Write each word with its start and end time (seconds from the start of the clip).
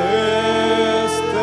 este. 0.00 1.34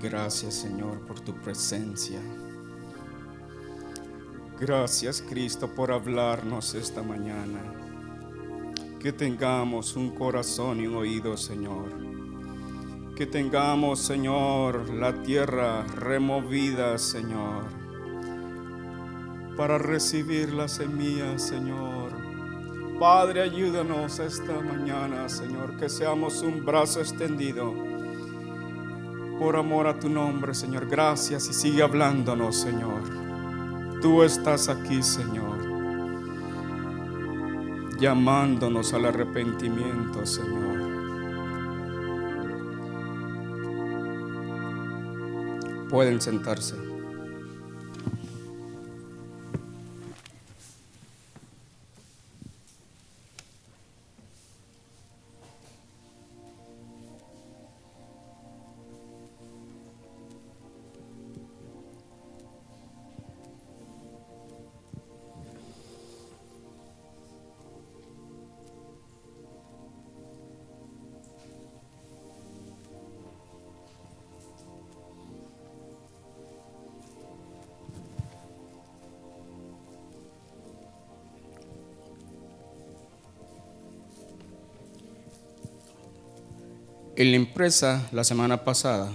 Gracias 0.00 0.54
Señor 0.54 1.06
por 1.06 1.20
tu 1.20 1.34
presencia. 1.34 2.20
Gracias 4.58 5.22
Cristo 5.22 5.68
por 5.74 5.92
hablarnos 5.92 6.74
esta 6.74 7.02
mañana. 7.02 7.60
Que 9.00 9.12
tengamos 9.12 9.96
un 9.96 10.14
corazón 10.14 10.80
y 10.80 10.86
un 10.86 10.96
oído, 10.96 11.36
Señor. 11.36 12.13
Que 13.16 13.26
tengamos, 13.26 14.00
Señor, 14.00 14.90
la 14.92 15.12
tierra 15.22 15.84
removida, 15.84 16.98
Señor, 16.98 17.64
para 19.56 19.78
recibir 19.78 20.52
la 20.52 20.66
semilla, 20.66 21.38
Señor. 21.38 22.12
Padre, 22.98 23.42
ayúdanos 23.42 24.18
esta 24.18 24.60
mañana, 24.60 25.28
Señor, 25.28 25.76
que 25.76 25.88
seamos 25.88 26.42
un 26.42 26.64
brazo 26.64 27.00
extendido 27.00 27.72
por 29.38 29.56
amor 29.56 29.86
a 29.86 29.98
tu 29.98 30.08
nombre, 30.08 30.52
Señor. 30.52 30.86
Gracias 30.88 31.48
y 31.48 31.52
sigue 31.52 31.82
hablándonos, 31.82 32.56
Señor. 32.56 33.02
Tú 34.02 34.24
estás 34.24 34.68
aquí, 34.68 35.02
Señor 35.02 35.74
llamándonos 37.98 38.92
al 38.92 39.06
arrepentimiento, 39.06 40.26
Señor. 40.26 40.73
Pueden 45.94 46.20
sentarse. 46.20 46.93
En 87.24 87.30
la 87.30 87.38
empresa 87.38 88.06
la 88.12 88.22
semana 88.22 88.64
pasada 88.64 89.10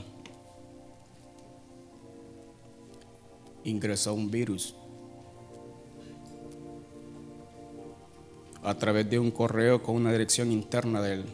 ingresó 3.64 4.16
un 4.16 4.32
virus 4.32 4.74
a 8.64 8.74
través 8.74 9.08
de 9.08 9.20
un 9.20 9.30
correo 9.30 9.84
con 9.84 9.96
una 9.96 10.12
dirección 10.12 10.52
interna 10.52 11.04
de 11.04 11.14
él. 11.14 11.26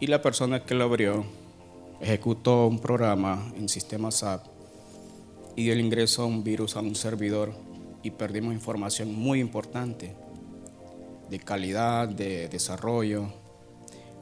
Y 0.00 0.06
la 0.06 0.22
persona 0.22 0.64
que 0.64 0.74
lo 0.74 0.84
abrió 0.84 1.26
ejecutó 2.00 2.66
un 2.66 2.78
programa 2.78 3.52
en 3.54 3.68
sistema 3.68 4.10
SAP 4.10 4.46
y 5.56 5.64
dio 5.64 5.74
el 5.74 5.80
ingreso 5.80 6.22
a 6.22 6.24
un 6.24 6.42
virus 6.42 6.74
a 6.74 6.80
un 6.80 6.94
servidor 6.94 7.52
y 8.02 8.12
perdimos 8.12 8.54
información 8.54 9.14
muy 9.14 9.40
importante 9.40 10.23
de 11.30 11.38
calidad, 11.38 12.08
de 12.08 12.48
desarrollo. 12.48 13.26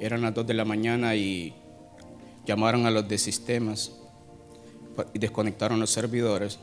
Eran 0.01 0.23
las 0.23 0.35
2 0.35 0.47
de 0.47 0.55
la 0.55 0.65
mañana 0.65 1.15
y 1.15 1.55
llamaron 2.45 2.87
a 2.87 2.91
los 2.91 3.07
de 3.09 3.19
sistemas 3.19 3.93
y 5.15 5.19
desconectaron 5.19 5.81
los 5.81 5.91
servidores 5.91 6.59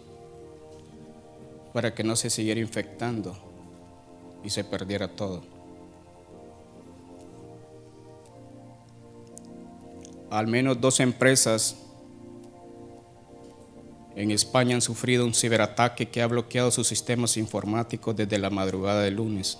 para 1.73 1.93
que 1.93 2.03
no 2.03 2.15
se 2.15 2.29
siguiera 2.29 2.59
infectando 2.59 3.37
y 4.43 4.49
se 4.49 4.63
perdiera 4.63 5.07
todo. 5.07 5.43
Al 10.29 10.47
menos 10.47 10.79
dos 10.79 10.99
empresas 10.99 11.75
en 14.15 14.31
España 14.31 14.75
han 14.75 14.81
sufrido 14.81 15.25
un 15.25 15.33
ciberataque 15.33 16.09
que 16.09 16.21
ha 16.21 16.27
bloqueado 16.27 16.71
sus 16.71 16.87
sistemas 16.87 17.37
informáticos 17.37 18.15
desde 18.15 18.37
la 18.37 18.49
madrugada 18.49 19.01
del 19.01 19.15
lunes. 19.15 19.57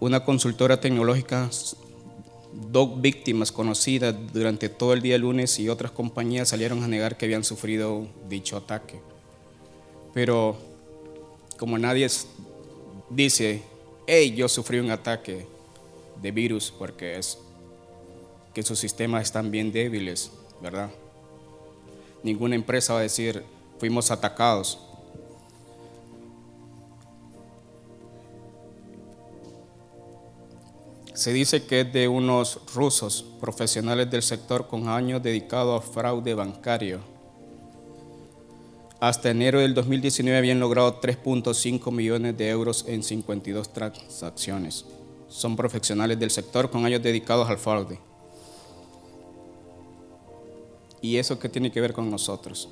Una 0.00 0.24
consultora 0.24 0.80
tecnológica, 0.80 1.50
dos 2.70 3.00
víctimas 3.00 3.50
conocidas 3.52 4.14
durante 4.32 4.68
todo 4.68 4.92
el 4.92 5.02
día 5.02 5.18
lunes 5.18 5.58
y 5.58 5.68
otras 5.68 5.90
compañías 5.92 6.48
salieron 6.48 6.82
a 6.82 6.88
negar 6.88 7.16
que 7.16 7.26
habían 7.26 7.44
sufrido 7.44 8.06
dicho 8.28 8.56
ataque. 8.56 9.00
Pero 10.12 10.56
como 11.58 11.78
nadie 11.78 12.08
dice, 13.10 13.62
hey, 14.06 14.34
yo 14.36 14.48
sufrí 14.48 14.78
un 14.78 14.90
ataque 14.90 15.46
de 16.20 16.30
virus 16.30 16.72
porque 16.76 17.18
es 17.18 17.38
que 18.54 18.62
sus 18.62 18.78
sistemas 18.78 19.24
están 19.24 19.50
bien 19.50 19.72
débiles, 19.72 20.30
¿verdad? 20.62 20.90
Ninguna 22.22 22.54
empresa 22.54 22.94
va 22.94 23.00
a 23.00 23.02
decir, 23.02 23.42
fuimos 23.78 24.10
atacados. 24.10 24.78
Se 31.14 31.32
dice 31.32 31.64
que 31.64 31.82
es 31.82 31.92
de 31.92 32.08
unos 32.08 32.58
rusos 32.74 33.24
profesionales 33.40 34.10
del 34.10 34.22
sector 34.22 34.66
con 34.66 34.88
años 34.88 35.22
dedicados 35.22 35.80
a 35.80 35.86
fraude 35.86 36.34
bancario. 36.34 36.98
Hasta 38.98 39.30
enero 39.30 39.60
del 39.60 39.74
2019 39.74 40.36
habían 40.36 40.58
logrado 40.58 41.00
3.5 41.00 41.92
millones 41.92 42.36
de 42.36 42.48
euros 42.48 42.84
en 42.88 43.04
52 43.04 43.72
transacciones. 43.72 44.86
Son 45.28 45.54
profesionales 45.54 46.18
del 46.18 46.32
sector 46.32 46.68
con 46.68 46.84
años 46.84 47.00
dedicados 47.00 47.48
al 47.48 47.58
fraude. 47.58 48.00
¿Y 51.00 51.16
eso 51.16 51.38
qué 51.38 51.48
tiene 51.48 51.70
que 51.70 51.80
ver 51.80 51.92
con 51.92 52.10
nosotros? 52.10 52.68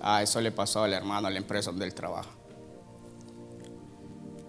Ah, 0.00 0.20
eso 0.20 0.40
le 0.40 0.50
pasó 0.50 0.82
al 0.82 0.94
hermano 0.94 1.28
a 1.28 1.30
la 1.30 1.38
empresa 1.38 1.70
donde 1.70 1.84
él 1.86 1.94
trabaja 1.94 2.39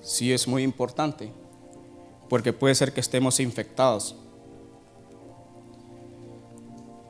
sí 0.01 0.33
es 0.33 0.47
muy 0.47 0.63
importante, 0.63 1.31
porque 2.29 2.53
puede 2.53 2.75
ser 2.75 2.93
que 2.93 2.99
estemos 2.99 3.39
infectados. 3.39 4.15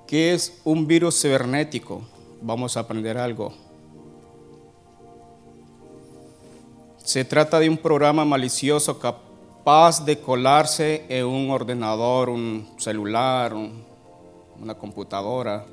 ¿Qué 0.08 0.34
es 0.34 0.60
un 0.66 0.88
virus 0.88 1.22
cibernético? 1.22 2.02
Vamos 2.42 2.76
a 2.76 2.82
aprender 2.82 3.18
algo. 3.18 3.54
Se 7.04 7.24
trata 7.24 7.60
de 7.60 7.70
un 7.70 7.78
programa 7.78 8.26
malicioso 8.26 9.00
capaz 9.00 10.04
de 10.04 10.20
colarse 10.20 11.06
en 11.08 11.26
un 11.26 11.50
ordenador, 11.50 12.30
un 12.30 12.68
celular, 12.78 13.54
una 13.54 14.76
computadora, 14.78 15.66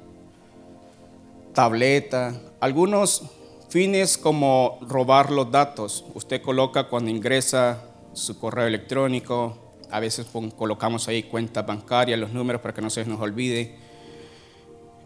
tableta. 1.53 2.41
Algunos 2.61 3.25
Fines 3.69 4.17
como 4.17 4.79
robar 4.81 5.31
los 5.31 5.51
datos. 5.51 6.03
Usted 6.15 6.41
coloca 6.41 6.85
cuando 6.85 7.11
ingresa 7.11 7.85
su 8.15 8.39
correo 8.39 8.67
electrónico, 8.67 9.59
a 9.91 10.01
veces 10.01 10.27
colocamos 10.57 11.07
ahí 11.07 11.25
cuenta 11.25 11.61
bancaria, 11.63 12.17
los 12.17 12.33
números 12.33 12.63
para 12.63 12.73
que 12.73 12.81
no 12.81 12.89
se 12.89 13.05
nos 13.05 13.21
olvide. 13.21 13.77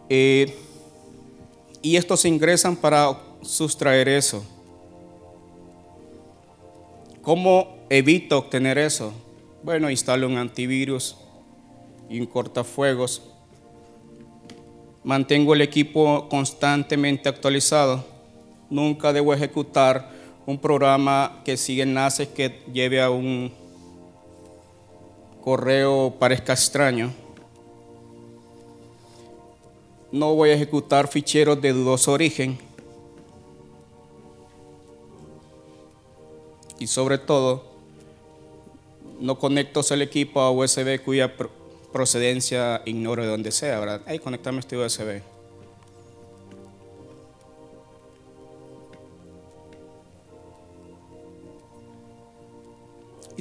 Eh, 0.08 0.56
y 1.82 1.96
estos 1.96 2.24
ingresan 2.24 2.76
para 2.76 3.18
sustraer 3.42 4.08
eso. 4.08 4.44
¿Cómo 7.20 7.78
evito 7.90 8.38
obtener 8.38 8.78
eso? 8.78 9.12
Bueno, 9.64 9.90
instalo 9.90 10.28
un 10.28 10.36
antivirus 10.36 11.16
y 12.08 12.20
un 12.20 12.26
cortafuegos. 12.26 13.22
Mantengo 15.02 15.54
el 15.54 15.62
equipo 15.62 16.28
constantemente 16.28 17.28
actualizado 17.28 18.11
nunca 18.72 19.12
debo 19.12 19.32
ejecutar 19.32 20.10
un 20.46 20.58
programa 20.58 21.42
que 21.44 21.56
sigue 21.56 21.82
enlaces 21.82 22.26
que 22.28 22.62
lleve 22.72 23.00
a 23.00 23.10
un 23.10 23.52
correo 25.42 26.14
parezca 26.18 26.52
extraño. 26.52 27.12
No 30.10 30.34
voy 30.34 30.50
a 30.50 30.54
ejecutar 30.54 31.06
ficheros 31.06 31.60
de 31.60 31.72
dudoso 31.72 32.12
origen. 32.12 32.58
y 36.82 36.88
sobre 36.88 37.16
todo 37.16 37.62
no 39.20 39.38
conecto 39.38 39.82
el 39.90 40.02
equipo 40.02 40.40
a 40.40 40.50
USB 40.50 41.00
cuya 41.00 41.32
procedencia 41.92 42.82
ignoro 42.84 43.22
de 43.22 43.28
dónde 43.28 43.52
sea, 43.52 43.78
¿verdad? 43.78 44.02
Ahí 44.06 44.18
conectame 44.18 44.58
este 44.58 44.76
USB. 44.76 45.22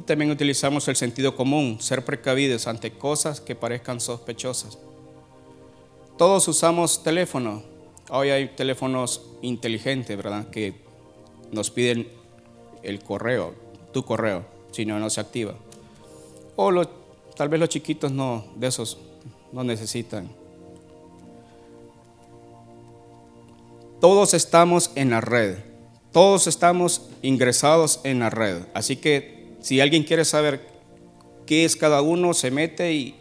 También 0.06 0.30
utilizamos 0.30 0.88
el 0.88 0.96
sentido 0.96 1.36
común, 1.36 1.78
ser 1.80 2.04
precavidos 2.04 2.66
ante 2.66 2.92
cosas 2.92 3.40
que 3.40 3.54
parezcan 3.54 4.00
sospechosas. 4.00 4.78
Todos 6.18 6.46
usamos 6.48 7.02
teléfono. 7.02 7.62
Hoy 8.10 8.30
hay 8.30 8.48
teléfonos 8.48 9.22
inteligentes, 9.42 10.16
¿verdad? 10.16 10.50
Que 10.50 10.74
nos 11.52 11.70
piden 11.70 12.08
el 12.82 13.02
correo, 13.02 13.54
tu 13.92 14.04
correo, 14.04 14.44
si 14.72 14.84
no, 14.84 14.98
no 14.98 15.08
se 15.08 15.20
activa. 15.20 15.54
O 16.56 16.84
tal 17.36 17.48
vez 17.48 17.60
los 17.60 17.68
chiquitos 17.68 18.10
no, 18.10 18.44
de 18.56 18.66
esos 18.66 18.98
no 19.52 19.62
necesitan. 19.62 20.28
Todos 24.00 24.34
estamos 24.34 24.90
en 24.96 25.10
la 25.10 25.20
red. 25.20 25.58
Todos 26.10 26.48
estamos 26.48 27.08
ingresados 27.22 28.00
en 28.02 28.18
la 28.18 28.30
red. 28.30 28.64
Así 28.74 28.96
que 28.96 29.41
si 29.62 29.80
alguien 29.80 30.02
quiere 30.02 30.24
saber 30.24 30.68
qué 31.46 31.64
es 31.64 31.76
cada 31.76 32.02
uno, 32.02 32.34
se 32.34 32.50
mete 32.50 32.92
y 32.92 33.16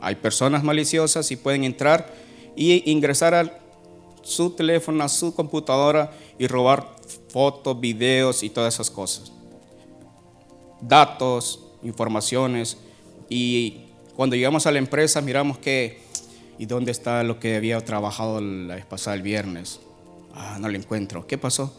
hay 0.00 0.16
personas 0.16 0.62
maliciosas 0.62 1.30
y 1.30 1.36
pueden 1.36 1.64
entrar 1.64 2.12
y 2.56 2.90
ingresar 2.90 3.34
a 3.34 3.58
su 4.22 4.50
teléfono, 4.50 5.02
a 5.02 5.08
su 5.08 5.34
computadora 5.34 6.12
y 6.38 6.46
robar 6.46 6.96
fotos, 7.28 7.80
videos 7.80 8.42
y 8.42 8.50
todas 8.50 8.74
esas 8.74 8.90
cosas. 8.90 9.32
Datos, 10.80 11.60
informaciones 11.82 12.76
y 13.28 13.84
cuando 14.16 14.36
llegamos 14.36 14.66
a 14.66 14.72
la 14.72 14.78
empresa 14.78 15.20
miramos 15.20 15.58
que, 15.58 16.00
¿y 16.58 16.66
dónde 16.66 16.90
está 16.90 17.22
lo 17.22 17.38
que 17.38 17.56
había 17.56 17.80
trabajado 17.80 18.40
la 18.40 18.74
vez 18.74 18.86
pasada 18.86 19.16
el 19.16 19.22
viernes? 19.22 19.80
Ah, 20.34 20.58
no 20.60 20.68
lo 20.68 20.76
encuentro. 20.76 21.26
¿Qué 21.26 21.38
pasó? 21.38 21.72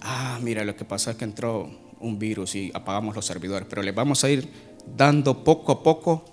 Ah, 0.00 0.38
mira, 0.42 0.64
lo 0.64 0.76
que 0.76 0.84
pasó 0.84 1.10
es 1.10 1.16
que 1.16 1.24
entró 1.24 1.83
un 2.04 2.18
virus 2.18 2.54
y 2.54 2.70
apagamos 2.74 3.16
los 3.16 3.24
servidores, 3.24 3.66
pero 3.68 3.82
les 3.82 3.94
vamos 3.94 4.22
a 4.24 4.30
ir 4.30 4.48
dando 4.96 5.42
poco 5.42 5.72
a 5.72 5.82
poco 5.82 6.24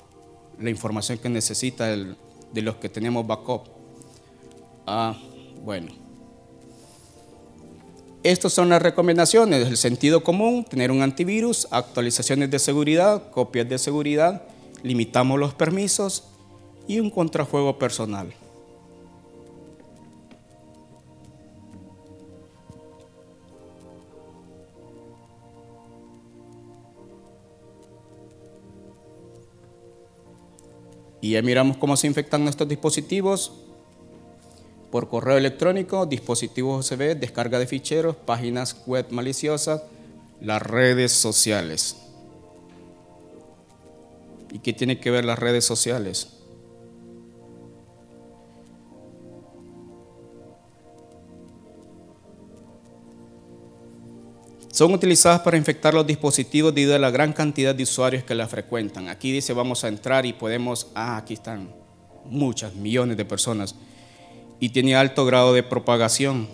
la 0.60 0.70
información 0.70 1.18
que 1.18 1.30
necesita 1.30 1.88
de 1.88 2.62
los 2.62 2.76
que 2.76 2.90
tenemos 2.90 3.26
backup. 3.26 3.64
Ah, 4.86 5.18
bueno. 5.64 5.92
Estas 8.24 8.54
son 8.54 8.70
las 8.70 8.82
recomendaciones, 8.82 9.68
el 9.68 9.78
sentido 9.78 10.24
común, 10.24 10.64
tener 10.64 10.92
un 10.92 11.02
antivirus, 11.02 11.68
actualizaciones 11.72 12.52
de 12.52 12.60
seguridad, 12.60 13.32
copias 13.32 13.68
de 13.68 13.80
seguridad, 13.80 14.44
limitamos 14.84 15.40
los 15.40 15.56
permisos 15.56 16.26
y 16.88 17.00
un 17.00 17.10
contrajuego 17.10 17.80
personal. 17.80 18.32
Y 31.22 31.32
ya 31.32 31.42
miramos 31.42 31.78
cómo 31.78 31.96
se 31.96 32.08
infectan 32.08 32.44
nuestros 32.44 32.68
dispositivos 32.68 33.54
por 34.92 35.08
correo 35.08 35.38
electrónico, 35.38 36.06
dispositivos 36.06 36.92
USB, 36.92 37.16
descarga 37.18 37.60
de 37.60 37.68
ficheros, 37.68 38.16
páginas 38.16 38.76
web 38.86 39.06
maliciosas, 39.12 39.84
las 40.42 40.62
redes 40.62 41.14
sociales. 41.14 41.96
¿Y 44.52 44.60
qué 44.60 44.74
tiene 44.74 45.00
que 45.00 45.12
ver 45.12 45.24
las 45.24 45.40
redes 45.40 45.64
sociales? 45.64 46.41
Son 54.82 54.96
utilizadas 54.96 55.42
para 55.42 55.58
infectar 55.58 55.94
los 55.94 56.08
dispositivos 56.08 56.74
debido 56.74 56.96
a 56.96 56.98
la 56.98 57.12
gran 57.12 57.34
cantidad 57.34 57.76
de 57.76 57.84
usuarios 57.84 58.24
que 58.24 58.34
las 58.34 58.50
frecuentan. 58.50 59.10
Aquí 59.10 59.32
dice 59.32 59.54
vamos 59.54 59.84
a 59.84 59.88
entrar 59.88 60.26
y 60.26 60.34
podemos, 60.34 60.88
ah, 60.96 61.18
aquí 61.18 61.36
están 61.36 61.72
muchas, 62.26 62.74
millones 62.74 63.16
de 63.16 63.24
personas 63.24 63.76
y 64.60 64.70
tiene 64.70 64.96
alto 64.96 65.24
grado 65.24 65.54
de 65.54 65.62
propagación. 65.62 66.50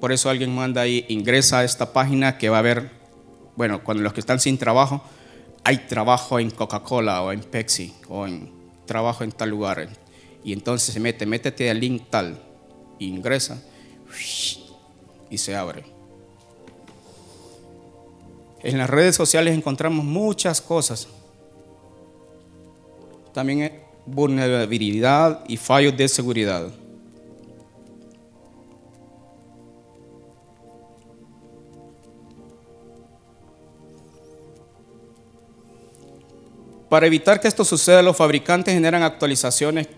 Por 0.00 0.12
eso 0.12 0.30
alguien 0.30 0.54
manda 0.54 0.82
ahí, 0.82 1.04
ingresa 1.08 1.58
a 1.58 1.64
esta 1.64 1.92
página 1.92 2.38
que 2.38 2.48
va 2.48 2.60
a 2.60 2.62
ver, 2.62 2.92
bueno, 3.56 3.82
cuando 3.82 4.04
los 4.04 4.12
que 4.12 4.20
están 4.20 4.38
sin 4.38 4.56
trabajo, 4.56 5.02
hay 5.64 5.78
trabajo 5.88 6.38
en 6.38 6.52
Coca-Cola 6.52 7.22
o 7.22 7.32
en 7.32 7.40
Pepsi 7.40 7.92
o 8.08 8.24
en 8.24 8.52
trabajo 8.86 9.24
en 9.24 9.32
tal 9.32 9.50
lugar. 9.50 9.88
Y 10.44 10.52
entonces 10.52 10.94
se 10.94 11.00
mete, 11.00 11.26
métete 11.26 11.68
al 11.68 11.80
link 11.80 12.04
tal, 12.08 12.40
ingresa 13.00 13.60
y 15.28 15.38
se 15.38 15.56
abre. 15.56 16.01
En 18.62 18.78
las 18.78 18.88
redes 18.88 19.16
sociales 19.16 19.56
encontramos 19.56 20.04
muchas 20.04 20.60
cosas. 20.60 21.08
También 23.32 23.82
vulnerabilidad 24.06 25.44
y 25.48 25.56
fallos 25.56 25.96
de 25.96 26.08
seguridad. 26.08 26.68
Para 36.88 37.06
evitar 37.06 37.40
que 37.40 37.48
esto 37.48 37.64
suceda, 37.64 38.02
los 38.02 38.16
fabricantes 38.16 38.74
generan 38.74 39.02
actualizaciones 39.02 39.88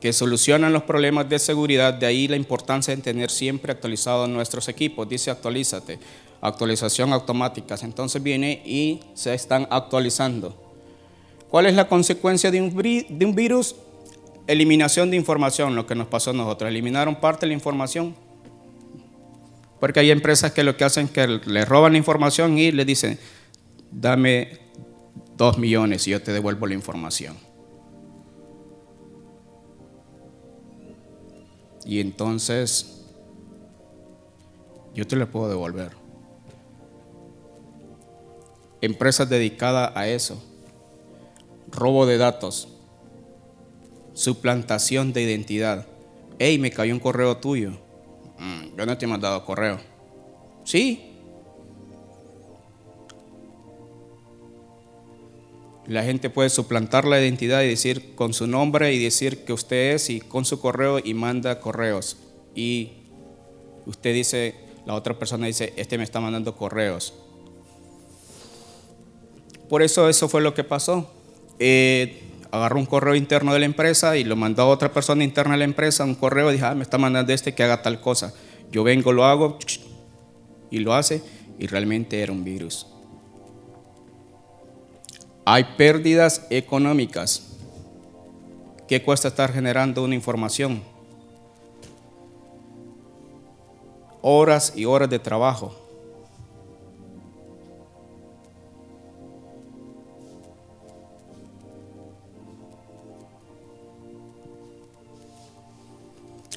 que 0.00 0.12
solucionan 0.12 0.72
los 0.72 0.84
problemas 0.84 1.28
de 1.28 1.40
seguridad, 1.40 1.92
de 1.92 2.06
ahí 2.06 2.28
la 2.28 2.36
importancia 2.36 2.94
de 2.94 3.02
tener 3.02 3.28
siempre 3.28 3.72
actualizados 3.72 4.28
nuestros 4.28 4.68
equipos. 4.68 5.08
Dice 5.08 5.32
actualízate, 5.32 5.98
actualización 6.44 7.12
automáticas. 7.12 7.82
Entonces 7.82 8.22
viene 8.22 8.62
y 8.64 9.00
se 9.14 9.34
están 9.34 9.66
actualizando. 9.70 10.54
¿Cuál 11.48 11.66
es 11.66 11.74
la 11.74 11.88
consecuencia 11.88 12.50
de 12.50 12.60
un, 12.60 13.34
virus? 13.34 13.76
Eliminación 14.46 15.10
de 15.10 15.16
información, 15.16 15.74
lo 15.74 15.86
que 15.86 15.94
nos 15.94 16.06
pasó 16.06 16.30
a 16.30 16.34
nosotros. 16.34 16.68
Eliminaron 16.68 17.16
parte 17.16 17.46
de 17.46 17.48
la 17.48 17.54
información. 17.54 18.14
Porque 19.80 20.00
hay 20.00 20.10
empresas 20.10 20.52
que 20.52 20.62
lo 20.62 20.76
que 20.76 20.84
hacen 20.84 21.06
es 21.06 21.12
que 21.12 21.26
le 21.26 21.64
roban 21.64 21.92
la 21.92 21.98
información 21.98 22.58
y 22.58 22.72
le 22.72 22.84
dicen, 22.84 23.18
dame 23.90 24.58
dos 25.36 25.56
millones 25.56 26.06
y 26.06 26.10
yo 26.10 26.22
te 26.22 26.32
devuelvo 26.32 26.66
la 26.66 26.74
información. 26.74 27.36
Y 31.86 32.00
entonces 32.00 33.02
yo 34.94 35.06
te 35.06 35.16
la 35.16 35.26
puedo 35.26 35.48
devolver. 35.48 36.03
Empresas 38.84 39.30
dedicadas 39.30 39.92
a 39.94 40.06
eso 40.08 40.42
robo 41.74 42.04
de 42.04 42.18
datos, 42.18 42.68
suplantación 44.12 45.14
de 45.14 45.22
identidad. 45.22 45.86
Hey, 46.38 46.58
me 46.58 46.70
cayó 46.70 46.92
un 46.92 47.00
correo 47.00 47.38
tuyo. 47.38 47.70
Mm, 48.38 48.76
yo 48.76 48.84
no 48.84 48.98
te 48.98 49.06
he 49.06 49.08
mandado 49.08 49.42
correo. 49.46 49.80
Sí. 50.64 51.12
La 55.86 56.02
gente 56.02 56.28
puede 56.28 56.50
suplantar 56.50 57.06
la 57.06 57.18
identidad 57.18 57.62
y 57.62 57.68
decir 57.68 58.14
con 58.14 58.34
su 58.34 58.46
nombre 58.46 58.92
y 58.92 59.02
decir 59.02 59.46
que 59.46 59.54
usted 59.54 59.94
es 59.94 60.10
y 60.10 60.20
con 60.20 60.44
su 60.44 60.60
correo 60.60 60.98
y 60.98 61.14
manda 61.14 61.58
correos. 61.58 62.18
Y 62.54 62.92
usted 63.86 64.12
dice, 64.12 64.54
la 64.84 64.94
otra 64.94 65.18
persona 65.18 65.46
dice, 65.46 65.72
este 65.76 65.96
me 65.96 66.04
está 66.04 66.20
mandando 66.20 66.54
correos. 66.54 67.14
Por 69.68 69.82
eso 69.82 70.08
eso 70.08 70.28
fue 70.28 70.40
lo 70.40 70.54
que 70.54 70.64
pasó 70.64 71.10
eh, 71.58 72.22
agarró 72.50 72.78
un 72.78 72.86
correo 72.86 73.14
interno 73.14 73.52
de 73.52 73.60
la 73.60 73.66
empresa 73.66 74.16
y 74.16 74.24
lo 74.24 74.36
mandó 74.36 74.62
a 74.62 74.66
otra 74.66 74.92
persona 74.92 75.24
interna 75.24 75.52
de 75.52 75.58
la 75.58 75.64
empresa, 75.64 76.04
un 76.04 76.14
correo, 76.14 76.50
y 76.50 76.54
dijo, 76.54 76.66
ah, 76.66 76.74
me 76.74 76.82
está 76.82 76.98
mandando 76.98 77.32
este 77.32 77.54
que 77.54 77.62
haga 77.62 77.82
tal 77.82 78.00
cosa. 78.00 78.32
Yo 78.70 78.84
vengo, 78.84 79.12
lo 79.12 79.24
hago, 79.24 79.58
y 80.70 80.78
lo 80.80 80.94
hace, 80.94 81.22
y 81.58 81.66
realmente 81.66 82.20
era 82.20 82.32
un 82.32 82.44
virus. 82.44 82.86
Hay 85.44 85.64
pérdidas 85.76 86.46
económicas. 86.50 87.50
¿Qué 88.88 89.02
cuesta 89.02 89.28
estar 89.28 89.52
generando 89.52 90.02
una 90.04 90.14
información? 90.14 90.82
Horas 94.22 94.72
y 94.74 94.84
horas 94.84 95.10
de 95.10 95.18
trabajo. 95.18 95.83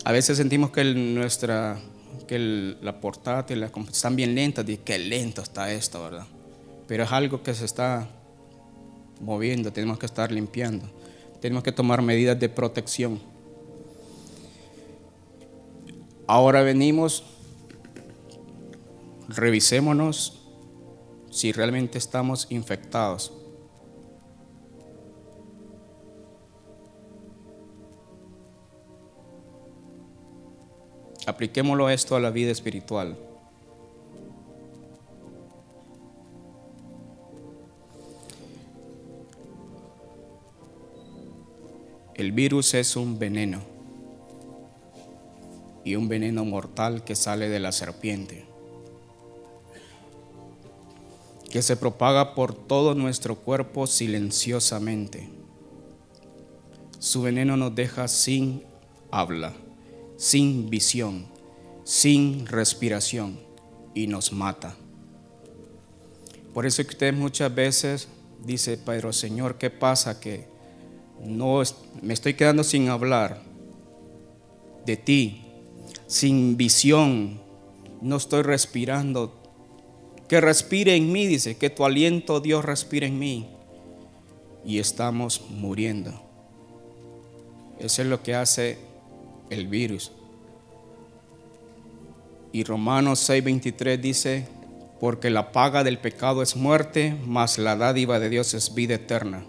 A 0.08 0.14
veces 0.14 0.38
sentimos 0.38 0.72
que 0.72 0.86
nuestra 0.86 1.78
que 2.30 2.40
la 2.82 3.02
portátil 3.02 3.60
la, 3.60 3.70
están 3.92 4.16
bien 4.16 4.36
lentas, 4.36 4.66
dice 4.66 4.80
qué 4.86 4.98
lento 4.98 5.42
está 5.42 5.70
esto, 5.70 6.02
¿verdad? 6.02 6.26
Pero 6.88 7.04
es 7.04 7.12
algo 7.12 7.44
que 7.44 7.54
se 7.54 7.66
está 7.66 8.08
moviendo, 9.20 9.74
tenemos 9.74 10.00
que 10.00 10.06
estar 10.06 10.32
limpiando, 10.32 10.90
tenemos 11.42 11.62
que 11.62 11.74
tomar 11.74 12.02
medidas 12.02 12.40
de 12.40 12.48
protección. 12.48 13.20
Ahora 16.26 16.62
venimos, 16.62 17.26
revisémonos 19.28 20.42
si 21.32 21.52
realmente 21.52 21.98
estamos 21.98 22.48
infectados. 22.50 23.34
Apliquémoslo 31.28 31.90
esto 31.90 32.16
a 32.16 32.22
la 32.22 32.30
vida 32.30 32.54
espiritual. 32.54 33.18
El 42.16 42.32
virus 42.32 42.74
es 42.76 42.96
un 42.96 43.20
veneno 43.20 43.60
y 45.84 45.98
un 45.98 46.08
veneno 46.08 46.46
mortal 46.46 47.04
que 47.04 47.14
sale 47.14 47.50
de 47.50 47.60
la 47.60 47.74
serpiente, 47.74 48.46
que 51.52 51.62
se 51.62 51.76
propaga 51.76 52.36
por 52.36 52.54
todo 52.54 52.96
nuestro 52.96 53.36
cuerpo 53.36 53.86
silenciosamente. 53.86 55.30
Su 57.00 57.22
veneno 57.22 57.58
nos 57.58 57.76
deja 57.76 58.08
sin 58.08 58.64
habla 59.12 59.67
sin 60.18 60.70
visión, 60.70 61.28
sin 61.84 62.46
respiración 62.48 63.40
y 63.94 64.08
nos 64.08 64.34
mata. 64.34 64.76
Por 66.54 66.66
eso 66.66 66.84
que 66.84 66.90
usted 66.90 67.14
muchas 67.14 67.54
veces 67.54 68.08
dice, 68.44 68.78
pero 68.84 69.14
Señor, 69.14 69.58
¿qué 69.58 69.70
pasa? 69.70 70.20
Que 70.20 70.48
no 71.24 71.62
me 72.02 72.14
estoy 72.14 72.34
quedando 72.34 72.64
sin 72.64 72.90
hablar 72.90 73.42
de 74.86 74.98
ti, 74.98 75.44
sin 76.08 76.58
visión, 76.58 77.40
no 78.02 78.18
estoy 78.18 78.42
respirando. 78.42 79.34
Que 80.28 80.42
respire 80.42 80.96
en 80.96 81.12
mí, 81.12 81.28
dice, 81.28 81.58
que 81.58 81.70
tu 81.70 81.86
aliento, 81.86 82.40
Dios, 82.40 82.66
respire 82.66 83.08
en 83.08 83.20
mí. 83.20 83.50
Y 84.66 84.80
estamos 84.80 85.44
muriendo. 85.50 86.22
Eso 87.80 88.02
es 88.02 88.08
lo 88.08 88.24
que 88.24 88.36
hace 88.36 88.87
el 89.50 89.68
virus. 89.68 90.12
Y 92.52 92.64
Romanos 92.64 93.30
6:23 93.30 93.98
dice, 94.00 94.48
porque 95.00 95.30
la 95.30 95.52
paga 95.52 95.84
del 95.84 96.00
pecado 96.00 96.42
es 96.42 96.56
muerte, 96.56 97.16
mas 97.26 97.58
la 97.58 97.76
dádiva 97.76 98.20
de 98.20 98.30
Dios 98.30 98.54
es 98.54 98.74
vida 98.74 98.96
eterna. 98.96 99.46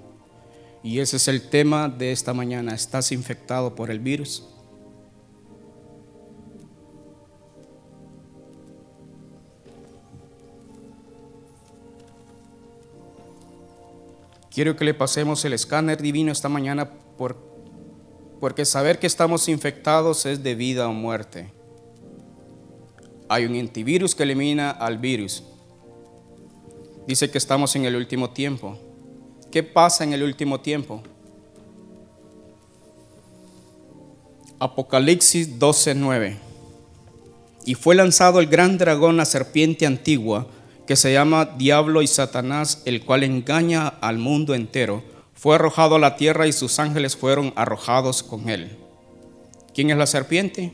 Y 0.83 1.01
ese 1.01 1.17
es 1.17 1.29
el 1.29 1.49
tema 1.49 1.89
de 1.89 2.13
esta 2.13 2.35
mañana. 2.35 2.75
¿Estás 2.75 3.13
infectado 3.13 3.75
por 3.75 3.91
el 3.91 4.01
virus? 4.01 4.47
Quiero 14.51 14.77
que 14.77 14.85
le 14.85 14.93
pasemos 14.93 15.45
el 15.45 15.53
escáner 15.53 16.03
divino 16.03 16.33
esta 16.33 16.49
mañana 16.49 16.91
por 17.17 17.48
porque 18.41 18.65
saber 18.65 18.99
que 18.99 19.07
estamos 19.07 19.49
infectados 19.49 20.27
es 20.27 20.43
de 20.43 20.55
vida 20.55 20.89
o 20.89 20.93
muerte. 20.93 21.53
Hay 23.29 23.45
un 23.45 23.57
antivirus 23.57 24.15
que 24.15 24.23
elimina 24.23 24.71
al 24.71 24.99
virus. 24.99 25.43
Dice 27.07 27.31
que 27.31 27.39
estamos 27.39 27.75
en 27.77 27.85
el 27.85 27.97
último 27.97 28.31
tiempo. 28.31 28.79
¿Qué 29.51 29.63
pasa 29.63 30.05
en 30.05 30.13
el 30.13 30.23
último 30.23 30.61
tiempo? 30.61 31.03
Apocalipsis 34.59 35.59
12:9. 35.59 36.39
Y 37.65 37.75
fue 37.75 37.95
lanzado 37.95 38.41
el 38.41 38.47
gran 38.47 38.79
dragón, 38.79 39.17
la 39.17 39.25
serpiente 39.25 39.85
antigua, 39.85 40.47
que 40.87 40.97
se 40.97 41.13
llama 41.13 41.45
Diablo 41.45 42.03
y 42.03 42.07
Satanás, 42.07 42.83
el 42.87 43.05
cual 43.05 43.25
engaña 43.25 43.89
al 43.89 44.19
mundo 44.19 44.55
entero 44.55 45.03
fue 45.39 45.55
arrojado 45.55 45.95
a 45.95 45.99
la 46.01 46.17
tierra 46.17 46.49
y 46.49 46.53
sus 46.53 46.81
ángeles 46.81 47.17
fueron 47.17 47.53
arrojados 47.55 48.25
con 48.25 48.49
él. 48.49 48.77
¿Quién 49.73 49.91
es 49.91 49.97
la 49.97 50.09
serpiente? 50.09 50.73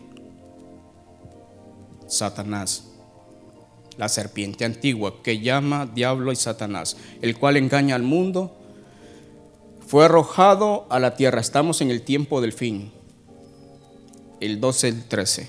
Satanás. 2.07 2.91
La 3.99 4.09
serpiente 4.09 4.65
antigua 4.65 5.23
que 5.23 5.41
llama 5.41 5.85
diablo 5.85 6.33
y 6.33 6.37
Satanás, 6.37 6.97
el 7.21 7.37
cual 7.37 7.59
engaña 7.59 7.95
al 7.95 8.05
mundo, 8.05 8.57
fue 9.87 10.07
arrojado 10.07 10.87
a 10.89 10.99
la 10.99 11.15
tierra. 11.15 11.43
Estamos 11.43 11.83
en 11.83 11.91
el 11.91 12.01
tiempo 12.01 12.41
del 12.41 12.55
fin. 12.55 12.91
El 14.41 14.63
12 14.63 14.89
el 14.89 15.05
13. 15.05 15.49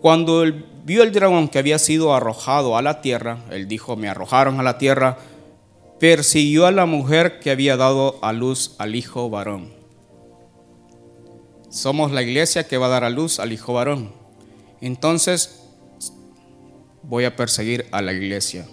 Cuando 0.00 0.44
el 0.44 0.67
vio 0.88 1.02
el 1.02 1.12
dragón 1.12 1.48
que 1.48 1.58
había 1.58 1.78
sido 1.78 2.14
arrojado 2.14 2.78
a 2.78 2.80
la 2.80 3.02
tierra, 3.02 3.44
él 3.50 3.68
dijo, 3.68 3.94
me 3.94 4.08
arrojaron 4.08 4.58
a 4.58 4.62
la 4.62 4.78
tierra, 4.78 5.18
persiguió 6.00 6.64
a 6.64 6.72
la 6.72 6.86
mujer 6.86 7.40
que 7.40 7.50
había 7.50 7.76
dado 7.76 8.18
a 8.22 8.32
luz 8.32 8.74
al 8.78 8.96
hijo 8.96 9.28
varón. 9.28 9.74
Somos 11.68 12.10
la 12.10 12.22
iglesia 12.22 12.66
que 12.66 12.78
va 12.78 12.86
a 12.86 12.88
dar 12.88 13.04
a 13.04 13.10
luz 13.10 13.38
al 13.38 13.52
hijo 13.52 13.74
varón. 13.74 14.14
Entonces 14.80 15.60
voy 17.02 17.26
a 17.26 17.36
perseguir 17.36 17.84
a 17.92 18.00
la 18.00 18.14
iglesia. 18.14 18.66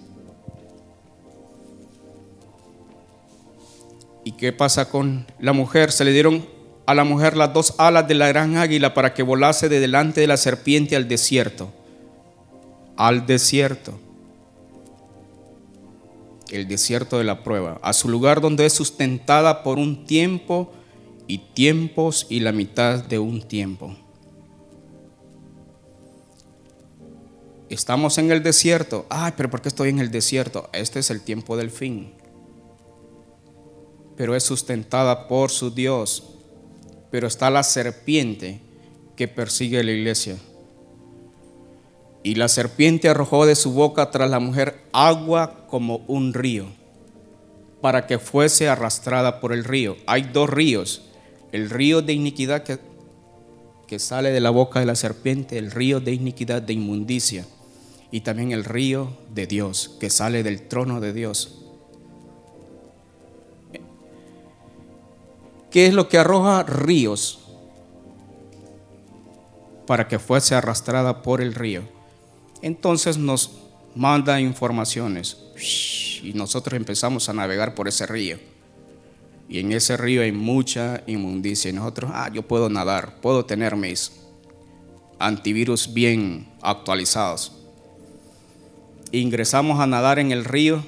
¿Y 4.24 4.32
qué 4.32 4.54
pasa 4.54 4.90
con 4.90 5.28
la 5.38 5.52
mujer? 5.52 5.92
Se 5.92 6.06
le 6.06 6.14
dieron 6.14 6.48
a 6.86 6.96
la 6.96 7.04
mujer 7.04 7.36
las 7.36 7.54
dos 7.54 7.74
alas 7.78 8.08
de 8.08 8.14
la 8.14 8.30
gran 8.30 8.56
águila 8.56 8.94
para 8.94 9.14
que 9.14 9.22
volase 9.22 9.68
de 9.68 9.82
delante 9.82 10.22
de 10.22 10.28
la 10.28 10.38
serpiente 10.38 10.96
al 10.96 11.10
desierto 11.10 11.74
al 12.98 13.26
desierto, 13.26 14.00
el 16.52 16.68
desierto 16.68 17.18
de 17.18 17.24
la 17.24 17.44
prueba, 17.44 17.80
a 17.82 17.94
su 17.94 18.10
lugar 18.10 18.42
donde 18.42 18.66
es 18.66 18.74
sustentada 18.74 19.64
por 19.64 19.78
un 19.78 20.06
tiempo 20.06 20.72
y 21.28 21.40
tiempos 21.40 22.28
y 22.30 22.40
la 22.40 22.52
mitad 22.52 23.04
de 23.04 23.20
un 23.20 23.42
tiempo. 23.42 23.96
Estamos 27.70 28.18
en 28.20 28.32
el 28.32 28.44
desierto. 28.44 29.06
Ay, 29.10 29.34
pero 29.36 29.50
¿por 29.50 29.62
qué 29.62 29.70
estoy 29.70 29.90
en 29.90 30.00
el 30.00 30.12
desierto? 30.12 30.70
Este 30.72 31.00
es 31.00 31.10
el 31.10 31.22
tiempo 31.22 31.58
del 31.58 31.72
fin. 31.72 32.14
Pero 34.16 34.36
es 34.36 34.44
sustentada 34.44 35.28
por 35.28 35.50
su 35.50 35.72
Dios. 35.72 36.24
Pero 37.10 37.28
está 37.28 37.50
la 37.50 37.64
serpiente 37.64 38.62
que 39.16 39.28
persigue 39.28 39.80
a 39.80 39.84
la 39.84 39.92
iglesia. 39.92 40.38
Y 42.26 42.34
la 42.34 42.48
serpiente 42.48 43.08
arrojó 43.08 43.46
de 43.46 43.56
su 43.56 43.72
boca 43.72 44.10
tras 44.10 44.28
la 44.28 44.40
mujer 44.40 44.82
agua 44.92 45.68
como 45.68 45.98
un 46.08 46.34
río, 46.34 46.66
para 47.82 48.08
que 48.08 48.18
fuese 48.18 48.68
arrastrada 48.68 49.40
por 49.40 49.54
el 49.54 49.64
río. 49.64 49.96
Hay 50.08 50.24
dos 50.34 50.50
ríos, 50.50 51.04
el 51.52 51.70
río 51.70 52.02
de 52.02 52.14
iniquidad 52.14 52.64
que, 52.64 52.80
que 53.86 54.00
sale 54.00 54.32
de 54.32 54.40
la 54.40 54.50
boca 54.50 54.80
de 54.80 54.88
la 54.88 54.96
serpiente, 54.96 55.60
el 55.60 55.70
río 55.70 56.00
de 56.00 56.14
iniquidad 56.14 56.64
de 56.64 56.74
inmundicia, 56.74 57.46
y 58.10 58.22
también 58.22 58.54
el 58.54 58.64
río 58.64 59.16
de 59.32 59.46
Dios, 59.46 59.96
que 60.00 60.10
sale 60.10 60.42
del 60.42 60.68
trono 60.68 61.02
de 61.02 61.14
Dios. 61.14 61.62
¿Qué 65.70 65.86
es 65.86 65.94
lo 65.94 66.10
que 66.10 66.18
arroja 66.18 66.64
ríos? 66.64 67.42
Para 69.86 70.08
que 70.08 70.18
fuese 70.18 70.56
arrastrada 70.56 71.22
por 71.22 71.40
el 71.40 71.54
río 71.54 71.94
entonces 72.62 73.18
nos 73.18 73.52
manda 73.96 74.40
informaciones 74.40 75.38
y 76.24 76.34
nosotros 76.34 76.76
empezamos 76.76 77.30
a 77.30 77.34
navegar 77.34 77.76
por 77.76 77.88
ese 77.88 78.06
río. 78.06 78.38
Y 79.48 79.60
en 79.60 79.72
ese 79.72 79.96
río 79.96 80.24
hay 80.24 80.32
mucha 80.32 81.04
inmundicia. 81.06 81.70
Y 81.70 81.74
nosotros, 81.74 82.12
ah, 82.14 82.30
yo 82.34 82.42
puedo 82.42 82.70
nadar, 82.70 83.22
puedo 83.22 83.46
tener 83.46 83.76
mis 83.76 84.12
antivirus 85.20 85.94
bien 85.94 86.48
actualizados. 86.62 87.52
Ingresamos 89.12 89.80
a 89.80 89.88
nadar 89.88 90.20
en 90.20 90.32
el 90.32 90.46
río 90.46 90.84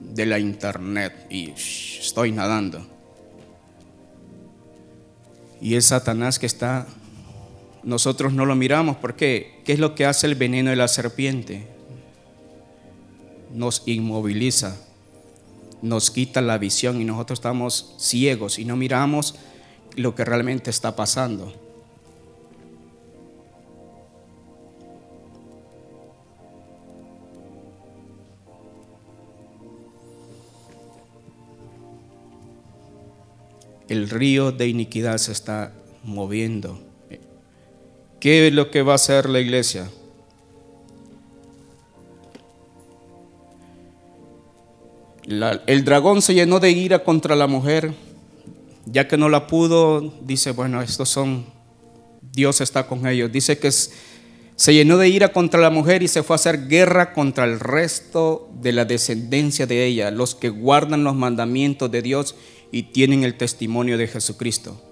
de 0.00 0.26
la 0.26 0.38
internet 0.38 1.26
y 1.30 1.50
estoy 1.50 2.32
nadando. 2.32 2.86
Y 5.60 5.74
es 5.74 5.86
Satanás 5.86 6.38
que 6.38 6.46
está 6.46 6.86
nosotros 7.88 8.34
no 8.34 8.44
lo 8.44 8.54
miramos. 8.54 8.98
porque 8.98 9.62
¿Qué 9.64 9.72
es 9.72 9.78
lo 9.78 9.94
que 9.94 10.04
hace 10.04 10.26
el 10.26 10.34
veneno 10.34 10.68
de 10.68 10.76
la 10.76 10.88
serpiente? 10.88 11.66
Nos 13.54 13.82
inmoviliza, 13.86 14.76
nos 15.80 16.10
quita 16.10 16.42
la 16.42 16.58
visión 16.58 17.00
y 17.00 17.04
nosotros 17.06 17.38
estamos 17.38 17.94
ciegos 17.98 18.58
y 18.58 18.66
no 18.66 18.76
miramos 18.76 19.36
lo 19.96 20.14
que 20.14 20.26
realmente 20.26 20.68
está 20.68 20.96
pasando. 20.96 21.50
El 33.88 34.10
río 34.10 34.52
de 34.52 34.68
iniquidad 34.68 35.16
se 35.16 35.32
está 35.32 35.72
moviendo. 36.04 36.87
¿Qué 38.20 38.48
es 38.48 38.52
lo 38.52 38.70
que 38.70 38.82
va 38.82 38.92
a 38.92 38.96
hacer 38.96 39.28
la 39.28 39.40
iglesia? 39.40 39.88
el 45.66 45.84
dragón 45.84 46.22
se 46.22 46.32
llenó 46.32 46.58
de 46.58 46.70
ira 46.70 47.04
contra 47.04 47.36
la 47.36 47.46
mujer, 47.46 47.92
ya 48.86 49.06
que 49.06 49.18
no 49.18 49.28
la 49.28 49.46
pudo, 49.46 50.00
dice, 50.22 50.52
bueno, 50.52 50.80
estos 50.80 51.10
son, 51.10 51.44
Dios 52.32 52.62
está 52.62 52.86
con 52.86 53.06
ellos. 53.06 53.30
Dice 53.30 53.58
que 53.58 53.70
se 53.70 54.74
llenó 54.74 54.96
de 54.96 55.10
ira 55.10 55.28
contra 55.28 55.60
la 55.60 55.68
mujer 55.68 56.02
y 56.02 56.08
se 56.08 56.22
fue 56.22 56.34
a 56.34 56.36
hacer 56.36 56.66
guerra 56.66 57.12
contra 57.12 57.44
el 57.44 57.60
resto 57.60 58.48
de 58.60 58.72
la 58.72 58.86
descendencia 58.86 59.66
de 59.66 59.84
ella, 59.84 60.10
los 60.10 60.34
que 60.34 60.48
guardan 60.48 61.04
los 61.04 61.14
mandamientos 61.14 61.90
de 61.90 62.00
Dios 62.00 62.34
y 62.72 62.84
tienen 62.84 63.22
el 63.22 63.36
testimonio 63.36 63.98
de 63.98 64.08
Jesucristo. 64.08 64.87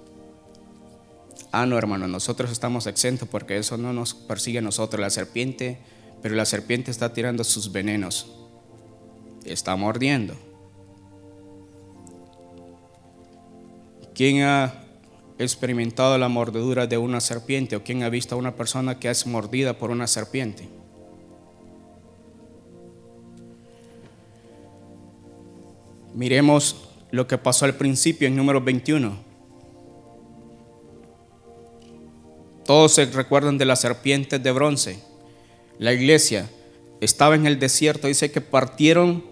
Ah, 1.53 1.67
no, 1.67 1.79
hermano, 1.79 2.07
nosotros 2.09 2.51
estamos 2.51 2.87
exentos 2.87 3.29
porque 3.29 3.57
eso 3.57 3.77
no 3.77 3.93
nos 3.93 4.15
persigue 4.15 4.59
a 4.59 4.63
nosotros, 4.63 5.01
la 5.01 5.11
serpiente, 5.11 5.79
pero 6.23 6.35
la 6.35 6.45
serpiente 6.45 6.91
está 6.91 7.13
tirando 7.13 7.45
sus 7.45 7.73
venenos 7.73 8.37
está 9.47 9.77
mordiendo. 9.77 10.35
¿Quién 14.15 14.43
ha 14.43 14.85
experimentado 15.39 16.17
la 16.17 16.29
mordedura 16.29 16.87
de 16.87 16.97
una 16.97 17.21
serpiente 17.21 17.77
o 17.77 17.83
quién 17.83 18.03
ha 18.03 18.09
visto 18.09 18.35
a 18.35 18.39
una 18.39 18.57
persona 18.57 18.99
que 18.99 19.11
es 19.11 19.27
mordida 19.27 19.79
por 19.79 19.91
una 19.91 20.07
serpiente? 20.07 20.69
Miremos 26.15 26.89
lo 27.11 27.27
que 27.27 27.37
pasó 27.37 27.67
al 27.67 27.75
principio 27.75 28.27
en 28.27 28.37
número 28.37 28.63
21. 28.63 29.26
Todos 32.67 32.93
se 32.93 33.07
recuerdan 33.07 33.59
de 33.59 33.65
las 33.65 33.81
serpientes 33.81 34.43
de 34.43 34.53
bronce. 34.53 34.99
La 35.79 35.93
iglesia 35.93 36.51
estaba 37.01 37.35
en 37.35 37.47
el 37.47 37.59
desierto, 37.59 38.09
dice 38.09 38.33
que 38.33 38.41
partieron 38.41 39.25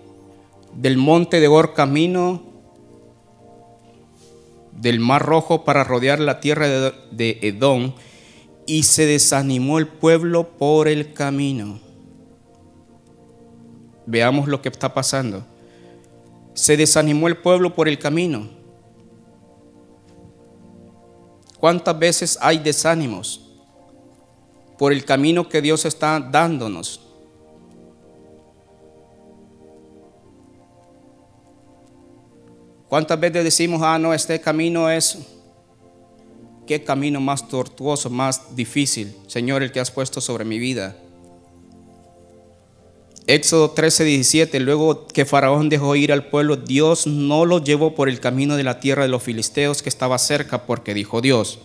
del 0.74 0.96
monte 0.96 1.40
de 1.40 1.48
Gor 1.48 1.74
camino 1.74 2.42
del 4.72 5.00
Mar 5.00 5.22
Rojo 5.22 5.64
para 5.64 5.84
rodear 5.84 6.20
la 6.20 6.40
tierra 6.40 6.66
de 6.68 7.38
Edom 7.42 7.94
y 8.66 8.84
se 8.84 9.06
desanimó 9.06 9.78
el 9.78 9.88
pueblo 9.88 10.56
por 10.56 10.88
el 10.88 11.12
camino. 11.12 11.80
Veamos 14.06 14.48
lo 14.48 14.60
que 14.60 14.68
está 14.68 14.94
pasando. 14.94 15.44
Se 16.54 16.76
desanimó 16.76 17.28
el 17.28 17.36
pueblo 17.36 17.74
por 17.74 17.88
el 17.88 17.98
camino. 17.98 18.48
¿Cuántas 21.64 21.98
veces 21.98 22.38
hay 22.42 22.58
desánimos 22.58 23.40
por 24.76 24.92
el 24.92 25.02
camino 25.02 25.48
que 25.48 25.62
Dios 25.62 25.86
está 25.86 26.20
dándonos? 26.20 27.00
¿Cuántas 32.86 33.18
veces 33.18 33.44
decimos, 33.44 33.80
ah, 33.82 33.98
no, 33.98 34.12
este 34.12 34.38
camino 34.42 34.90
es, 34.90 35.16
qué 36.66 36.84
camino 36.84 37.18
más 37.18 37.48
tortuoso, 37.48 38.10
más 38.10 38.54
difícil, 38.54 39.16
Señor, 39.26 39.62
el 39.62 39.72
que 39.72 39.80
has 39.80 39.90
puesto 39.90 40.20
sobre 40.20 40.44
mi 40.44 40.58
vida? 40.58 40.94
Éxodo 43.26 43.70
13, 43.70 44.04
17, 44.04 44.60
luego 44.60 45.06
que 45.06 45.24
Faraón 45.24 45.70
dejó 45.70 45.96
ir 45.96 46.12
al 46.12 46.26
pueblo, 46.26 46.56
Dios 46.56 47.06
no 47.06 47.46
lo 47.46 47.64
llevó 47.64 47.94
por 47.94 48.10
el 48.10 48.20
camino 48.20 48.56
de 48.56 48.64
la 48.64 48.80
tierra 48.80 49.04
de 49.04 49.08
los 49.08 49.22
filisteos 49.22 49.82
que 49.82 49.88
estaba 49.88 50.18
cerca, 50.18 50.66
porque 50.66 50.92
dijo 50.92 51.22
Dios, 51.22 51.60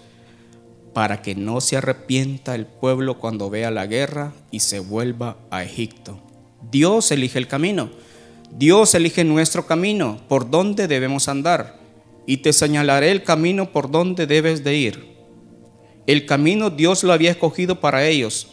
para 0.94 1.22
que 1.22 1.36
no 1.36 1.60
se 1.60 1.76
arrepienta 1.76 2.56
el 2.56 2.66
pueblo 2.66 3.20
cuando 3.20 3.50
vea 3.50 3.72
la 3.72 3.88
guerra 3.88 4.32
y 4.52 4.62
se 4.62 4.80
vuelva 4.80 5.36
a 5.52 5.62
Egipto. 5.64 6.22
Dios 6.72 7.12
elige 7.12 7.38
el 7.38 7.48
camino. 7.48 7.90
Dios 8.52 8.96
elige 8.96 9.26
nuestro 9.26 9.66
camino, 9.66 10.22
por 10.30 10.50
donde 10.50 10.88
debemos 10.88 11.28
andar, 11.28 11.78
y 12.26 12.38
te 12.38 12.54
señalaré 12.54 13.12
el 13.12 13.24
camino 13.24 13.74
por 13.74 13.92
donde 13.92 14.28
debes 14.28 14.64
de 14.64 14.76
ir. 14.76 15.10
El 16.08 16.26
camino 16.26 16.70
Dios 16.70 17.04
lo 17.04 17.12
había 17.12 17.32
escogido 17.32 17.82
para 17.82 18.08
ellos, 18.08 18.48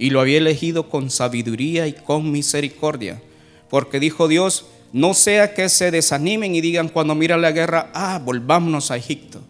y 0.00 0.08
lo 0.08 0.22
había 0.22 0.38
elegido 0.38 0.88
con 0.88 1.10
sabiduría 1.10 1.86
y 1.86 1.92
con 1.92 2.32
misericordia, 2.32 3.20
porque 3.68 4.00
dijo 4.00 4.28
Dios, 4.28 4.64
no 4.94 5.12
sea 5.12 5.52
que 5.52 5.68
se 5.68 5.90
desanimen 5.90 6.54
y 6.54 6.62
digan 6.62 6.88
cuando 6.88 7.14
mira 7.14 7.36
la 7.36 7.52
guerra, 7.52 7.90
ah, 7.92 8.18
volvámonos 8.24 8.90
a 8.90 8.96
Egipto. 8.96 9.42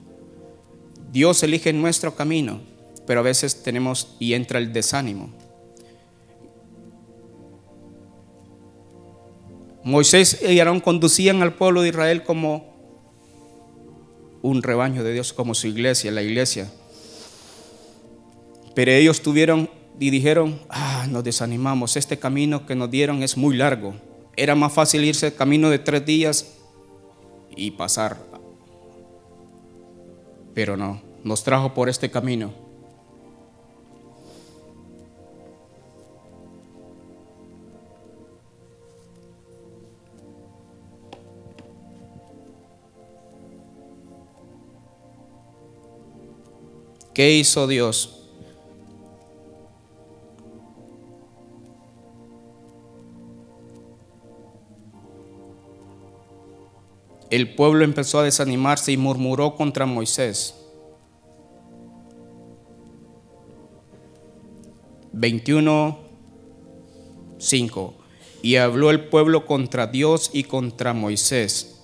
Dios 1.12 1.44
elige 1.44 1.72
nuestro 1.72 2.16
camino, 2.16 2.60
pero 3.06 3.20
a 3.20 3.22
veces 3.22 3.62
tenemos 3.62 4.16
y 4.18 4.34
entra 4.34 4.58
el 4.58 4.72
desánimo. 4.72 5.30
Moisés 9.84 10.42
y 10.42 10.58
Aarón 10.58 10.80
conducían 10.80 11.42
al 11.42 11.54
pueblo 11.54 11.82
de 11.82 11.90
Israel 11.90 12.24
como 12.24 12.74
un 14.42 14.64
rebaño 14.64 15.04
de 15.04 15.12
Dios, 15.12 15.32
como 15.32 15.54
su 15.54 15.68
iglesia, 15.68 16.10
la 16.10 16.22
iglesia. 16.22 16.72
Pero 18.74 18.90
ellos 18.90 19.22
tuvieron 19.22 19.70
y 20.00 20.08
dijeron, 20.08 20.58
ah, 20.70 21.06
nos 21.10 21.22
desanimamos, 21.22 21.94
este 21.94 22.18
camino 22.18 22.64
que 22.64 22.74
nos 22.74 22.90
dieron 22.90 23.22
es 23.22 23.36
muy 23.36 23.54
largo. 23.54 23.94
Era 24.34 24.54
más 24.54 24.72
fácil 24.72 25.04
irse 25.04 25.26
el 25.26 25.34
camino 25.34 25.68
de 25.68 25.78
tres 25.78 26.06
días 26.06 26.54
y 27.54 27.72
pasar. 27.72 28.16
Pero 30.54 30.78
no, 30.78 31.02
nos 31.22 31.44
trajo 31.44 31.74
por 31.74 31.90
este 31.90 32.10
camino. 32.10 32.50
¿Qué 47.12 47.34
hizo 47.34 47.66
Dios? 47.66 48.19
El 57.30 57.54
pueblo 57.54 57.84
empezó 57.84 58.18
a 58.18 58.24
desanimarse 58.24 58.92
y 58.92 58.96
murmuró 58.96 59.54
contra 59.54 59.86
Moisés. 59.86 60.54
21, 65.12 65.98
5. 67.38 67.94
Y 68.42 68.56
habló 68.56 68.90
el 68.90 69.04
pueblo 69.08 69.46
contra 69.46 69.86
Dios 69.86 70.30
y 70.32 70.44
contra 70.44 70.92
Moisés. 70.92 71.82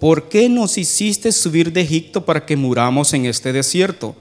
¿Por 0.00 0.28
qué 0.28 0.48
nos 0.48 0.78
hiciste 0.78 1.32
subir 1.32 1.72
de 1.72 1.80
Egipto 1.82 2.24
para 2.24 2.46
que 2.46 2.56
muramos 2.56 3.12
en 3.14 3.26
este 3.26 3.52
desierto? 3.52 4.14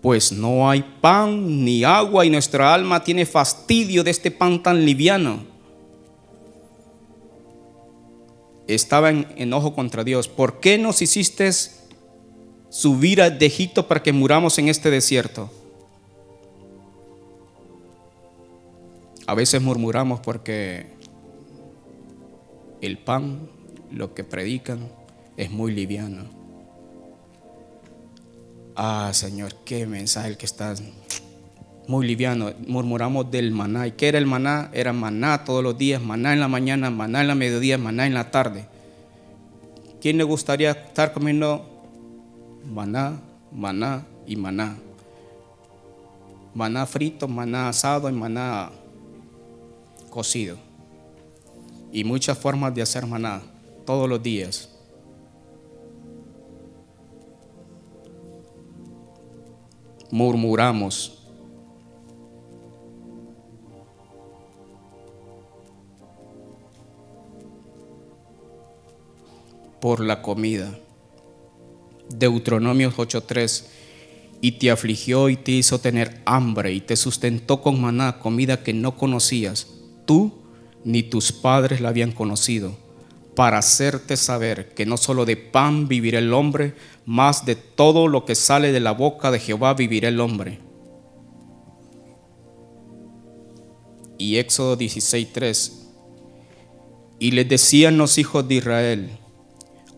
pues 0.00 0.32
no 0.32 0.68
hay 0.68 0.82
pan 1.00 1.64
ni 1.64 1.84
agua 1.84 2.24
y 2.24 2.30
nuestra 2.30 2.72
alma 2.72 3.04
tiene 3.04 3.26
fastidio 3.26 4.02
de 4.02 4.10
este 4.10 4.30
pan 4.30 4.62
tan 4.62 4.84
liviano. 4.84 5.49
Estaba 8.74 9.10
en 9.10 9.26
enojo 9.36 9.74
contra 9.74 10.04
Dios. 10.04 10.28
¿Por 10.28 10.60
qué 10.60 10.78
nos 10.78 11.02
hiciste 11.02 11.50
subir 12.68 13.20
de 13.20 13.46
Egipto 13.46 13.88
para 13.88 14.02
que 14.02 14.12
muramos 14.12 14.58
en 14.58 14.68
este 14.68 14.90
desierto? 14.90 15.50
A 19.26 19.34
veces 19.34 19.60
murmuramos 19.60 20.20
porque 20.20 20.86
el 22.80 22.96
pan, 22.98 23.50
lo 23.90 24.14
que 24.14 24.22
predican, 24.22 24.88
es 25.36 25.50
muy 25.50 25.72
liviano. 25.72 26.24
Ah, 28.76 29.10
Señor, 29.12 29.56
qué 29.64 29.84
mensaje 29.86 30.28
el 30.28 30.36
que 30.36 30.46
está 30.46 30.74
muy 31.90 32.06
liviano. 32.06 32.52
Murmuramos 32.68 33.30
del 33.32 33.50
maná. 33.50 33.88
¿Y 33.88 33.92
qué 33.92 34.08
era 34.08 34.18
el 34.18 34.26
maná? 34.26 34.70
Era 34.72 34.92
maná 34.92 35.44
todos 35.44 35.62
los 35.62 35.76
días, 35.76 36.00
maná 36.00 36.32
en 36.32 36.38
la 36.38 36.46
mañana, 36.46 36.88
maná 36.88 37.20
en 37.20 37.26
la 37.26 37.34
mediodía, 37.34 37.78
maná 37.78 38.06
en 38.06 38.14
la 38.14 38.30
tarde. 38.30 38.66
¿Quién 40.00 40.16
le 40.16 40.22
gustaría 40.22 40.70
estar 40.70 41.12
comiendo 41.12 41.66
maná, 42.64 43.20
maná 43.50 44.06
y 44.24 44.36
maná? 44.36 44.76
Maná 46.54 46.86
frito, 46.86 47.26
maná 47.26 47.68
asado 47.68 48.08
y 48.08 48.12
maná 48.12 48.70
cocido. 50.10 50.58
Y 51.92 52.04
muchas 52.04 52.38
formas 52.38 52.72
de 52.72 52.82
hacer 52.82 53.04
maná 53.04 53.42
todos 53.84 54.08
los 54.08 54.22
días. 54.22 54.70
murmuramos. 60.10 61.19
Por 69.80 70.00
la 70.00 70.22
comida. 70.22 70.78
Deuteronomio 72.08 72.90
8:3 72.90 73.66
y 74.40 74.52
te 74.52 74.70
afligió 74.70 75.28
y 75.28 75.36
te 75.36 75.52
hizo 75.52 75.80
tener 75.80 76.22
hambre 76.24 76.72
y 76.72 76.80
te 76.80 76.96
sustentó 76.96 77.60
con 77.60 77.80
maná, 77.80 78.18
comida 78.18 78.62
que 78.62 78.72
no 78.72 78.96
conocías, 78.96 79.66
tú 80.06 80.32
ni 80.84 81.02
tus 81.02 81.30
padres 81.32 81.80
la 81.80 81.90
habían 81.90 82.12
conocido, 82.12 82.76
para 83.36 83.58
hacerte 83.58 84.16
saber 84.16 84.72
que 84.74 84.86
no 84.86 84.96
solo 84.96 85.26
de 85.26 85.36
pan 85.36 85.88
vivirá 85.88 86.18
el 86.18 86.32
hombre, 86.32 86.74
más 87.04 87.44
de 87.44 87.54
todo 87.54 88.08
lo 88.08 88.24
que 88.24 88.34
sale 88.34 88.72
de 88.72 88.80
la 88.80 88.92
boca 88.92 89.30
de 89.30 89.40
Jehová 89.40 89.74
vivirá 89.74 90.08
el 90.08 90.20
hombre. 90.20 90.58
Y 94.16 94.36
Éxodo 94.36 94.76
16:3 94.76 95.72
Y 97.18 97.32
les 97.32 97.48
decían 97.48 97.98
los 97.98 98.16
hijos 98.18 98.46
de 98.48 98.54
Israel, 98.54 99.10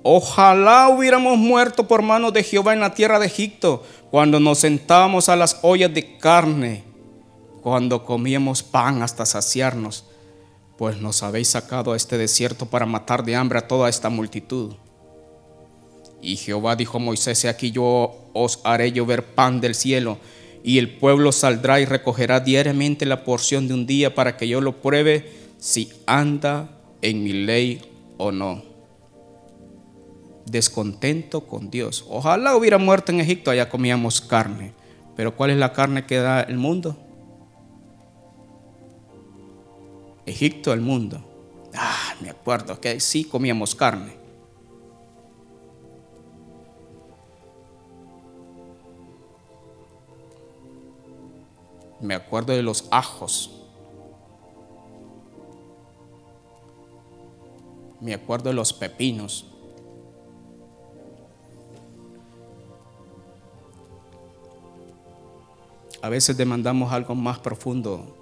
Ojalá 0.04 0.88
hubiéramos 0.88 1.38
muerto 1.38 1.86
por 1.86 2.02
manos 2.02 2.32
de 2.32 2.42
Jehová 2.42 2.72
en 2.72 2.80
la 2.80 2.92
tierra 2.92 3.20
de 3.20 3.26
Egipto, 3.26 3.84
cuando 4.10 4.40
nos 4.40 4.58
sentábamos 4.58 5.28
a 5.28 5.36
las 5.36 5.60
ollas 5.62 5.94
de 5.94 6.18
carne, 6.18 6.82
cuando 7.62 8.04
comíamos 8.04 8.64
pan 8.64 9.02
hasta 9.02 9.24
saciarnos, 9.24 10.04
pues 10.76 10.96
nos 10.96 11.22
habéis 11.22 11.48
sacado 11.48 11.92
a 11.92 11.96
este 11.96 12.18
desierto 12.18 12.66
para 12.66 12.84
matar 12.84 13.24
de 13.24 13.36
hambre 13.36 13.60
a 13.60 13.68
toda 13.68 13.88
esta 13.88 14.08
multitud. 14.08 14.72
Y 16.20 16.36
Jehová 16.36 16.74
dijo 16.74 16.98
a 16.98 17.00
Moisés, 17.00 17.44
aquí 17.44 17.70
yo 17.70 18.16
os 18.32 18.58
haré 18.64 18.90
llover 18.90 19.24
pan 19.34 19.60
del 19.60 19.76
cielo, 19.76 20.18
y 20.64 20.78
el 20.78 20.96
pueblo 20.96 21.30
saldrá 21.30 21.78
y 21.78 21.84
recogerá 21.84 22.40
diariamente 22.40 23.06
la 23.06 23.22
porción 23.22 23.68
de 23.68 23.74
un 23.74 23.86
día 23.86 24.16
para 24.16 24.36
que 24.36 24.48
yo 24.48 24.60
lo 24.60 24.80
pruebe 24.82 25.32
si 25.58 25.92
anda 26.06 26.70
en 27.02 27.22
mi 27.22 27.32
ley 27.32 27.80
o 28.18 28.32
no 28.32 28.71
descontento 30.46 31.46
con 31.46 31.70
Dios. 31.70 32.04
Ojalá 32.08 32.56
hubiera 32.56 32.78
muerto 32.78 33.12
en 33.12 33.20
Egipto, 33.20 33.50
allá 33.50 33.68
comíamos 33.68 34.20
carne. 34.20 34.72
Pero 35.16 35.36
¿cuál 35.36 35.50
es 35.50 35.56
la 35.56 35.72
carne 35.72 36.06
que 36.06 36.18
da 36.18 36.40
el 36.42 36.56
mundo? 36.56 36.96
Egipto, 40.26 40.72
el 40.72 40.80
mundo. 40.80 41.22
Ah, 41.74 42.14
me 42.20 42.30
acuerdo 42.30 42.80
que 42.80 43.00
sí 43.00 43.24
comíamos 43.24 43.74
carne. 43.74 44.22
Me 52.00 52.14
acuerdo 52.14 52.52
de 52.52 52.62
los 52.62 52.88
ajos. 52.90 53.50
Me 58.00 58.14
acuerdo 58.14 58.50
de 58.50 58.54
los 58.54 58.72
pepinos. 58.72 59.51
A 66.02 66.08
veces 66.08 66.36
demandamos 66.36 66.92
algo 66.92 67.14
más 67.14 67.38
profundo 67.38 68.18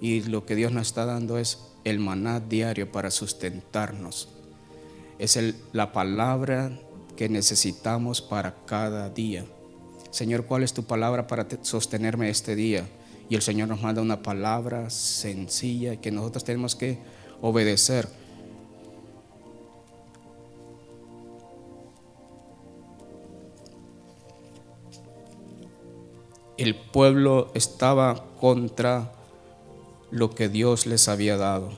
y 0.00 0.20
lo 0.22 0.44
que 0.44 0.54
Dios 0.54 0.72
nos 0.72 0.86
está 0.86 1.06
dando 1.06 1.38
es 1.38 1.58
el 1.84 1.98
maná 1.98 2.38
diario 2.38 2.92
para 2.92 3.10
sustentarnos. 3.10 4.28
Es 5.18 5.38
la 5.72 5.92
palabra 5.92 6.70
que 7.16 7.28
necesitamos 7.28 8.20
para 8.20 8.54
cada 8.66 9.08
día. 9.08 9.44
Señor, 10.10 10.44
¿cuál 10.44 10.62
es 10.62 10.74
tu 10.74 10.84
palabra 10.84 11.26
para 11.26 11.46
sostenerme 11.62 12.28
este 12.30 12.54
día? 12.54 12.86
Y 13.28 13.34
el 13.34 13.42
Señor 13.42 13.68
nos 13.68 13.82
manda 13.82 14.02
una 14.02 14.22
palabra 14.22 14.90
sencilla 14.90 15.96
que 15.96 16.10
nosotros 16.10 16.44
tenemos 16.44 16.76
que 16.76 16.98
obedecer. 17.40 18.08
El 26.58 26.74
pueblo 26.74 27.50
estaba 27.54 28.26
contra 28.40 29.12
lo 30.10 30.34
que 30.34 30.48
Dios 30.48 30.86
les 30.86 31.08
había 31.08 31.36
dado. 31.36 31.70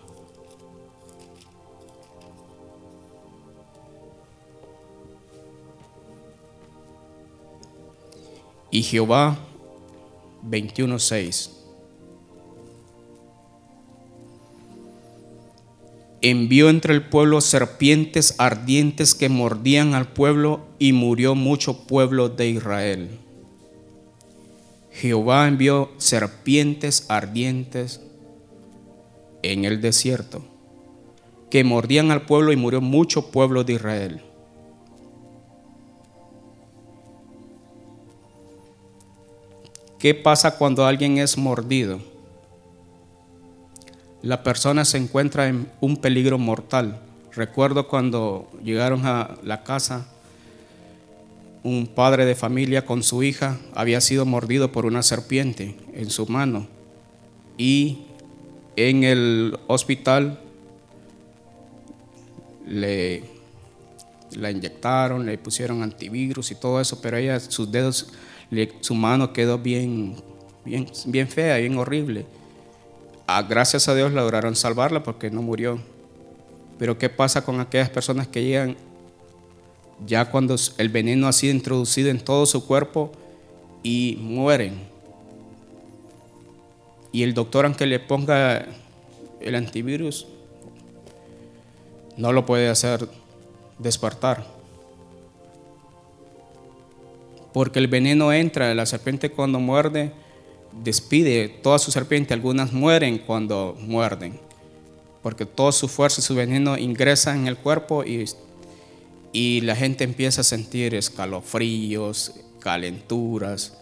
Y 8.71 8.83
Jehová 8.83 9.37
21:6 10.43 11.51
envió 16.23 16.69
entre 16.69 16.95
el 16.95 17.09
pueblo 17.09 17.40
serpientes 17.40 18.35
ardientes 18.38 19.14
que 19.14 19.29
mordían 19.29 19.95
al 19.95 20.09
pueblo 20.09 20.61
y 20.79 20.93
murió 20.93 21.35
mucho 21.35 21.87
pueblo 21.87 22.29
de 22.29 22.49
Israel. 22.49 23.19
Jehová 25.00 25.48
envió 25.48 25.90
serpientes 25.96 27.06
ardientes 27.08 28.02
en 29.42 29.64
el 29.64 29.80
desierto 29.80 30.44
que 31.48 31.64
mordían 31.64 32.10
al 32.10 32.26
pueblo 32.26 32.52
y 32.52 32.56
murió 32.56 32.82
mucho 32.82 33.30
pueblo 33.30 33.64
de 33.64 33.72
Israel. 33.72 34.22
¿Qué 39.98 40.14
pasa 40.14 40.58
cuando 40.58 40.84
alguien 40.84 41.16
es 41.16 41.38
mordido? 41.38 42.00
La 44.20 44.42
persona 44.42 44.84
se 44.84 44.98
encuentra 44.98 45.48
en 45.48 45.72
un 45.80 45.96
peligro 45.96 46.36
mortal. 46.36 47.00
Recuerdo 47.32 47.88
cuando 47.88 48.50
llegaron 48.62 49.06
a 49.06 49.38
la 49.42 49.64
casa 49.64 50.08
un 51.62 51.87
padre 51.87 52.25
de 52.25 52.35
familia 52.35 52.87
con 52.87 53.03
su 53.03 53.23
hija 53.23 53.59
había 53.75 54.01
sido 54.01 54.25
mordido 54.25 54.73
por 54.73 54.87
una 54.87 55.03
serpiente 55.03 55.77
en 55.94 56.11
su 56.11 56.27
mano 56.27 56.66
y 57.59 57.99
en 58.77 59.05
el 59.05 59.59
hospital 59.66 60.40
le 62.66 63.40
la 64.37 64.51
inyectaron, 64.51 65.27
le 65.27 65.38
pusieron 65.38 65.83
antivirus 65.83 66.51
y 66.51 66.55
todo 66.55 66.81
eso, 66.81 67.01
pero 67.01 67.16
ella 67.16 67.40
sus 67.40 67.70
dedos, 67.70 68.09
su 68.81 68.94
mano 68.94 69.33
quedó 69.33 69.59
bien, 69.59 70.16
bien, 70.64 70.87
bien 71.07 71.29
fea, 71.29 71.57
bien 71.57 71.77
horrible. 71.79 72.27
Ah, 73.27 73.42
gracias 73.42 73.88
a 73.88 73.94
Dios 73.94 74.12
lograron 74.12 74.57
salvarla 74.57 75.03
porque 75.03 75.31
no 75.31 75.42
murió. 75.42 75.81
Pero 76.79 76.99
¿qué 76.99 77.09
pasa 77.09 77.44
con 77.44 77.61
aquellas 77.61 77.90
personas 77.90 78.27
que 78.29 78.42
llegan 78.42 78.77
ya 80.06 80.30
cuando 80.30 80.56
el 80.78 80.88
veneno 80.88 81.28
ha 81.28 81.32
sido 81.32 81.54
introducido 81.54 82.10
en 82.10 82.20
todo 82.20 82.46
su 82.46 82.66
cuerpo 82.66 83.12
y 83.82 84.18
mueren. 84.20 84.88
Y 87.12 87.22
el 87.22 87.34
doctor, 87.34 87.64
aunque 87.64 87.86
le 87.86 87.98
ponga 87.98 88.66
el 89.40 89.54
antivirus, 89.54 90.26
no 92.16 92.32
lo 92.32 92.46
puede 92.46 92.68
hacer 92.68 93.08
despertar. 93.78 94.44
Porque 97.52 97.80
el 97.80 97.88
veneno 97.88 98.32
entra, 98.32 98.74
la 98.74 98.86
serpiente 98.86 99.30
cuando 99.30 99.58
muerde, 99.58 100.12
despide 100.84 101.48
toda 101.48 101.78
su 101.78 101.90
serpiente, 101.90 102.32
algunas 102.32 102.72
mueren 102.72 103.18
cuando 103.18 103.76
muerden, 103.80 104.38
porque 105.22 105.46
toda 105.46 105.72
su 105.72 105.88
fuerza 105.88 106.20
y 106.20 106.24
su 106.24 106.34
veneno 106.34 106.78
ingresan 106.78 107.40
en 107.40 107.46
el 107.48 107.56
cuerpo 107.56 108.04
y 108.04 108.24
y 109.33 109.61
la 109.61 109.77
gente 109.77 110.05
empieza 110.05 110.40
a 110.40 110.45
sentir 110.45 110.95
escalofríos, 110.95 112.35
calenturas. 112.59 113.75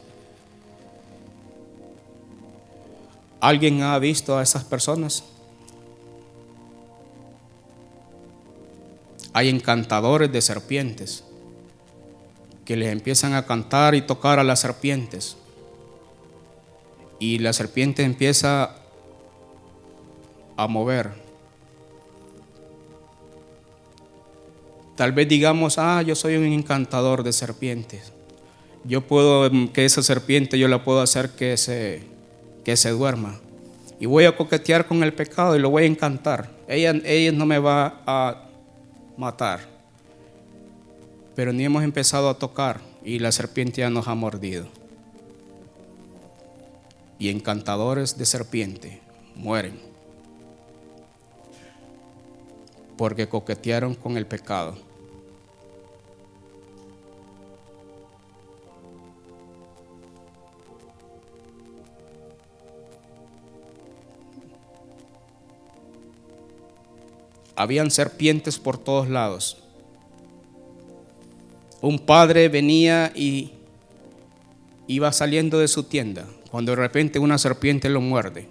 ¿Alguien 3.40 3.82
ha 3.82 3.98
visto 3.98 4.36
a 4.36 4.42
esas 4.42 4.64
personas? 4.64 5.24
Hay 9.32 9.48
encantadores 9.48 10.32
de 10.32 10.42
serpientes 10.42 11.24
que 12.64 12.76
les 12.76 12.92
empiezan 12.92 13.34
a 13.34 13.46
cantar 13.46 13.94
y 13.94 14.02
tocar 14.02 14.38
a 14.38 14.44
las 14.44 14.60
serpientes. 14.60 15.36
Y 17.20 17.38
la 17.38 17.52
serpiente 17.52 18.02
empieza 18.02 18.76
a 20.56 20.66
mover 20.66 21.27
Tal 24.98 25.12
vez 25.12 25.28
digamos, 25.28 25.78
ah, 25.78 26.02
yo 26.02 26.16
soy 26.16 26.34
un 26.36 26.44
encantador 26.46 27.22
de 27.22 27.32
serpientes. 27.32 28.12
Yo 28.82 29.06
puedo, 29.06 29.46
em, 29.46 29.68
que 29.68 29.84
esa 29.84 30.02
serpiente 30.02 30.58
yo 30.58 30.66
la 30.66 30.82
puedo 30.82 31.00
hacer 31.00 31.30
que 31.30 31.56
se, 31.56 32.02
que 32.64 32.76
se 32.76 32.90
duerma. 32.90 33.38
Y 34.00 34.06
voy 34.06 34.24
a 34.24 34.36
coquetear 34.36 34.88
con 34.88 35.04
el 35.04 35.12
pecado 35.12 35.54
y 35.54 35.60
lo 35.60 35.70
voy 35.70 35.84
a 35.84 35.86
encantar. 35.86 36.50
Ella, 36.66 36.90
ella 37.04 37.30
no 37.30 37.46
me 37.46 37.60
va 37.60 38.02
a 38.06 38.48
matar. 39.16 39.60
Pero 41.36 41.52
ni 41.52 41.64
hemos 41.64 41.84
empezado 41.84 42.28
a 42.28 42.34
tocar 42.34 42.80
y 43.04 43.20
la 43.20 43.30
serpiente 43.30 43.82
ya 43.82 43.90
nos 43.90 44.08
ha 44.08 44.16
mordido. 44.16 44.66
y 47.20 47.30
encantadores 47.30 48.16
de 48.16 48.24
serpiente 48.24 49.00
mueren 49.34 49.88
porque 52.96 53.28
coquetearon 53.28 53.94
con 53.94 54.16
el 54.16 54.26
pecado. 54.26 54.87
Habían 67.58 67.90
serpientes 67.90 68.56
por 68.56 68.78
todos 68.78 69.08
lados. 69.08 69.56
Un 71.80 71.98
padre 71.98 72.48
venía 72.48 73.10
y 73.16 73.50
iba 74.86 75.10
saliendo 75.10 75.58
de 75.58 75.66
su 75.66 75.82
tienda 75.82 76.24
cuando 76.52 76.70
de 76.70 76.76
repente 76.76 77.18
una 77.18 77.36
serpiente 77.36 77.88
lo 77.88 78.00
muerde. 78.00 78.46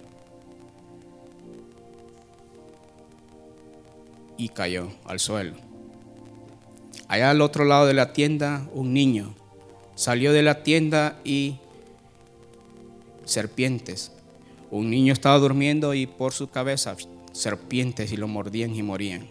Y 4.36 4.50
cayó 4.50 4.90
al 5.06 5.20
suelo. 5.20 5.54
Allá 7.08 7.30
al 7.30 7.40
otro 7.40 7.64
lado 7.64 7.86
de 7.86 7.94
la 7.94 8.12
tienda, 8.12 8.68
un 8.74 8.92
niño 8.92 9.34
salió 9.94 10.34
de 10.34 10.42
la 10.42 10.62
tienda 10.62 11.18
y 11.24 11.56
serpientes. 13.24 14.12
Un 14.70 14.90
niño 14.90 15.14
estaba 15.14 15.38
durmiendo 15.38 15.94
y 15.94 16.06
por 16.06 16.34
su 16.34 16.50
cabeza 16.50 16.94
serpientes 17.38 18.12
y 18.12 18.16
lo 18.16 18.28
mordían 18.28 18.74
y 18.74 18.82
morían. 18.82 19.28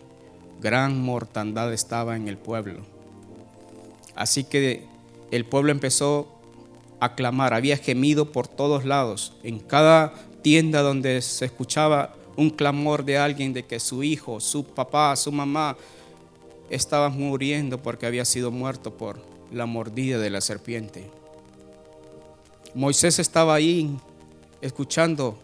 Gran 0.62 1.00
mortandad 1.02 1.72
estaba 1.74 2.16
en 2.16 2.28
el 2.28 2.38
pueblo. 2.38 2.86
Así 4.16 4.44
que 4.44 4.86
el 5.32 5.46
pueblo 5.46 5.72
empezó 5.72 6.28
a 7.00 7.16
clamar, 7.16 7.54
había 7.54 7.78
gemido 7.78 8.32
por 8.32 8.48
todos 8.48 8.86
lados. 8.86 9.34
En 9.44 9.60
cada 9.60 10.14
tienda 10.42 10.82
donde 10.82 11.22
se 11.22 11.46
escuchaba 11.46 12.16
un 12.36 12.50
clamor 12.50 13.04
de 13.04 13.18
alguien 13.18 13.54
de 13.54 13.66
que 13.66 13.80
su 13.80 14.04
hijo, 14.04 14.40
su 14.40 14.64
papá, 14.64 15.16
su 15.16 15.32
mamá 15.32 15.78
estaban 16.70 17.18
muriendo 17.18 17.82
porque 17.82 18.06
había 18.06 18.26
sido 18.26 18.52
muerto 18.52 18.96
por 18.96 19.20
la 19.52 19.66
mordida 19.66 20.18
de 20.18 20.30
la 20.30 20.42
serpiente. 20.42 21.10
Moisés 22.74 23.20
estaba 23.20 23.56
ahí 23.56 23.98
escuchando 24.62 25.38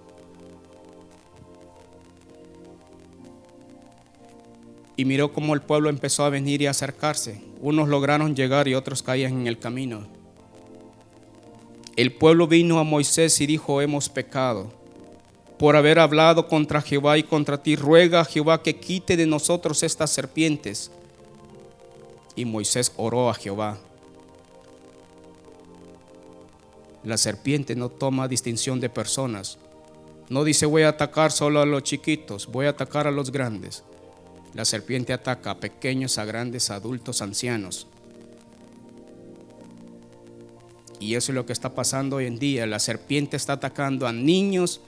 y 5.04 5.06
miró 5.06 5.34
cómo 5.34 5.54
el 5.54 5.62
pueblo 5.62 5.90
empezó 5.90 6.24
a 6.24 6.30
venir 6.30 6.62
y 6.62 6.68
acercarse. 6.68 7.42
Unos 7.60 7.90
lograron 7.90 8.38
llegar 8.38 8.70
y 8.70 8.74
otros 8.74 9.04
caían 9.04 9.42
en 9.42 9.48
el 9.48 9.60
camino. 9.60 10.08
El 11.98 12.14
pueblo 12.14 12.48
vino 12.48 12.80
a 12.80 12.86
Moisés 12.86 13.42
y 13.42 13.46
dijo, 13.46 13.82
hemos 13.82 14.08
pecado 14.08 14.72
por 15.60 15.76
haber 15.76 16.00
hablado 16.00 16.48
contra 16.48 16.82
Jehová 16.82 17.18
y 17.18 17.24
contra 17.24 17.62
ti. 17.62 17.76
Ruega 17.76 18.22
a 18.22 18.26
Jehová 18.26 18.64
que 18.64 18.78
quite 18.78 19.18
de 19.18 19.26
nosotros 19.26 19.84
estas 19.84 20.10
serpientes. 20.10 20.90
Y 22.38 22.46
Moisés 22.46 22.94
oró 22.96 23.30
a 23.30 23.34
Jehová. 23.34 23.80
La 27.04 27.18
serpiente 27.18 27.76
no 27.76 27.90
toma 27.90 28.30
distinción 28.30 28.80
de 28.80 28.90
personas. 28.90 29.58
No 30.30 30.46
dice 30.46 30.66
voy 30.66 30.84
a 30.84 30.90
atacar 30.90 31.34
solo 31.34 31.60
a 31.60 31.66
los 31.66 31.84
chiquitos, 31.84 32.48
voy 32.48 32.68
a 32.68 32.70
atacar 32.70 33.06
a 33.06 33.12
los 33.12 33.34
grandes. 33.34 33.84
La 34.54 34.66
serpiente 34.66 35.14
ataca 35.14 35.52
a 35.52 35.60
pequeños, 35.60 36.18
a 36.18 36.26
grandes, 36.26 36.70
a 36.70 36.76
adultos, 36.76 37.22
ancianos. 37.22 37.88
Y 41.00 41.16
eso 41.16 41.32
es 41.32 41.36
lo 41.36 41.46
que 41.46 41.54
está 41.54 41.74
pasando 41.74 42.18
hoy 42.18 42.28
en 42.28 42.40
día. 42.40 42.66
La 42.66 42.80
serpiente 42.80 43.36
está 43.36 43.54
atacando 43.54 44.08
a 44.08 44.14
niños. 44.14 44.80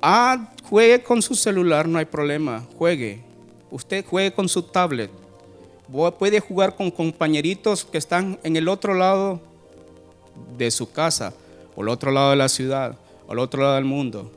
Ah, 0.00 0.52
juegue 0.68 1.02
con 1.02 1.20
su 1.22 1.34
celular, 1.34 1.88
no 1.88 1.98
hay 1.98 2.04
problema. 2.04 2.66
Juegue. 2.78 3.20
Usted 3.70 4.04
juegue 4.06 4.32
con 4.32 4.48
su 4.48 4.62
tablet. 4.62 5.10
Puede 6.18 6.40
jugar 6.40 6.76
con 6.76 6.90
compañeritos 6.90 7.84
que 7.84 7.98
están 7.98 8.38
en 8.42 8.56
el 8.56 8.68
otro 8.68 8.94
lado 8.94 9.40
de 10.56 10.70
su 10.70 10.90
casa, 10.90 11.32
o 11.74 11.82
el 11.82 11.88
otro 11.88 12.10
lado 12.10 12.30
de 12.30 12.36
la 12.36 12.48
ciudad, 12.48 12.96
o 13.26 13.32
el 13.32 13.38
otro 13.38 13.62
lado 13.62 13.74
del 13.74 13.84
mundo, 13.84 14.30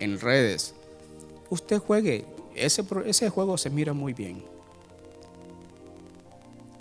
en 0.00 0.20
redes. 0.20 0.74
Usted 1.50 1.78
juegue. 1.78 2.24
Ese, 2.56 2.84
ese 3.06 3.30
juego 3.30 3.58
se 3.58 3.70
mira 3.70 3.92
muy 3.92 4.12
bien. 4.12 4.42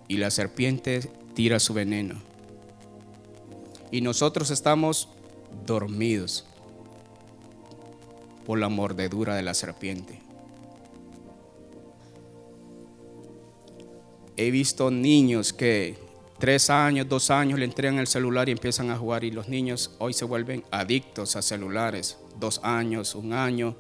Y 0.08 0.18
la 0.18 0.32
serpiente 0.32 1.02
tira 1.34 1.60
su 1.60 1.74
veneno 1.74 2.36
y 3.96 4.02
nosotros 4.02 4.50
estamos 4.50 5.08
dormidos 5.66 6.46
por 8.46 8.60
la 8.60 8.70
mordedura 8.70 9.36
de 9.36 9.42
la 9.42 9.54
serpiente. 9.54 10.20
He 14.38 14.52
visto 14.52 14.92
niños 14.92 15.54
que 15.54 15.96
tres 16.40 16.70
años, 16.70 17.08
dos 17.08 17.32
años 17.32 17.58
le 17.58 17.64
entregan 17.64 17.98
el 18.00 18.08
celular 18.08 18.50
y 18.50 18.52
empiezan 18.52 18.90
a 18.90 18.98
jugar 18.98 19.24
y 19.24 19.32
los 19.32 19.48
niños 19.48 19.96
hoy 20.00 20.12
se 20.12 20.26
vuelven 20.26 20.66
adictos 20.72 21.38
a 21.38 21.42
celulares, 21.42 22.18
dos 22.38 22.60
años, 22.64 23.16
un 23.16 23.32
año. 23.32 23.78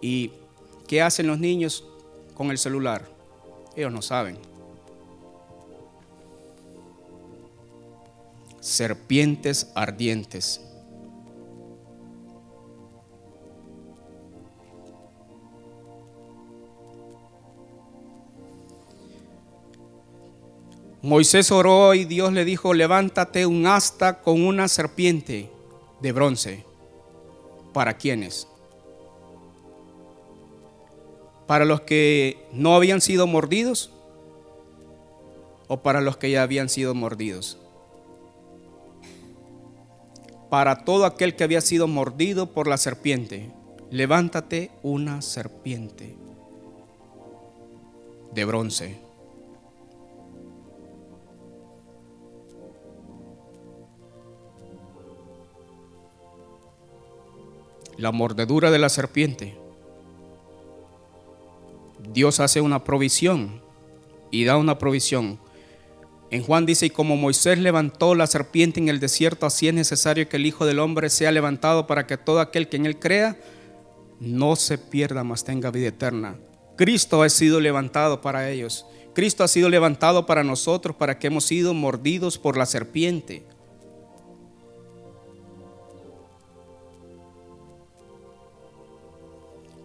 ¿Y 0.00 0.32
qué 0.86 1.02
hacen 1.02 1.26
los 1.26 1.38
niños 1.38 1.84
con 2.34 2.50
el 2.50 2.58
celular? 2.58 3.08
Ellos 3.76 3.92
no 3.92 4.02
saben. 4.02 4.52
serpientes 8.62 9.72
ardientes. 9.74 10.60
Moisés 21.02 21.50
oró 21.50 21.94
y 21.94 22.04
Dios 22.04 22.32
le 22.32 22.44
dijo, 22.44 22.72
levántate 22.72 23.44
un 23.44 23.66
asta 23.66 24.22
con 24.22 24.46
una 24.46 24.68
serpiente 24.68 25.50
de 26.00 26.12
bronce. 26.12 26.64
¿Para 27.72 27.96
quiénes? 27.96 28.46
¿Para 31.52 31.66
los 31.66 31.82
que 31.82 32.46
no 32.54 32.74
habían 32.74 33.02
sido 33.02 33.26
mordidos? 33.26 33.90
¿O 35.68 35.82
para 35.82 36.00
los 36.00 36.16
que 36.16 36.30
ya 36.30 36.42
habían 36.42 36.70
sido 36.70 36.94
mordidos? 36.94 37.58
para 40.48 40.84
todo 40.84 41.04
aquel 41.04 41.36
que 41.36 41.44
había 41.44 41.60
sido 41.60 41.88
mordido 41.88 42.52
por 42.52 42.66
la 42.68 42.78
serpiente, 42.78 43.50
levántate 43.90 44.70
una 44.82 45.20
serpiente 45.20 46.16
de 48.32 48.44
bronce. 48.46 48.98
La 57.98 58.10
mordedura 58.10 58.70
de 58.70 58.78
la 58.78 58.88
serpiente. 58.88 59.61
Dios 62.10 62.40
hace 62.40 62.60
una 62.60 62.84
provisión 62.84 63.62
y 64.30 64.44
da 64.44 64.56
una 64.56 64.78
provisión 64.78 65.38
en 66.32 66.42
Juan 66.42 66.64
dice, 66.64 66.86
y 66.86 66.90
como 66.90 67.18
Moisés 67.18 67.58
levantó 67.58 68.14
la 68.14 68.26
serpiente 68.26 68.80
en 68.80 68.88
el 68.88 69.00
desierto, 69.00 69.44
así 69.44 69.68
es 69.68 69.74
necesario 69.74 70.30
que 70.30 70.38
el 70.38 70.46
Hijo 70.46 70.64
del 70.64 70.78
Hombre 70.78 71.10
sea 71.10 71.30
levantado 71.30 71.86
para 71.86 72.06
que 72.06 72.16
todo 72.16 72.40
aquel 72.40 72.70
que 72.70 72.78
en 72.78 72.86
él 72.86 72.98
crea 72.98 73.36
no 74.18 74.56
se 74.56 74.78
pierda, 74.78 75.24
mas 75.24 75.44
tenga 75.44 75.70
vida 75.70 75.88
eterna. 75.88 76.38
Cristo 76.78 77.22
ha 77.22 77.28
sido 77.28 77.60
levantado 77.60 78.22
para 78.22 78.48
ellos. 78.48 78.86
Cristo 79.14 79.44
ha 79.44 79.48
sido 79.48 79.68
levantado 79.68 80.24
para 80.24 80.42
nosotros, 80.42 80.96
para 80.96 81.18
que 81.18 81.26
hemos 81.26 81.44
sido 81.44 81.74
mordidos 81.74 82.38
por 82.38 82.56
la 82.56 82.64
serpiente. 82.64 83.44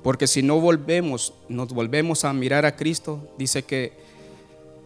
Porque 0.07 0.25
si 0.25 0.41
no 0.41 0.61
volvemos, 0.61 1.33
nos 1.49 1.67
volvemos 1.73 2.23
a 2.23 2.31
mirar 2.31 2.65
a 2.65 2.77
Cristo, 2.77 3.29
dice 3.37 3.63
que 3.63 3.91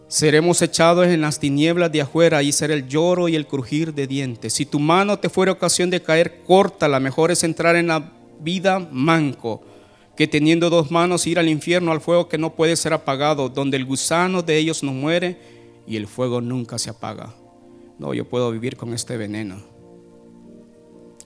Seremos 0.08 0.60
echados 0.62 1.06
en 1.06 1.20
las 1.20 1.38
tinieblas 1.38 1.92
de 1.92 2.00
afuera 2.00 2.42
y 2.42 2.50
será 2.50 2.74
el 2.74 2.88
lloro 2.88 3.28
y 3.28 3.36
el 3.36 3.46
crujir 3.46 3.94
de 3.94 4.08
dientes. 4.08 4.52
Si 4.54 4.66
tu 4.66 4.80
mano 4.80 5.20
te 5.20 5.28
fuera 5.28 5.52
ocasión 5.52 5.90
de 5.90 6.02
caer, 6.02 6.40
córtala. 6.44 6.98
Mejor 6.98 7.30
es 7.30 7.44
entrar 7.44 7.76
en 7.76 7.86
la 7.86 8.10
vida 8.40 8.80
manco 8.80 9.62
que 10.16 10.26
teniendo 10.26 10.70
dos 10.70 10.90
manos 10.90 11.24
ir 11.28 11.38
al 11.38 11.48
infierno, 11.48 11.92
al 11.92 12.00
fuego 12.00 12.28
que 12.28 12.36
no 12.36 12.56
puede 12.56 12.74
ser 12.74 12.92
apagado, 12.92 13.48
donde 13.48 13.76
el 13.76 13.84
gusano 13.84 14.42
de 14.42 14.58
ellos 14.58 14.82
no 14.82 14.92
muere 14.92 15.38
y 15.86 15.94
el 15.94 16.08
fuego 16.08 16.40
nunca 16.40 16.80
se 16.80 16.90
apaga. 16.90 17.32
No, 18.00 18.12
yo 18.12 18.28
puedo 18.28 18.50
vivir 18.50 18.76
con 18.76 18.92
este 18.92 19.16
veneno. 19.16 19.62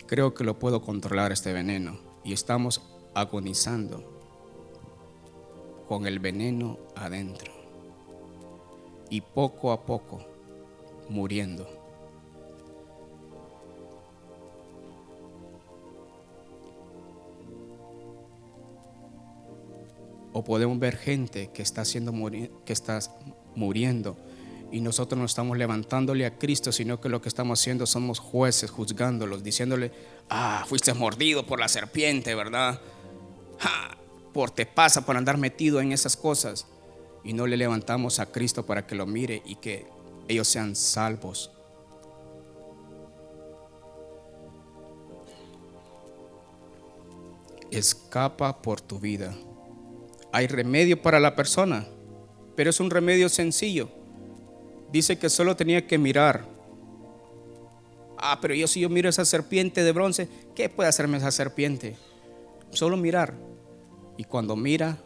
Creo 0.07 0.35
que 0.35 0.45
lo 0.45 0.59
puedo 0.59 0.83
controlar 0.83 1.33
este 1.33 1.55
veneno 1.55 1.99
y 2.25 2.35
estamos 2.35 2.83
agonizando 3.17 4.05
con 5.89 6.07
el 6.07 6.19
veneno 6.19 6.79
adentro 6.95 7.51
y 9.09 9.23
poco 9.23 9.73
a 9.73 9.87
poco 9.87 10.21
muriendo. 11.09 11.67
O 20.35 20.45
podemos 20.45 20.79
ver 20.79 20.99
gente 20.99 21.51
que 21.55 21.63
está, 21.63 21.87
siendo 21.87 22.13
que 22.67 22.73
está 22.75 22.99
muriendo 23.55 24.19
y 24.71 24.83
nosotros 24.83 25.19
no 25.19 25.25
estamos 25.25 25.57
levantándole 25.57 26.27
a 26.27 26.37
Cristo, 26.37 26.71
sino 26.71 27.01
que 27.01 27.09
lo 27.09 27.23
que 27.23 27.31
estamos 27.31 27.59
haciendo 27.59 27.87
somos 27.87 28.19
jueces, 28.19 28.71
juzgándolos, 28.71 29.43
diciéndole, 29.43 29.91
ah, 30.29 30.67
fuiste 30.69 30.93
mordido 30.93 31.47
por 31.47 31.59
la 31.59 31.69
serpiente, 31.69 32.35
¿verdad? 32.35 32.79
Por 34.33 34.51
te 34.51 34.67
pasa 34.67 35.05
por 35.05 35.17
andar 35.17 35.39
metido 35.39 35.81
en 35.81 35.93
esas 35.93 36.17
cosas. 36.17 36.67
Y 37.25 37.33
no 37.33 37.47
le 37.47 37.57
levantamos 37.57 38.21
a 38.21 38.27
Cristo 38.27 38.65
para 38.65 38.87
que 38.87 38.95
lo 38.95 39.07
mire 39.07 39.43
y 39.45 39.57
que 39.57 39.87
ellos 40.29 40.47
sean 40.47 40.77
salvos. 40.77 41.51
Escapa 47.71 48.63
por 48.63 48.81
tu 48.81 49.01
vida. 49.01 49.35
Hay 50.33 50.47
remedio 50.47 51.03
para 51.03 51.19
la 51.19 51.35
persona, 51.35 51.87
pero 52.55 52.71
es 52.71 52.79
un 52.79 52.91
remedio 52.91 53.29
sencillo 53.29 53.89
dice 54.91 55.19
que 55.19 55.31
solo 55.31 55.57
tenía 55.57 55.87
que 55.87 55.99
mirar. 55.99 56.45
Ah, 58.19 58.39
pero 58.41 58.55
yo 58.55 58.67
si 58.67 58.81
yo 58.81 58.89
miro 58.89 59.09
esa 59.09 59.25
serpiente 59.25 59.85
de 59.85 59.93
bronce, 59.93 60.29
¿qué 60.55 60.69
puede 60.69 60.89
hacerme 60.89 61.19
esa 61.19 61.31
serpiente? 61.31 61.97
Solo 62.71 62.97
mirar. 62.97 63.35
Y 64.17 64.25
cuando 64.25 64.57
mira, 64.57 64.99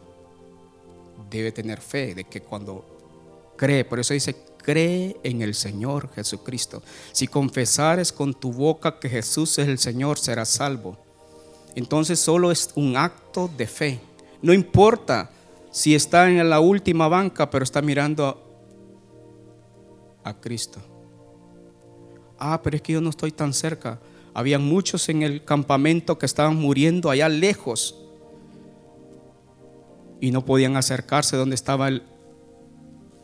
debe 1.29 1.51
tener 1.51 1.79
fe 1.81 2.15
de 2.15 2.23
que 2.23 2.41
cuando 2.41 2.85
cree, 3.57 3.85
por 3.85 3.99
eso 3.99 4.13
dice, 4.13 4.35
cree 4.57 5.17
en 5.23 5.41
el 5.41 5.53
Señor 5.53 6.09
Jesucristo. 6.13 6.81
Si 7.11 7.27
confesares 7.27 8.11
con 8.11 8.33
tu 8.33 8.51
boca 8.51 8.99
que 8.99 9.09
Jesús 9.09 9.57
es 9.59 9.67
el 9.67 9.79
Señor, 9.79 10.17
serás 10.17 10.49
salvo. 10.49 10.97
Entonces 11.75 12.19
solo 12.19 12.51
es 12.51 12.71
un 12.75 12.97
acto 12.97 13.49
de 13.57 13.67
fe. 13.67 13.99
No 14.41 14.53
importa 14.53 15.29
si 15.71 15.95
está 15.95 16.29
en 16.29 16.49
la 16.49 16.59
última 16.59 17.07
banca, 17.07 17.49
pero 17.49 17.63
está 17.63 17.81
mirando 17.81 18.41
a 20.23 20.33
Cristo. 20.33 20.79
Ah, 22.37 22.59
pero 22.61 22.75
es 22.75 22.81
que 22.81 22.93
yo 22.93 23.01
no 23.01 23.09
estoy 23.09 23.31
tan 23.31 23.53
cerca. 23.53 23.99
Había 24.33 24.59
muchos 24.59 25.09
en 25.09 25.23
el 25.23 25.43
campamento 25.43 26.17
que 26.17 26.25
estaban 26.25 26.55
muriendo 26.55 27.09
allá 27.09 27.27
lejos 27.29 27.97
y 30.19 30.31
no 30.31 30.45
podían 30.45 30.77
acercarse 30.77 31.35
donde 31.35 31.55
estaba 31.55 31.87
el, 31.87 32.03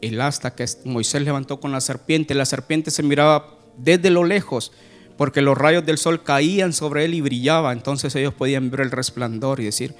el 0.01 0.19
asta 0.19 0.55
que 0.55 0.65
Moisés 0.83 1.21
levantó 1.21 1.59
con 1.59 1.71
la 1.71 1.79
serpiente. 1.79 2.33
La 2.33 2.45
serpiente 2.45 2.91
se 2.91 3.03
miraba 3.03 3.57
desde 3.77 4.09
lo 4.09 4.23
lejos 4.23 4.71
porque 5.17 5.41
los 5.41 5.57
rayos 5.57 5.85
del 5.85 5.97
sol 5.97 6.23
caían 6.23 6.73
sobre 6.73 7.05
él 7.05 7.13
y 7.13 7.21
brillaba. 7.21 7.73
Entonces 7.73 8.15
ellos 8.15 8.33
podían 8.33 8.69
ver 8.69 8.81
el 8.81 8.91
resplandor 8.91 9.59
y 9.59 9.65
decir, 9.65 9.95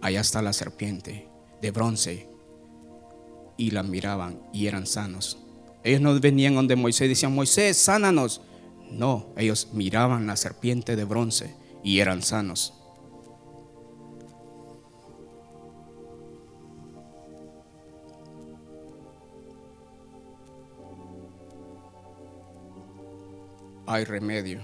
allá 0.00 0.20
está 0.20 0.42
la 0.42 0.52
serpiente 0.52 1.28
de 1.60 1.70
bronce. 1.70 2.28
Y 3.56 3.72
la 3.72 3.82
miraban 3.82 4.40
y 4.52 4.66
eran 4.66 4.86
sanos. 4.86 5.38
Ellos 5.82 6.00
no 6.00 6.18
venían 6.18 6.54
donde 6.54 6.76
Moisés 6.76 7.06
y 7.06 7.08
decían, 7.08 7.34
Moisés, 7.34 7.76
sánanos. 7.76 8.40
No, 8.90 9.32
ellos 9.36 9.68
miraban 9.72 10.26
la 10.26 10.36
serpiente 10.36 10.96
de 10.96 11.04
bronce 11.04 11.54
y 11.82 12.00
eran 12.00 12.22
sanos. 12.22 12.74
Hay 23.86 24.04
remedio. 24.04 24.60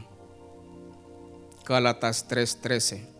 Gálatas 1.64 2.28
3:13. 2.28 3.15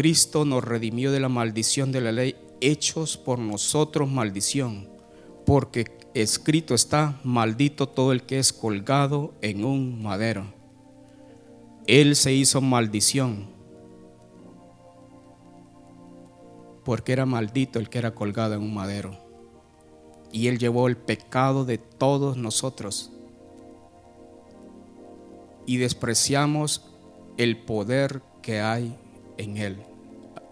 Cristo 0.00 0.46
nos 0.46 0.64
redimió 0.64 1.12
de 1.12 1.20
la 1.20 1.28
maldición 1.28 1.92
de 1.92 2.00
la 2.00 2.10
ley, 2.10 2.34
hechos 2.62 3.18
por 3.18 3.38
nosotros 3.38 4.10
maldición, 4.10 4.88
porque 5.44 5.92
escrito 6.14 6.74
está, 6.74 7.20
maldito 7.22 7.86
todo 7.86 8.12
el 8.12 8.22
que 8.22 8.38
es 8.38 8.54
colgado 8.54 9.34
en 9.42 9.62
un 9.62 10.02
madero. 10.02 10.54
Él 11.86 12.16
se 12.16 12.32
hizo 12.32 12.62
maldición, 12.62 13.50
porque 16.82 17.12
era 17.12 17.26
maldito 17.26 17.78
el 17.78 17.90
que 17.90 17.98
era 17.98 18.14
colgado 18.14 18.54
en 18.54 18.62
un 18.62 18.72
madero. 18.72 19.18
Y 20.32 20.46
Él 20.46 20.58
llevó 20.58 20.88
el 20.88 20.96
pecado 20.96 21.66
de 21.66 21.76
todos 21.76 22.38
nosotros. 22.38 23.10
Y 25.66 25.76
despreciamos 25.76 26.86
el 27.36 27.58
poder 27.58 28.22
que 28.40 28.60
hay 28.62 28.96
en 29.36 29.58
Él 29.58 29.89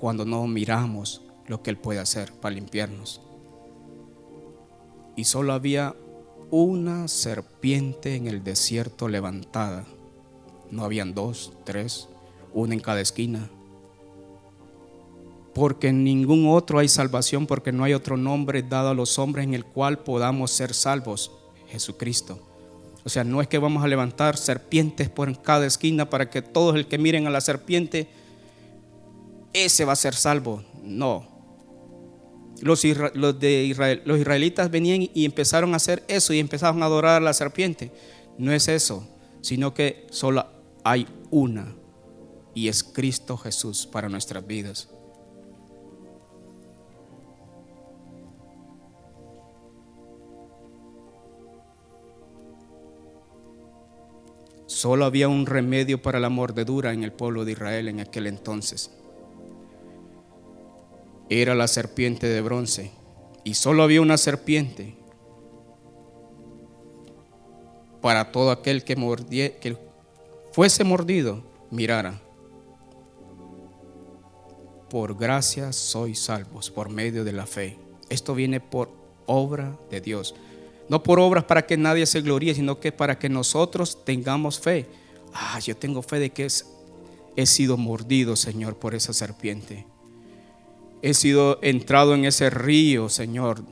cuando 0.01 0.25
no 0.25 0.47
miramos 0.47 1.23
lo 1.47 1.63
que 1.63 1.71
Él 1.71 1.79
puede 1.79 1.99
hacer 1.99 2.33
para 2.33 2.55
limpiarnos. 2.55 3.21
Y 5.17 5.25
solo 5.25 5.53
había 5.53 5.97
una 6.51 7.09
serpiente 7.09 8.15
en 8.15 8.27
el 8.27 8.45
desierto 8.45 9.09
levantada. 9.09 9.85
No 10.71 10.85
habían 10.85 11.15
dos, 11.15 11.53
tres, 11.65 12.09
una 12.53 12.75
en 12.75 12.81
cada 12.81 13.01
esquina. 13.01 13.51
Porque 15.55 15.89
en 15.89 16.05
ningún 16.05 16.47
otro 16.49 16.79
hay 16.79 16.89
salvación, 16.89 17.47
porque 17.47 17.73
no 17.73 17.85
hay 17.85 17.95
otro 17.95 18.17
nombre 18.17 18.63
dado 18.63 18.91
a 18.91 18.95
los 18.95 19.19
hombres 19.19 19.45
en 19.45 19.55
el 19.55 19.65
cual 19.65 19.99
podamos 19.99 20.53
ser 20.53 20.73
salvos, 20.73 21.33
Jesucristo. 21.69 22.39
O 23.05 23.09
sea, 23.09 23.25
no 23.25 23.41
es 23.41 23.49
que 23.49 23.59
vamos 23.59 23.83
a 23.83 23.89
levantar 23.89 24.37
serpientes 24.37 25.09
por 25.09 25.41
cada 25.43 25.67
esquina 25.67 26.11
para 26.11 26.31
que 26.31 26.43
todos 26.43 26.77
el 26.77 26.87
que 26.87 26.99
miren 26.99 27.27
a 27.27 27.31
la 27.31 27.41
serpiente 27.41 28.09
ese 29.65 29.85
va 29.85 29.93
a 29.93 29.97
ser 29.97 30.15
salvo. 30.15 30.63
No. 30.83 31.39
Los, 32.61 32.83
de 32.83 33.65
Israel, 33.65 34.03
los 34.05 34.19
israelitas 34.19 34.71
venían 34.71 35.09
y 35.15 35.25
empezaron 35.25 35.75
a 35.75 35.77
hacer 35.77 36.03
eso 36.09 36.33
y 36.33 36.41
empezaron 36.41 36.83
a 36.83 36.87
adorar 36.87 37.23
a 37.23 37.25
la 37.25 37.33
serpiente. 37.33 37.93
No 38.37 38.53
es 38.53 38.69
eso, 38.69 39.09
sino 39.43 39.75
que 39.75 40.07
solo 40.11 40.45
hay 40.85 41.07
una 41.31 41.75
y 42.55 42.69
es 42.69 42.83
Cristo 42.83 43.37
Jesús 43.37 43.87
para 43.87 44.09
nuestras 44.09 44.47
vidas. 44.47 44.89
Solo 54.67 55.05
había 55.07 55.29
un 55.29 55.47
remedio 55.47 56.03
para 56.03 56.21
la 56.21 56.29
mordedura 56.29 56.93
en 56.93 57.03
el 57.03 57.13
pueblo 57.13 57.45
de 57.45 57.53
Israel 57.53 57.89
en 57.89 58.01
aquel 58.01 58.27
entonces 58.27 58.91
era 61.31 61.55
la 61.55 61.69
serpiente 61.69 62.27
de 62.27 62.41
bronce 62.41 62.91
y 63.45 63.55
solo 63.55 63.83
había 63.83 64.01
una 64.01 64.17
serpiente 64.17 64.95
para 68.01 68.31
todo 68.33 68.51
aquel 68.51 68.85
que, 68.85 68.95
que 69.61 69.77
fuese 70.53 70.85
mordido, 70.85 71.43
mirara. 71.71 72.21
Por 74.89 75.19
gracia 75.19 75.73
sois 75.73 76.19
salvos, 76.19 76.71
por 76.71 76.89
medio 76.89 77.25
de 77.25 77.33
la 77.33 77.47
fe. 77.47 77.79
Esto 78.09 78.35
viene 78.35 78.61
por 78.61 78.91
obra 79.27 79.77
de 79.91 80.01
Dios. 80.01 80.35
No 80.89 81.03
por 81.03 81.21
obras 81.21 81.45
para 81.45 81.67
que 81.67 81.77
nadie 81.77 82.07
se 82.07 82.23
gloríe, 82.23 82.55
sino 82.55 82.81
que 82.81 82.93
para 82.93 83.19
que 83.19 83.29
nosotros 83.29 84.05
tengamos 84.05 84.59
fe. 84.59 84.87
Ah, 85.35 85.59
yo 85.59 85.77
tengo 85.77 86.01
fe 86.01 86.19
de 86.19 86.31
que 86.31 86.49
he 87.37 87.47
sido 87.47 87.77
mordido, 87.77 88.35
Señor, 88.37 88.77
por 88.77 88.95
esa 88.95 89.13
serpiente 89.13 89.85
he 91.03 91.15
sido 91.15 91.59
entrado 91.63 92.15
en 92.15 92.25
ese 92.25 92.51
río, 92.51 93.09
Señor, 93.09 93.63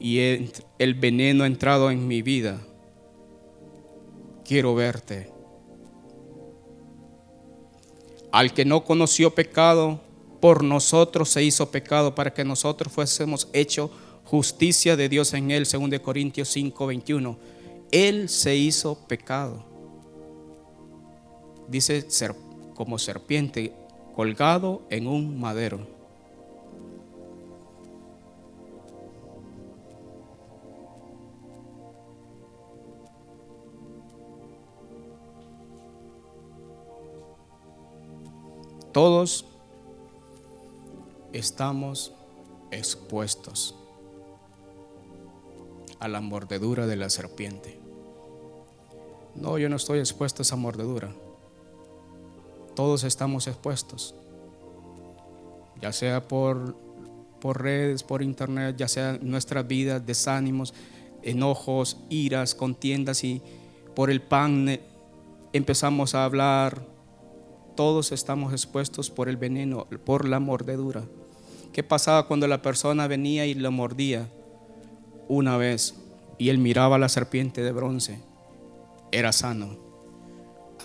y 0.00 0.18
el 0.78 0.94
veneno 0.94 1.44
ha 1.44 1.46
entrado 1.46 1.90
en 1.90 2.06
mi 2.06 2.22
vida. 2.22 2.60
Quiero 4.44 4.74
verte. 4.74 5.30
Al 8.32 8.52
que 8.52 8.64
no 8.64 8.84
conoció 8.84 9.34
pecado, 9.34 10.00
por 10.40 10.62
nosotros 10.62 11.30
se 11.30 11.42
hizo 11.42 11.70
pecado 11.70 12.14
para 12.14 12.34
que 12.34 12.44
nosotros 12.44 12.92
fuésemos 12.92 13.48
hecho 13.52 13.90
justicia 14.24 14.96
de 14.96 15.08
Dios 15.08 15.32
en 15.32 15.50
él, 15.50 15.64
según 15.64 15.88
de 15.88 16.02
Corintios 16.02 16.48
5, 16.48 16.86
21. 16.86 17.38
Él 17.90 18.28
se 18.28 18.56
hizo 18.56 18.98
pecado. 19.06 19.64
Dice 21.68 22.10
ser, 22.10 22.34
como 22.74 22.98
serpiente 22.98 23.72
colgado 24.14 24.82
en 24.90 25.06
un 25.06 25.40
madero. 25.40 25.93
Todos 38.94 39.44
estamos 41.32 42.12
expuestos 42.70 43.74
a 45.98 46.06
la 46.06 46.20
mordedura 46.20 46.86
de 46.86 46.94
la 46.94 47.10
serpiente. 47.10 47.80
No, 49.34 49.58
yo 49.58 49.68
no 49.68 49.74
estoy 49.74 49.98
expuesto 49.98 50.42
a 50.42 50.44
esa 50.44 50.54
mordedura. 50.54 51.12
Todos 52.76 53.02
estamos 53.02 53.48
expuestos, 53.48 54.14
ya 55.82 55.92
sea 55.92 56.28
por, 56.28 56.76
por 57.40 57.62
redes, 57.62 58.04
por 58.04 58.22
internet, 58.22 58.76
ya 58.76 58.86
sea 58.86 59.18
nuestra 59.20 59.64
vida, 59.64 59.98
desánimos, 59.98 60.72
enojos, 61.24 61.96
iras, 62.10 62.54
contiendas 62.54 63.24
y 63.24 63.42
por 63.96 64.08
el 64.08 64.22
pan 64.22 64.78
empezamos 65.52 66.14
a 66.14 66.24
hablar. 66.24 66.93
Todos 67.74 68.12
estamos 68.12 68.52
expuestos 68.52 69.10
por 69.10 69.28
el 69.28 69.36
veneno, 69.36 69.86
por 70.04 70.28
la 70.28 70.38
mordedura. 70.38 71.04
¿Qué 71.72 71.82
pasaba 71.82 72.28
cuando 72.28 72.46
la 72.46 72.62
persona 72.62 73.08
venía 73.08 73.46
y 73.46 73.54
lo 73.54 73.72
mordía 73.72 74.28
una 75.26 75.56
vez 75.56 75.94
y 76.38 76.50
él 76.50 76.58
miraba 76.58 76.96
a 76.96 76.98
la 77.00 77.08
serpiente 77.08 77.62
de 77.62 77.72
bronce? 77.72 78.20
Era 79.10 79.32
sano. 79.32 79.76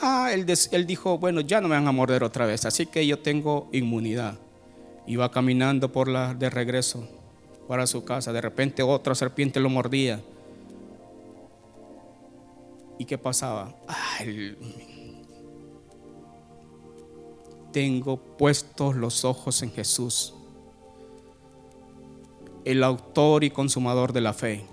Ah, 0.02 0.32
él, 0.34 0.88
dijo, 0.88 1.18
bueno, 1.18 1.42
ya 1.42 1.62
no 1.62 1.68
me 1.68 1.76
van 1.76 1.88
a 1.88 1.92
morder 1.92 2.24
otra 2.24 2.46
vez, 2.46 2.66
así 2.66 2.86
que 2.86 3.06
yo 3.06 3.20
tengo 3.20 3.70
inmunidad. 3.72 4.40
Iba 5.06 5.30
caminando 5.30 5.92
por 5.92 6.08
la 6.08 6.34
de 6.34 6.50
regreso 6.50 7.08
para 7.68 7.86
su 7.86 8.04
casa. 8.04 8.32
De 8.32 8.42
repente 8.42 8.82
otra 8.82 9.14
serpiente 9.14 9.60
lo 9.60 9.70
mordía. 9.70 10.22
¿Y 12.98 13.06
qué 13.06 13.18
pasaba? 13.18 13.76
Ay, 13.88 14.56
tengo 17.72 18.17
puestos 18.17 18.95
los 18.95 19.26
ojos 19.26 19.61
en 19.61 19.72
Jesús 19.72 20.34
el 22.65 22.84
autor 22.84 23.43
y 23.43 23.49
consumador 23.49 24.13
de 24.13 24.22
la 24.22 24.34
fe. 24.34 24.63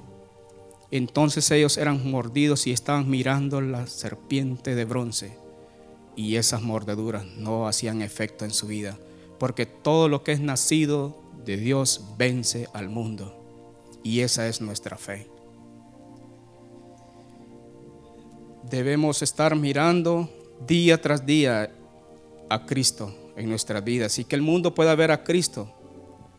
Entonces 0.91 1.51
ellos 1.51 1.79
eran 1.79 2.11
mordidos 2.11 2.67
y 2.67 2.73
estaban 2.73 3.09
mirando 3.09 3.61
la 3.61 3.87
serpiente 3.87 4.75
de 4.75 4.85
bronce. 4.85 5.39
Y 6.15 6.37
esas 6.37 6.63
mordeduras 6.63 7.25
no 7.25 7.67
hacían 7.67 8.03
efecto 8.03 8.45
en 8.45 8.51
su 8.51 8.67
vida, 8.67 8.99
porque 9.39 9.67
todo 9.67 10.09
lo 10.09 10.23
que 10.23 10.33
es 10.33 10.41
nacido 10.41 11.17
de 11.45 11.57
Dios 11.57 12.03
vence 12.17 12.69
al 12.73 12.89
mundo. 12.89 13.35
Y 14.03 14.21
esa 14.21 14.47
es 14.47 14.61
nuestra 14.61 14.97
fe. 14.97 15.27
Debemos 18.71 19.23
estar 19.23 19.57
mirando 19.57 20.29
día 20.67 21.01
tras 21.01 21.25
día 21.25 21.73
a 22.49 22.67
Cristo 22.67 23.15
en 23.37 23.49
nuestra 23.49 23.81
vida, 23.81 24.07
así 24.07 24.25
que 24.25 24.37
el 24.37 24.43
mundo 24.43 24.75
pueda 24.75 24.95
ver 24.95 25.11
a 25.11 25.23
Cristo 25.23 25.73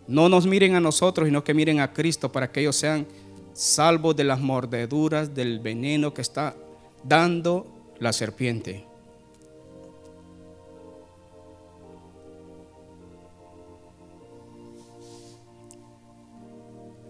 no 0.07 0.29
nos 0.29 0.47
miren 0.47 0.75
a 0.75 0.79
nosotros, 0.79 1.27
sino 1.27 1.43
que 1.43 1.53
miren 1.53 1.79
a 1.81 1.91
Cristo 1.91 2.31
para 2.31 2.49
que 2.51 2.61
ellos 2.61 2.77
sean 2.77 3.05
salvos 3.53 4.15
de 4.15 4.23
las 4.23 4.39
mordeduras 4.39 5.33
del 5.35 5.59
veneno 5.59 6.13
que 6.13 6.21
está 6.21 6.55
dando 7.03 7.67
la 7.99 8.13
serpiente. 8.13 8.85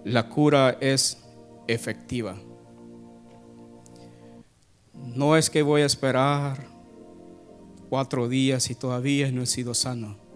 La 0.04 0.30
cura 0.30 0.78
es 0.80 1.22
efectiva. 1.68 2.36
No 4.94 5.36
es 5.36 5.50
que 5.50 5.62
voy 5.62 5.82
a 5.82 5.86
esperar 5.86 6.77
cuatro 7.90 8.28
días 8.30 8.70
y 8.70 8.76
todavía 8.76 9.32
no 9.32 9.42
he 9.42 9.48
sido 9.48 9.74
sano 9.74 10.28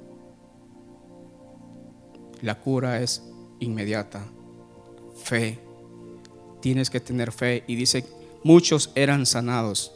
la 2.41 2.56
cura 2.60 3.02
es 3.02 3.24
inmediata. 3.60 4.26
Fe. 5.24 5.60
Tienes 6.62 6.89
que 6.89 6.99
tener 6.99 7.32
fe. 7.32 7.64
Y 7.68 7.76
dice, 7.76 8.06
muchos 8.43 8.91
eran 8.95 9.26
sanados. 9.26 9.91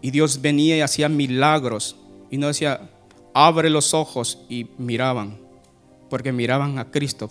Y 0.00 0.10
Dios 0.10 0.40
venía 0.40 0.76
y 0.76 0.80
hacía 0.80 1.08
milagros. 1.08 1.96
Y 2.30 2.38
no 2.38 2.46
decía, 2.48 2.90
abre 3.34 3.70
los 3.70 3.94
ojos 3.94 4.44
y 4.48 4.68
miraban. 4.78 5.38
Porque 6.10 6.32
miraban 6.32 6.78
a 6.78 6.90
Cristo. 6.90 7.30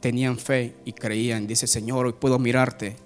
Tenían 0.00 0.38
fe 0.38 0.74
y 0.84 0.92
creían. 0.92 1.46
Dice, 1.46 1.66
Señor, 1.66 2.06
hoy 2.06 2.14
puedo 2.14 2.38
mirarte. 2.38 2.96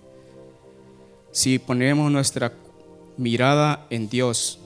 Si 1.32 1.58
ponemos 1.58 2.10
nuestra 2.12 2.52
mirada 3.16 3.86
en 3.90 4.08
Dios, 4.08 4.60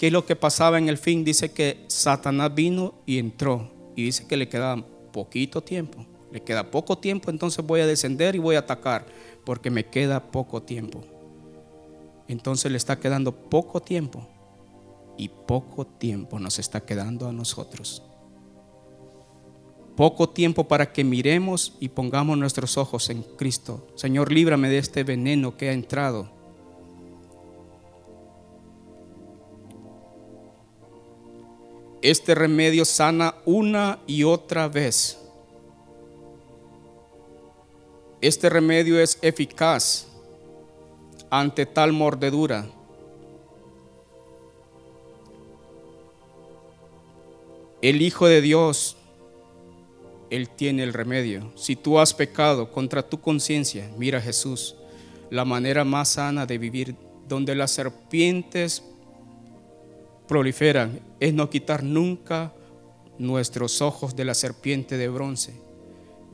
¿Qué 0.00 0.06
es 0.06 0.14
lo 0.14 0.24
que 0.24 0.34
pasaba 0.34 0.78
en 0.78 0.88
el 0.88 0.96
fin? 0.96 1.24
Dice 1.24 1.52
que 1.52 1.84
Satanás 1.88 2.54
vino 2.54 2.94
y 3.04 3.18
entró. 3.18 3.70
Y 3.94 4.04
dice 4.04 4.26
que 4.26 4.38
le 4.38 4.48
queda 4.48 4.82
poquito 5.12 5.62
tiempo. 5.62 6.06
Le 6.32 6.40
queda 6.40 6.70
poco 6.70 6.96
tiempo, 6.96 7.30
entonces 7.30 7.62
voy 7.66 7.80
a 7.82 7.86
descender 7.86 8.34
y 8.34 8.38
voy 8.38 8.56
a 8.56 8.60
atacar. 8.60 9.04
Porque 9.44 9.70
me 9.70 9.84
queda 9.84 10.30
poco 10.30 10.62
tiempo. 10.62 11.04
Entonces 12.28 12.72
le 12.72 12.78
está 12.78 12.98
quedando 12.98 13.50
poco 13.50 13.82
tiempo. 13.82 14.26
Y 15.18 15.28
poco 15.28 15.86
tiempo 15.86 16.38
nos 16.38 16.58
está 16.58 16.80
quedando 16.80 17.28
a 17.28 17.32
nosotros. 17.32 18.02
Poco 19.96 20.30
tiempo 20.30 20.66
para 20.66 20.94
que 20.94 21.04
miremos 21.04 21.76
y 21.78 21.90
pongamos 21.90 22.38
nuestros 22.38 22.78
ojos 22.78 23.10
en 23.10 23.22
Cristo. 23.36 23.86
Señor, 23.96 24.32
líbrame 24.32 24.70
de 24.70 24.78
este 24.78 25.04
veneno 25.04 25.58
que 25.58 25.68
ha 25.68 25.72
entrado 25.74 26.39
Este 32.02 32.34
remedio 32.34 32.86
sana 32.86 33.34
una 33.44 33.98
y 34.06 34.24
otra 34.24 34.68
vez. 34.68 35.18
Este 38.22 38.48
remedio 38.48 38.98
es 38.98 39.18
eficaz 39.20 40.06
ante 41.28 41.66
tal 41.66 41.92
mordedura. 41.92 42.66
El 47.82 48.00
Hijo 48.00 48.26
de 48.26 48.40
Dios, 48.40 48.96
Él 50.30 50.48
tiene 50.48 50.82
el 50.82 50.94
remedio. 50.94 51.52
Si 51.54 51.76
tú 51.76 51.98
has 51.98 52.14
pecado 52.14 52.70
contra 52.70 53.02
tu 53.06 53.20
conciencia, 53.20 53.90
mira 53.98 54.20
Jesús, 54.20 54.76
la 55.30 55.44
manera 55.44 55.84
más 55.84 56.10
sana 56.10 56.46
de 56.46 56.56
vivir, 56.56 56.94
donde 57.26 57.54
las 57.54 57.70
serpientes 57.70 58.82
proliferan 60.30 61.00
es 61.18 61.34
no 61.34 61.50
quitar 61.50 61.82
nunca 61.82 62.52
nuestros 63.18 63.82
ojos 63.82 64.14
de 64.14 64.24
la 64.24 64.34
serpiente 64.34 64.96
de 64.96 65.08
bronce 65.08 65.60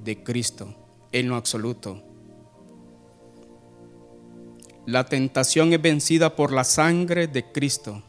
de 0.04 0.22
Cristo 0.22 0.74
en 1.12 1.30
lo 1.30 1.36
absoluto. 1.36 2.02
La 4.84 5.06
tentación 5.06 5.72
es 5.72 5.80
vencida 5.80 6.36
por 6.36 6.52
la 6.52 6.64
sangre 6.64 7.26
de 7.26 7.50
Cristo. 7.50 8.02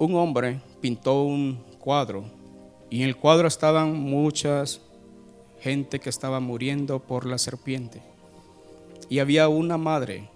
Un 0.00 0.16
hombre 0.16 0.60
pintó 0.80 1.22
un 1.22 1.62
cuadro 1.78 2.24
y 2.90 3.04
en 3.04 3.08
el 3.08 3.16
cuadro 3.16 3.46
estaban 3.46 3.96
muchas 3.96 4.80
gente 5.62 6.00
que 6.00 6.10
estaba 6.10 6.40
muriendo 6.40 6.98
por 6.98 7.24
la 7.24 7.38
serpiente. 7.38 8.02
Y 9.08 9.20
había 9.20 9.48
una 9.48 9.78
madre 9.78 10.28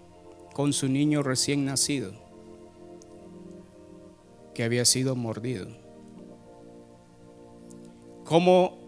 con 0.55 0.73
su 0.73 0.89
niño 0.89 1.25
recién 1.25 1.65
nacido 1.65 2.13
que 4.55 4.63
había 4.63 4.85
sido 4.85 5.17
mordido. 5.17 5.67
¿Cómo 8.25 8.79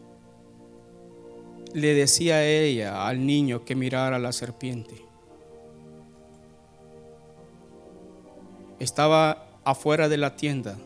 le 1.75 1.95
decía 1.95 2.47
ella 2.47 3.07
al 3.07 3.27
niño 3.27 3.65
que 3.65 3.75
mirara 3.75 4.17
a 4.17 4.21
la 4.21 4.33
serpiente? 4.33 4.95
Estaba 8.79 9.49
afuera 9.65 10.09
de 10.09 10.17
la 10.17 10.37
tienda. 10.37 10.79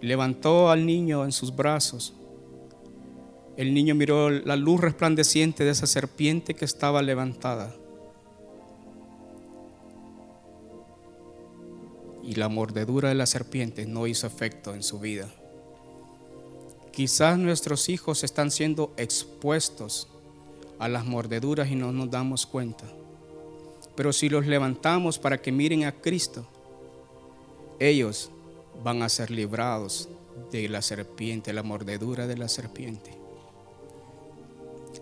Levantó 0.00 0.70
al 0.70 0.86
niño 0.86 1.24
en 1.24 1.32
sus 1.32 1.54
brazos 1.54 2.14
el 3.56 3.72
niño 3.72 3.94
miró 3.94 4.30
la 4.30 4.56
luz 4.56 4.80
resplandeciente 4.80 5.64
de 5.64 5.70
esa 5.70 5.86
serpiente 5.86 6.54
que 6.54 6.64
estaba 6.64 7.02
levantada. 7.02 7.74
Y 12.24 12.34
la 12.34 12.48
mordedura 12.48 13.10
de 13.10 13.14
la 13.14 13.26
serpiente 13.26 13.86
no 13.86 14.06
hizo 14.06 14.26
efecto 14.26 14.74
en 14.74 14.82
su 14.82 14.98
vida. 14.98 15.28
Quizás 16.90 17.38
nuestros 17.38 17.88
hijos 17.88 18.24
están 18.24 18.50
siendo 18.50 18.92
expuestos 18.96 20.08
a 20.78 20.88
las 20.88 21.04
mordeduras 21.04 21.70
y 21.70 21.76
no 21.76 21.92
nos 21.92 22.10
damos 22.10 22.46
cuenta. 22.46 22.86
Pero 23.94 24.12
si 24.12 24.28
los 24.28 24.46
levantamos 24.46 25.18
para 25.18 25.40
que 25.40 25.52
miren 25.52 25.84
a 25.84 25.92
Cristo, 25.92 26.44
ellos 27.78 28.30
van 28.82 29.02
a 29.02 29.08
ser 29.08 29.30
librados 29.30 30.08
de 30.50 30.68
la 30.68 30.82
serpiente, 30.82 31.52
la 31.52 31.62
mordedura 31.62 32.26
de 32.26 32.36
la 32.36 32.48
serpiente 32.48 33.23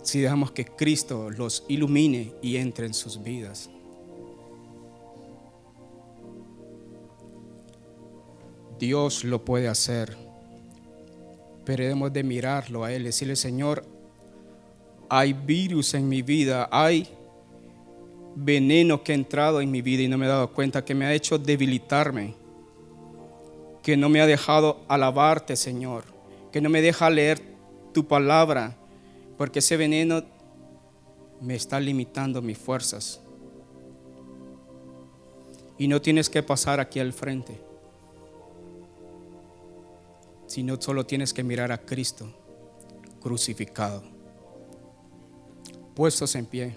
si 0.03 0.21
dejamos 0.21 0.53
que 0.53 0.65
Cristo 0.65 1.31
los 1.31 1.65
ilumine 1.69 2.35
y 2.43 2.57
entre 2.57 2.87
en 2.87 2.95
sus 2.95 3.23
vidas. 3.23 3.71
Dios 8.79 9.23
lo 9.23 9.45
puede 9.45 9.69
hacer. 9.69 10.17
Pero 11.65 11.85
debemos 11.85 12.13
de 12.13 12.25
mirarlo 12.25 12.83
a 12.83 12.93
Él, 12.93 13.05
decirle, 13.05 13.37
Señor, 13.37 13.87
hay 15.09 15.33
virus 15.33 15.95
en 15.95 16.09
mi 16.09 16.23
vida, 16.23 16.69
hay 16.73 17.09
veneno 18.35 19.05
que 19.05 19.13
ha 19.13 19.15
entrado 19.15 19.61
en 19.61 19.71
mi 19.71 19.83
vida 19.83 20.03
y 20.03 20.09
no 20.09 20.19
me 20.19 20.27
he 20.27 20.29
dado 20.29 20.53
cuenta, 20.53 20.85
que 20.85 20.95
me 20.95 21.05
ha 21.05 21.15
hecho 21.15 21.39
debilitarme, 21.39 22.35
que 23.83 23.97
no 23.97 24.09
me 24.09 24.21
ha 24.21 24.27
dejado 24.27 24.81
alabarte, 24.89 25.55
Señor, 25.55 26.05
que 26.51 26.61
no 26.61 26.69
me 26.69 26.83
deja 26.83 27.09
leer 27.09 27.41
tu 27.93 28.09
palabra, 28.09 28.77
porque 29.43 29.59
ese 29.59 29.76
veneno 29.76 30.22
me 31.40 31.57
está 31.57 31.80
limitando 31.80 32.40
mis 32.40 32.57
fuerzas. 32.57 33.20
Y 35.76 35.88
no 35.88 36.01
tienes 36.01 36.30
que 36.30 36.45
pasar 36.45 36.78
aquí 36.78 37.01
al 37.01 37.12
frente, 37.12 37.61
sino 40.47 40.80
solo 40.80 41.05
tienes 41.05 41.34
que 41.34 41.43
mirar 41.43 41.72
a 41.72 41.78
Cristo 41.78 42.32
crucificado, 43.20 44.05
puestos 45.97 46.36
en 46.36 46.47
pie. 46.47 46.76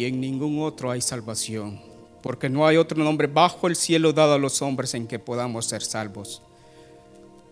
Y 0.00 0.06
en 0.06 0.18
ningún 0.18 0.62
otro 0.62 0.90
hay 0.90 1.02
salvación, 1.02 1.78
porque 2.22 2.48
no 2.48 2.66
hay 2.66 2.78
otro 2.78 3.04
nombre 3.04 3.26
bajo 3.26 3.66
el 3.66 3.76
cielo 3.76 4.14
dado 4.14 4.32
a 4.32 4.38
los 4.38 4.62
hombres 4.62 4.94
en 4.94 5.06
que 5.06 5.18
podamos 5.18 5.66
ser 5.66 5.82
salvos. 5.82 6.40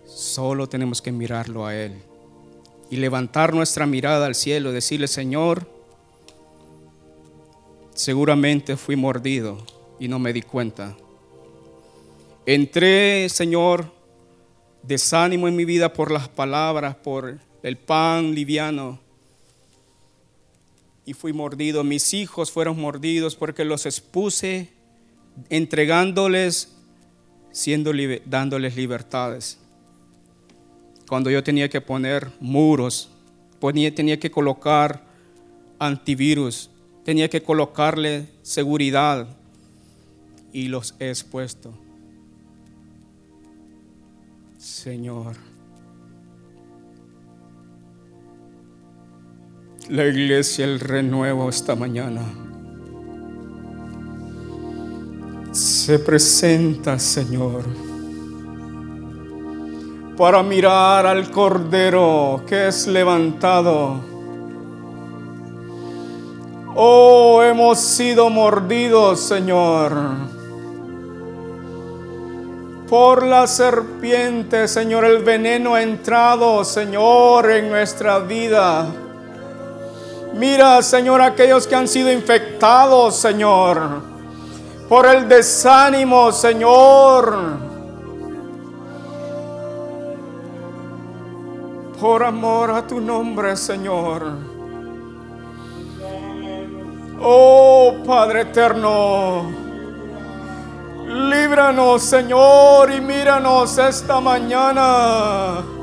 Solo 0.06 0.66
tenemos 0.66 1.02
que 1.02 1.12
mirarlo 1.12 1.66
a 1.66 1.76
Él 1.76 1.92
y 2.88 2.96
levantar 2.96 3.52
nuestra 3.52 3.84
mirada 3.84 4.24
al 4.24 4.34
cielo, 4.34 4.72
decirle, 4.72 5.08
Señor, 5.08 5.70
seguramente 7.92 8.78
fui 8.78 8.96
mordido 8.96 9.58
y 10.00 10.08
no 10.08 10.18
me 10.18 10.32
di 10.32 10.40
cuenta. 10.40 10.96
Entré, 12.46 13.28
Señor, 13.28 13.92
desánimo 14.82 15.48
en 15.48 15.54
mi 15.54 15.66
vida 15.66 15.92
por 15.92 16.10
las 16.10 16.30
palabras, 16.30 16.96
por 16.96 17.40
el 17.62 17.76
pan 17.76 18.34
liviano 18.34 19.00
y 21.08 21.14
fui 21.14 21.32
mordido. 21.32 21.84
Mis 21.84 22.12
hijos 22.12 22.52
fueron 22.52 22.78
mordidos 22.78 23.34
porque 23.34 23.64
los 23.64 23.86
expuse 23.86 24.68
entregándoles, 25.48 26.76
siendo 27.50 27.92
dándoles 28.26 28.76
libertades. 28.76 29.58
Cuando 31.08 31.30
yo 31.30 31.42
tenía 31.42 31.70
que 31.70 31.80
poner 31.80 32.30
muros, 32.40 33.08
tenía 33.58 34.20
que 34.20 34.30
colocar 34.30 35.02
antivirus, 35.78 36.68
tenía 37.06 37.30
que 37.30 37.42
colocarle 37.42 38.26
seguridad 38.42 39.28
y 40.52 40.68
los 40.68 40.94
he 40.98 41.08
expuesto. 41.08 41.72
Señor. 44.58 45.47
La 49.88 50.04
iglesia 50.04 50.66
el 50.66 50.80
renuevo 50.80 51.48
esta 51.48 51.74
mañana. 51.74 52.20
Se 55.52 55.98
presenta, 55.98 56.98
Señor, 56.98 57.64
para 60.16 60.42
mirar 60.42 61.06
al 61.06 61.30
Cordero 61.30 62.42
que 62.46 62.68
es 62.68 62.86
levantado. 62.86 64.00
Oh, 66.74 67.42
hemos 67.42 67.78
sido 67.78 68.28
mordidos, 68.28 69.20
Señor, 69.20 69.92
por 72.88 73.24
la 73.24 73.46
serpiente, 73.46 74.68
Señor. 74.68 75.06
El 75.06 75.24
veneno 75.24 75.74
ha 75.74 75.82
entrado, 75.82 76.62
Señor, 76.64 77.50
en 77.50 77.70
nuestra 77.70 78.18
vida. 78.18 78.86
Mira, 80.34 80.82
Señor, 80.82 81.20
aquellos 81.20 81.66
que 81.66 81.74
han 81.74 81.88
sido 81.88 82.12
infectados, 82.12 83.16
Señor, 83.16 84.00
por 84.88 85.06
el 85.06 85.28
desánimo, 85.28 86.30
Señor. 86.32 87.36
Por 92.00 92.22
amor 92.22 92.70
a 92.70 92.86
tu 92.86 93.00
nombre, 93.00 93.56
Señor. 93.56 94.22
Oh 97.20 97.96
Padre 98.06 98.42
eterno, 98.42 99.50
líbranos, 101.04 102.02
Señor, 102.02 102.92
y 102.92 103.00
míranos 103.00 103.76
esta 103.78 104.20
mañana. 104.20 105.77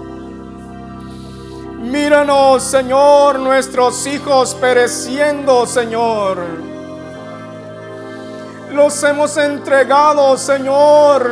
Míranos, 1.86 2.64
Señor, 2.64 3.38
nuestros 3.40 4.08
hijos 4.08 4.56
pereciendo, 4.56 5.68
Señor. 5.68 6.40
Los 8.72 9.04
hemos 9.04 9.38
entregado, 9.38 10.36
Señor, 10.36 11.30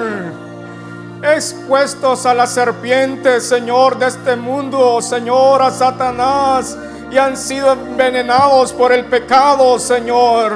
expuestos 1.23 2.27
a 2.27 2.35
la 2.35 2.45
serpiente, 2.45 3.41
Señor, 3.41 3.97
de 3.97 4.05
este 4.05 4.35
mundo, 4.35 5.01
Señor, 5.01 5.63
a 5.63 5.71
Satanás, 5.71 6.77
y 7.09 7.17
han 7.17 7.35
sido 7.35 7.73
envenenados 7.73 8.71
por 8.73 8.93
el 8.93 9.05
pecado, 9.05 9.79
Señor. 9.79 10.53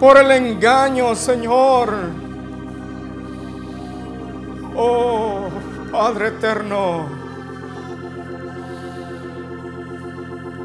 Por 0.00 0.16
el 0.16 0.30
engaño, 0.30 1.14
Señor. 1.14 1.92
Oh. 4.74 5.49
Padre 5.90 6.28
eterno, 6.28 7.08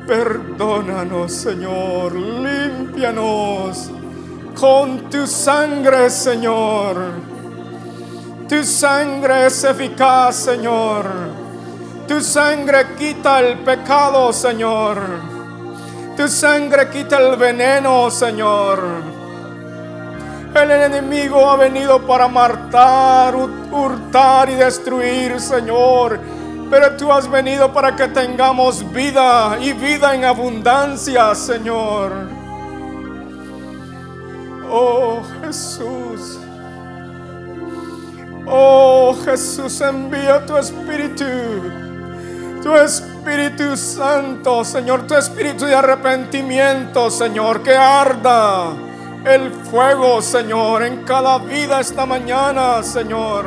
perdónanos, 0.06 1.32
Señor, 1.32 2.14
límpianos 2.14 3.90
con 4.60 5.10
tu 5.10 5.26
sangre, 5.26 6.12
Señor. 6.12 6.96
Tu 8.48 8.64
sangre 8.64 9.48
es 9.48 9.64
eficaz, 9.64 10.36
Señor. 10.36 11.06
Tu 12.08 12.22
sangre 12.22 12.96
quita 12.96 13.40
el 13.40 13.58
pecado, 13.60 14.32
Señor. 14.32 15.00
Tu 16.16 16.28
sangre 16.28 16.88
quita 16.92 17.18
el 17.18 17.36
veneno, 17.36 18.12
Señor. 18.12 19.15
El 20.56 20.72
enemigo 20.72 21.50
ha 21.50 21.58
venido 21.58 22.00
para 22.08 22.30
matar, 22.30 23.36
hurtar 23.36 24.50
y 24.50 24.54
destruir, 24.54 25.38
Señor. 25.42 26.18
Pero 26.70 26.96
tú 26.96 27.12
has 27.12 27.30
venido 27.30 27.74
para 27.74 27.94
que 27.94 28.08
tengamos 28.08 28.90
vida 28.94 29.58
y 29.60 29.74
vida 29.74 30.16
en 30.16 30.24
abundancia, 30.24 31.36
Señor. 31.36 32.14
Oh 34.72 35.22
Jesús. 35.42 36.40
Oh 38.48 39.14
Jesús, 39.26 39.82
envía 39.82 40.46
tu 40.46 40.56
Espíritu. 40.56 41.26
Tu 42.64 42.74
Espíritu 42.78 43.76
Santo, 43.76 44.64
Señor. 44.64 45.06
Tu 45.06 45.16
Espíritu 45.16 45.66
de 45.66 45.76
arrepentimiento, 45.76 47.12
Señor. 47.12 47.62
Que 47.62 47.76
arda 47.76 48.95
el 49.26 49.52
fuego, 49.52 50.22
Señor, 50.22 50.84
en 50.84 51.04
cada 51.04 51.40
vida 51.40 51.80
esta 51.80 52.06
mañana, 52.06 52.84
Señor. 52.84 53.46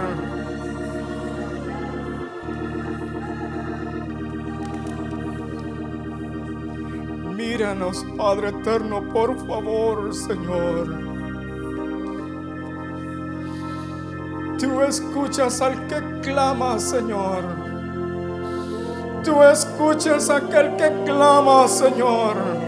Míranos, 7.37 8.05
Padre 8.17 8.49
eterno, 8.49 9.03
por 9.13 9.37
favor, 9.47 10.13
Señor. 10.13 11.09
Tú 14.59 14.83
escuchas 14.83 15.61
al 15.61 15.87
que 15.87 16.03
clama, 16.21 16.81
Señor. 16.81 17.45
Tú 19.25 19.43
escuchas 19.43 20.29
a 20.31 20.37
aquel 20.37 20.75
que 20.77 20.93
clama, 21.05 21.69
Señor. 21.69 22.68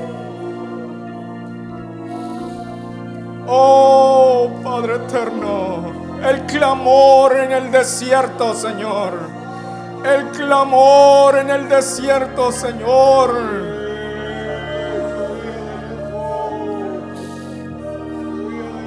Oh 3.52 4.48
Padre 4.62 4.94
eterno, 4.94 6.20
el 6.22 6.46
clamor 6.46 7.36
en 7.36 7.50
el 7.50 7.72
desierto, 7.72 8.54
Señor. 8.54 9.14
El 10.04 10.26
clamor 10.28 11.36
en 11.36 11.50
el 11.50 11.68
desierto, 11.68 12.52
Señor. 12.52 13.34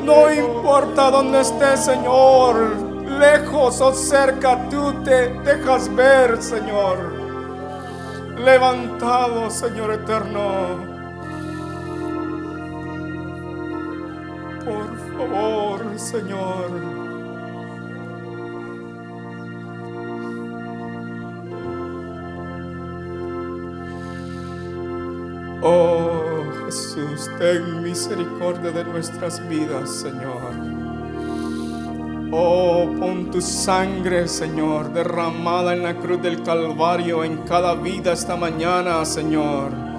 No 0.06 0.34
importa 0.34 1.12
dónde 1.12 1.42
estés, 1.42 1.84
Señor, 1.84 2.78
lejos 3.20 3.82
o 3.82 3.92
cerca, 3.92 4.70
tú 4.70 4.94
te 5.04 5.28
dejas 5.42 5.94
ver, 5.94 6.42
Señor. 6.42 7.12
Levantado, 8.38 9.50
Señor 9.50 9.92
eterno 9.92 10.93
Señor. 16.14 16.70
Oh 25.62 26.44
Jesús, 26.66 27.30
ten 27.40 27.82
misericordia 27.82 28.72
de 28.72 28.84
nuestras 28.84 29.48
vidas, 29.48 29.90
Señor. 29.90 30.54
Oh, 32.32 32.94
pon 33.00 33.32
tu 33.32 33.42
sangre, 33.42 34.28
Señor, 34.28 34.92
derramada 34.92 35.74
en 35.74 35.84
la 35.84 35.96
cruz 35.96 36.22
del 36.22 36.44
Calvario 36.44 37.24
en 37.24 37.38
cada 37.44 37.76
vida 37.76 38.14
esta 38.14 38.36
mañana, 38.36 39.06
Señor. 39.06 39.93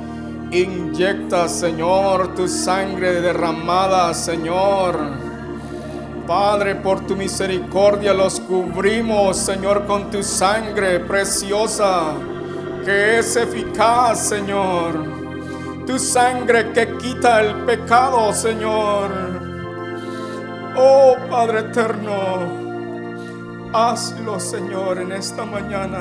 Inyecta, 0.55 1.48
Señor, 1.48 2.34
tu 2.34 2.48
sangre 2.48 3.20
derramada, 3.20 4.14
Señor. 4.14 4.98
Padre, 6.26 6.76
por 6.76 7.07
tu 7.07 7.16
misericordia 7.16 8.14
los 8.14 8.40
cubrimos, 8.40 9.36
Señor, 9.36 9.84
con 9.84 10.11
tu 10.11 10.22
sangre 10.22 11.00
preciosa, 11.00 12.14
que 12.84 13.18
es 13.18 13.36
eficaz, 13.36 14.28
Señor 14.28 15.24
tu 15.86 15.98
sangre 15.98 16.72
que 16.72 16.96
quita 16.96 17.40
el 17.40 17.64
pecado, 17.64 18.32
Señor. 18.32 19.11
Oh 20.76 21.14
Padre 21.30 21.61
eterno, 21.61 22.11
hazlo, 23.72 24.40
Señor, 24.40 24.98
en 24.98 25.12
esta 25.12 25.44
mañana. 25.44 26.00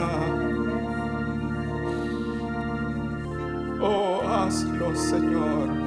Oh, 3.82 4.23
hazlo, 4.34 4.96
Señor. 4.96 5.84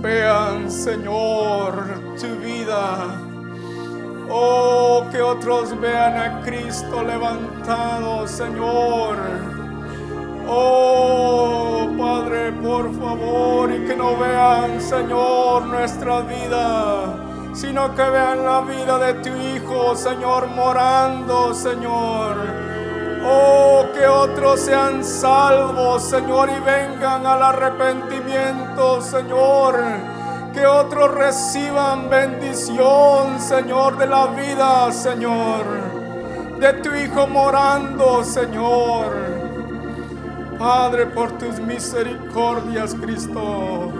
vean, 0.00 0.70
Señor, 0.70 1.33
a 6.24 6.40
Cristo 6.42 7.02
levantado, 7.02 8.26
Señor. 8.26 9.16
Oh, 10.48 11.88
Padre, 11.98 12.52
por 12.52 12.92
favor, 12.98 13.72
y 13.72 13.84
que 13.86 13.96
no 13.96 14.16
vean, 14.16 14.80
Señor, 14.80 15.66
nuestra 15.66 16.20
vida, 16.20 17.14
sino 17.54 17.94
que 17.94 18.02
vean 18.02 18.44
la 18.44 18.60
vida 18.60 18.98
de 18.98 19.14
tu 19.14 19.30
Hijo, 19.36 19.96
Señor, 19.96 20.48
morando, 20.48 21.54
Señor 21.54 22.74
Oh, 23.26 23.86
que 23.94 24.06
otros 24.06 24.60
sean 24.60 25.02
salvos, 25.02 26.02
Señor, 26.02 26.50
y 26.50 26.60
vengan 26.60 27.26
al 27.26 27.42
arrepentimiento, 27.42 29.00
Señor. 29.00 29.82
Que 30.52 30.66
otros 30.66 31.10
reciban 31.14 32.10
bendición, 32.10 33.40
Señor, 33.40 33.96
de 33.96 34.06
la 34.06 34.26
vida, 34.26 34.92
Señor. 34.92 35.64
De 36.64 36.72
tu 36.72 36.94
Hijo 36.94 37.26
morando, 37.26 38.24
Señor. 38.24 39.14
Padre, 40.58 41.04
por 41.04 41.36
tus 41.36 41.60
misericordias, 41.60 42.94
Cristo. 42.94 43.92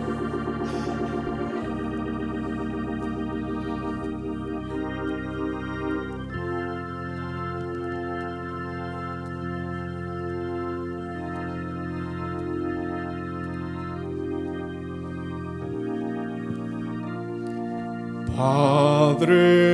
Padre 18.35 19.74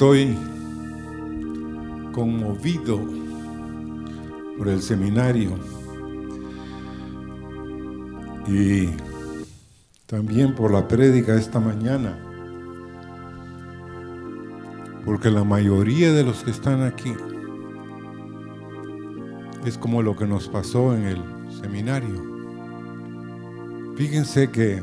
Estoy 0.00 0.34
conmovido 2.12 2.98
por 4.56 4.68
el 4.68 4.80
seminario 4.80 5.50
y 8.48 8.88
también 10.06 10.54
por 10.54 10.72
la 10.72 10.88
prédica 10.88 11.34
esta 11.34 11.60
mañana, 11.60 12.18
porque 15.04 15.30
la 15.30 15.44
mayoría 15.44 16.14
de 16.14 16.24
los 16.24 16.44
que 16.44 16.52
están 16.52 16.82
aquí 16.82 17.12
es 19.66 19.76
como 19.76 20.00
lo 20.00 20.16
que 20.16 20.26
nos 20.26 20.48
pasó 20.48 20.96
en 20.96 21.04
el 21.04 21.22
seminario. 21.60 22.24
Fíjense 23.96 24.50
que 24.50 24.82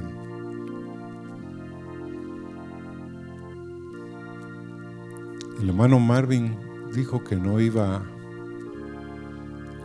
El 5.59 5.69
hermano 5.69 5.99
Marvin 5.99 6.55
dijo 6.93 7.23
que 7.23 7.35
no 7.35 7.59
iba 7.59 8.03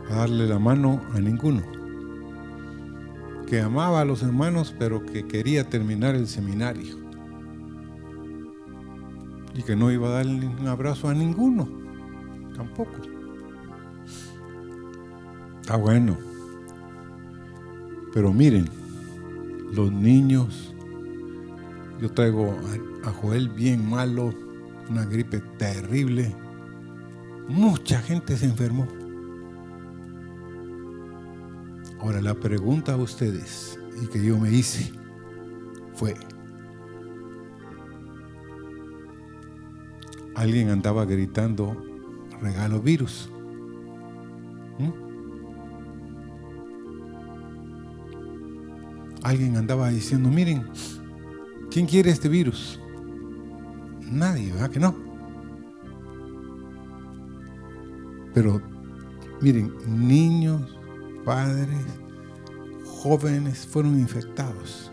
a 0.09 0.15
darle 0.15 0.47
la 0.47 0.59
mano 0.59 1.01
a 1.13 1.19
ninguno, 1.19 1.63
que 3.47 3.59
amaba 3.59 4.01
a 4.01 4.05
los 4.05 4.21
hermanos 4.21 4.75
pero 4.77 5.03
que 5.03 5.27
quería 5.27 5.69
terminar 5.69 6.15
el 6.15 6.27
seminario 6.27 6.97
y 9.55 9.63
que 9.63 9.75
no 9.75 9.91
iba 9.91 10.07
a 10.07 10.11
darle 10.11 10.47
un 10.47 10.67
abrazo 10.67 11.09
a 11.09 11.13
ninguno, 11.13 11.67
tampoco. 12.55 12.97
Está 15.61 15.77
bueno. 15.77 16.17
Pero 18.13 18.33
miren, 18.33 18.69
los 19.71 19.91
niños, 19.91 20.73
yo 21.99 22.11
traigo 22.11 22.55
a 23.03 23.11
Joel 23.11 23.49
bien 23.49 23.89
malo, 23.89 24.33
una 24.93 25.05
gripe 25.05 25.39
terrible. 25.57 26.35
Mucha 27.47 27.99
gente 27.99 28.37
se 28.37 28.45
enfermó. 28.45 28.87
Ahora 31.99 32.21
la 32.21 32.35
pregunta 32.35 32.93
a 32.93 32.97
ustedes 32.97 33.79
y 34.01 34.07
que 34.07 34.23
yo 34.23 34.37
me 34.37 34.51
hice 34.51 34.91
fue, 35.95 36.15
alguien 40.35 40.69
andaba 40.69 41.05
gritando 41.05 41.75
regalo 42.39 42.79
virus. 42.79 43.29
¿Mm? 44.77 44.91
Alguien 49.23 49.57
andaba 49.57 49.89
diciendo, 49.89 50.29
miren, 50.29 50.67
¿quién 51.71 51.87
quiere 51.87 52.11
este 52.11 52.29
virus? 52.29 52.82
Nadie, 54.11 54.51
¿verdad 54.51 54.69
que 54.69 54.79
no? 54.79 54.95
Pero 58.33 58.61
miren, 59.41 59.73
niños, 59.87 60.77
padres, 61.23 61.85
jóvenes 62.85 63.67
fueron 63.67 63.99
infectados. 63.99 64.91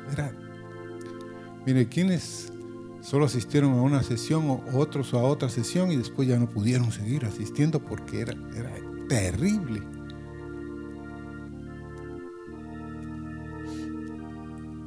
Mire, 1.67 1.89
¿quiénes 1.89 2.53
solo 3.01 3.27
asistieron 3.27 3.73
a 3.73 3.83
una 3.83 4.03
sesión 4.03 4.51
o 4.51 4.63
otros 4.75 5.15
a 5.15 5.19
otra 5.19 5.49
sesión 5.49 5.91
y 5.93 5.97
después 5.97 6.29
ya 6.29 6.39
no 6.39 6.49
pudieron 6.49 6.91
seguir 6.93 7.25
asistiendo 7.25 7.81
porque 7.81 8.21
era, 8.21 8.35
era 8.55 8.73
terrible? 9.09 9.83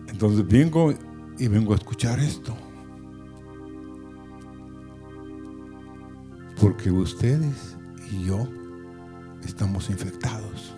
Entonces 0.08 0.48
vengo 0.48 0.94
y 1.40 1.48
vengo 1.48 1.74
a 1.74 1.76
escuchar 1.76 2.20
esto. 2.20 2.56
Porque 6.64 6.90
ustedes 6.90 7.76
y 8.10 8.24
yo 8.24 8.48
estamos 9.44 9.90
infectados. 9.90 10.74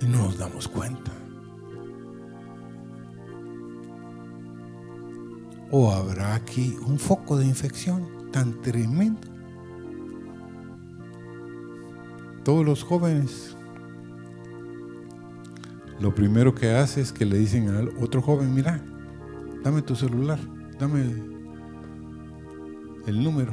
Y 0.00 0.06
no 0.06 0.24
nos 0.24 0.38
damos 0.38 0.66
cuenta. 0.66 1.12
O 5.70 5.92
habrá 5.92 6.36
aquí 6.36 6.74
un 6.86 6.98
foco 6.98 7.36
de 7.36 7.44
infección 7.44 8.08
tan 8.32 8.62
tremendo. 8.62 9.28
Todos 12.42 12.64
los 12.64 12.82
jóvenes, 12.82 13.58
lo 16.00 16.14
primero 16.14 16.54
que 16.54 16.70
hace 16.70 17.02
es 17.02 17.12
que 17.12 17.26
le 17.26 17.36
dicen 17.36 17.68
al 17.68 17.90
otro 18.00 18.22
joven, 18.22 18.54
mira, 18.54 18.82
dame 19.62 19.82
tu 19.82 19.96
celular, 19.96 20.38
dame 20.78 21.39
el 23.06 23.22
número 23.22 23.52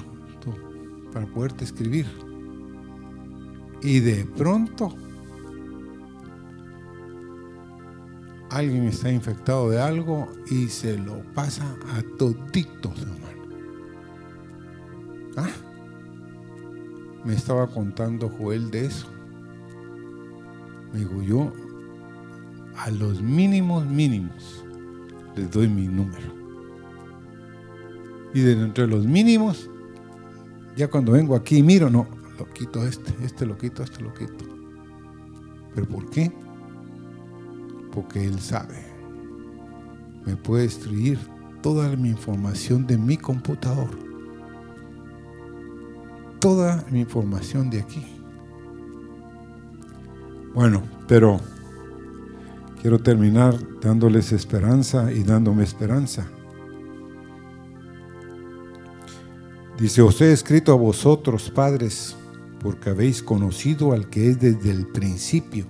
para 1.14 1.26
poderte 1.26 1.64
escribir. 1.64 2.06
Y 3.82 4.00
de 4.00 4.26
pronto 4.26 4.94
alguien 8.50 8.84
está 8.86 9.12
infectado 9.12 9.70
de 9.70 9.82
algo 9.82 10.28
y 10.50 10.68
se 10.68 10.98
lo 10.98 11.22
pasa 11.34 11.76
a 11.96 12.02
toditos, 12.18 13.02
hermano. 13.02 13.28
Ah, 15.38 15.50
me 17.24 17.34
estaba 17.34 17.68
contando 17.68 18.30
Joel 18.30 18.72
de 18.72 18.86
eso. 18.86 19.08
Me 20.94 21.00
dijo, 21.00 21.22
yo 21.22 21.54
a 22.78 22.90
los 22.92 23.22
mínimos 23.22 23.86
mínimos 23.86 24.64
les 25.36 25.52
doy 25.52 25.68
mi 25.68 25.88
número. 25.88 26.37
Y 28.38 28.42
de 28.42 28.52
entre 28.52 28.86
los 28.86 29.08
mínimos, 29.08 29.68
ya 30.76 30.88
cuando 30.90 31.14
vengo 31.14 31.36
aquí 31.36 31.58
y 31.58 31.64
miro, 31.64 31.90
no, 31.90 32.08
lo 32.38 32.48
quito 32.54 32.86
este, 32.86 33.12
este 33.26 33.48
lo 33.48 33.58
quito, 33.58 33.82
este 33.82 34.04
lo 34.04 34.14
quito. 34.14 34.46
¿Pero 35.74 35.88
por 35.88 36.08
qué? 36.12 36.32
Porque 37.92 38.24
Él 38.24 38.40
sabe. 38.40 38.76
Me 40.24 40.36
puede 40.36 40.66
destruir 40.66 41.18
toda 41.64 41.90
mi 41.96 42.10
información 42.10 42.86
de 42.86 43.00
mi 43.00 43.18
computador. 43.18 43.90
Toda 46.40 46.86
mi 46.92 47.00
información 47.00 47.72
de 47.72 47.80
aquí. 47.80 48.06
Bueno, 50.54 50.84
pero 51.08 51.40
quiero 52.84 53.00
terminar 53.00 53.56
dándoles 53.82 54.32
esperanza 54.32 55.12
y 55.12 55.24
dándome 55.24 55.64
esperanza. 55.64 56.28
Dice, 59.80 60.02
os 60.02 60.20
he 60.22 60.32
escrito 60.32 60.74
a 60.74 60.76
vosotros, 60.76 61.52
padres, 61.52 62.16
porque 62.60 62.90
habéis 62.90 63.22
conocido 63.22 63.94
al 63.94 64.10
que 64.10 64.32
es 64.32 64.40
desde 64.40 64.72
el 64.72 64.88
principio, 64.88 65.68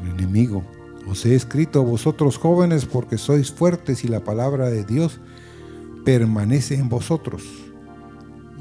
el 0.00 0.10
enemigo. 0.10 0.64
Os 1.08 1.26
he 1.26 1.34
escrito 1.34 1.80
a 1.80 1.84
vosotros 1.84 2.38
jóvenes 2.38 2.86
porque 2.86 3.18
sois 3.18 3.50
fuertes 3.50 4.04
y 4.04 4.08
la 4.08 4.22
palabra 4.22 4.70
de 4.70 4.84
Dios 4.84 5.20
permanece 6.04 6.76
en 6.76 6.88
vosotros 6.88 7.42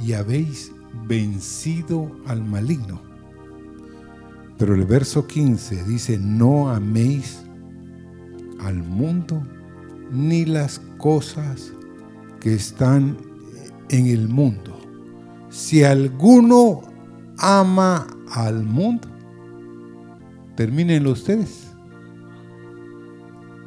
y 0.04 0.14
habéis 0.14 0.72
vencido 1.08 2.12
al 2.26 2.44
maligno. 2.44 3.02
Pero 4.58 4.74
el 4.74 4.86
verso 4.86 5.28
15 5.28 5.84
dice, 5.84 6.18
no 6.18 6.70
améis 6.70 7.44
al 8.60 8.78
mundo 8.78 9.46
ni 10.12 10.46
las 10.46 10.80
cosas 10.98 11.74
que 12.40 12.56
están 12.56 13.18
en 13.90 14.08
el 14.08 14.28
mundo. 14.28 14.78
Si 15.50 15.84
alguno 15.84 16.82
ama 17.38 18.08
al 18.32 18.64
mundo, 18.64 19.08
termínenlo 20.56 21.12
ustedes. 21.12 21.68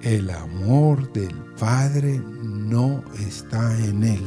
El 0.02 0.30
amor 0.30 1.12
del 1.12 1.34
Padre 1.58 2.22
no 2.42 3.02
está 3.18 3.78
en 3.84 4.04
él. 4.04 4.26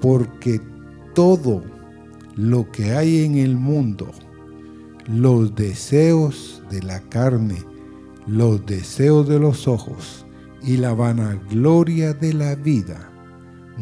Porque 0.00 0.60
todo 1.14 1.62
lo 2.36 2.70
que 2.70 2.92
hay 2.92 3.24
en 3.24 3.36
el 3.36 3.56
mundo, 3.56 4.10
los 5.06 5.54
deseos 5.54 6.62
de 6.70 6.82
la 6.82 7.00
carne, 7.08 7.62
los 8.26 8.64
deseos 8.66 9.28
de 9.28 9.38
los 9.38 9.68
ojos 9.68 10.24
y 10.62 10.76
la 10.76 10.94
vanagloria 10.94 12.14
de 12.14 12.32
la 12.32 12.54
vida, 12.54 13.11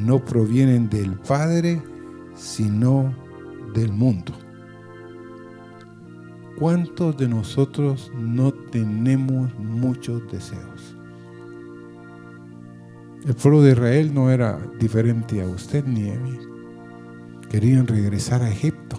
no 0.00 0.24
provienen 0.24 0.88
del 0.88 1.12
Padre, 1.12 1.82
sino 2.34 3.14
del 3.74 3.92
mundo. 3.92 4.32
¿Cuántos 6.58 7.16
de 7.16 7.28
nosotros 7.28 8.10
no 8.18 8.52
tenemos 8.52 9.54
muchos 9.58 10.22
deseos? 10.30 10.96
El 13.26 13.34
pueblo 13.34 13.62
de 13.62 13.72
Israel 13.72 14.14
no 14.14 14.30
era 14.30 14.58
diferente 14.78 15.42
a 15.42 15.46
usted 15.46 15.84
ni 15.84 16.10
a 16.10 16.18
mí. 16.18 16.38
Querían 17.50 17.86
regresar 17.86 18.42
a 18.42 18.50
Egipto. 18.50 18.98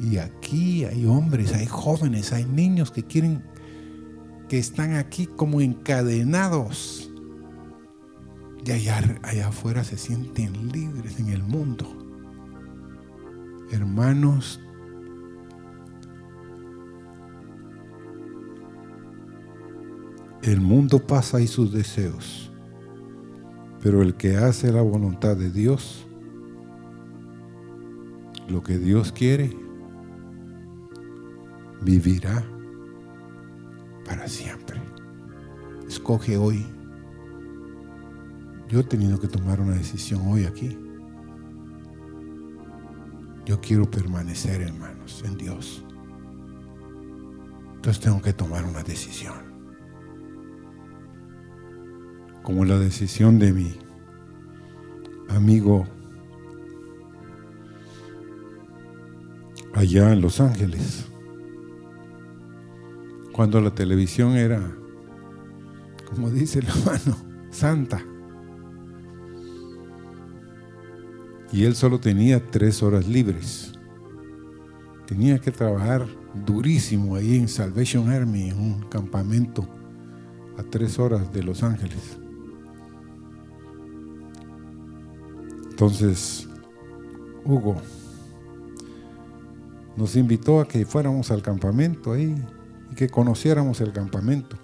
Y 0.00 0.18
aquí 0.18 0.84
hay 0.84 1.06
hombres, 1.06 1.54
hay 1.54 1.66
jóvenes, 1.66 2.32
hay 2.32 2.44
niños 2.44 2.90
que 2.90 3.04
quieren, 3.04 3.42
que 4.48 4.58
están 4.58 4.94
aquí 4.94 5.26
como 5.26 5.60
encadenados 5.60 7.10
y 8.66 8.72
allá, 8.72 9.00
allá 9.22 9.48
afuera 9.48 9.84
se 9.84 9.96
sienten 9.96 10.72
libres 10.72 11.20
en 11.20 11.28
el 11.28 11.42
mundo. 11.42 11.86
Hermanos, 13.70 14.60
el 20.42 20.60
mundo 20.60 20.98
pasa 20.98 21.40
y 21.40 21.46
sus 21.46 21.72
deseos, 21.72 22.50
pero 23.82 24.02
el 24.02 24.14
que 24.14 24.36
hace 24.36 24.72
la 24.72 24.82
voluntad 24.82 25.36
de 25.36 25.50
Dios, 25.50 26.04
lo 28.48 28.64
que 28.64 28.78
Dios 28.78 29.12
quiere, 29.12 29.56
vivirá 31.82 32.44
para 34.04 34.26
siempre. 34.26 34.80
Escoge 35.86 36.36
hoy 36.36 36.75
yo 38.76 38.82
he 38.82 38.84
tenido 38.84 39.18
que 39.18 39.26
tomar 39.26 39.58
una 39.58 39.72
decisión 39.72 40.20
hoy 40.26 40.44
aquí. 40.44 40.78
Yo 43.46 43.58
quiero 43.58 43.90
permanecer, 43.90 44.60
hermanos, 44.60 45.24
en 45.24 45.38
Dios. 45.38 45.82
Entonces 47.76 48.02
tengo 48.02 48.20
que 48.20 48.34
tomar 48.34 48.66
una 48.66 48.82
decisión. 48.82 49.32
Como 52.42 52.66
la 52.66 52.78
decisión 52.78 53.38
de 53.38 53.54
mi 53.54 53.78
amigo 55.30 55.86
allá 59.72 60.12
en 60.12 60.20
Los 60.20 60.38
Ángeles. 60.38 61.06
Cuando 63.32 63.58
la 63.62 63.74
televisión 63.74 64.32
era, 64.32 64.60
como 66.10 66.28
dice 66.28 66.58
el 66.58 66.68
hermano, 66.68 67.16
santa. 67.50 68.04
Y 71.56 71.64
él 71.64 71.74
solo 71.74 71.98
tenía 71.98 72.50
tres 72.50 72.82
horas 72.82 73.08
libres. 73.08 73.72
Tenía 75.06 75.38
que 75.38 75.50
trabajar 75.50 76.06
durísimo 76.44 77.16
ahí 77.16 77.38
en 77.38 77.48
Salvation 77.48 78.10
Army, 78.10 78.50
en 78.50 78.60
un 78.60 78.80
campamento 78.90 79.66
a 80.58 80.62
tres 80.62 80.98
horas 80.98 81.32
de 81.32 81.42
Los 81.42 81.62
Ángeles. 81.62 82.18
Entonces, 85.70 86.46
Hugo 87.42 87.80
nos 89.96 90.14
invitó 90.14 90.60
a 90.60 90.68
que 90.68 90.84
fuéramos 90.84 91.30
al 91.30 91.40
campamento 91.40 92.12
ahí 92.12 92.36
y 92.92 92.94
que 92.94 93.08
conociéramos 93.08 93.80
el 93.80 93.94
campamento. 93.94 94.58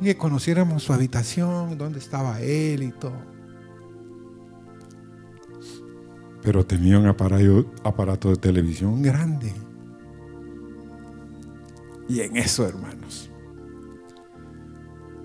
Y 0.00 0.04
que 0.04 0.16
conociéramos 0.16 0.84
su 0.84 0.94
habitación, 0.94 1.76
dónde 1.76 1.98
estaba 1.98 2.40
él 2.40 2.82
y 2.82 2.92
todo 2.92 3.35
pero 6.46 6.64
tenía 6.64 6.96
un 6.96 7.06
aparato, 7.06 8.30
de 8.30 8.36
televisión 8.36 9.02
grande. 9.02 9.52
Y 12.08 12.20
en 12.20 12.36
eso, 12.36 12.64
hermanos, 12.64 13.28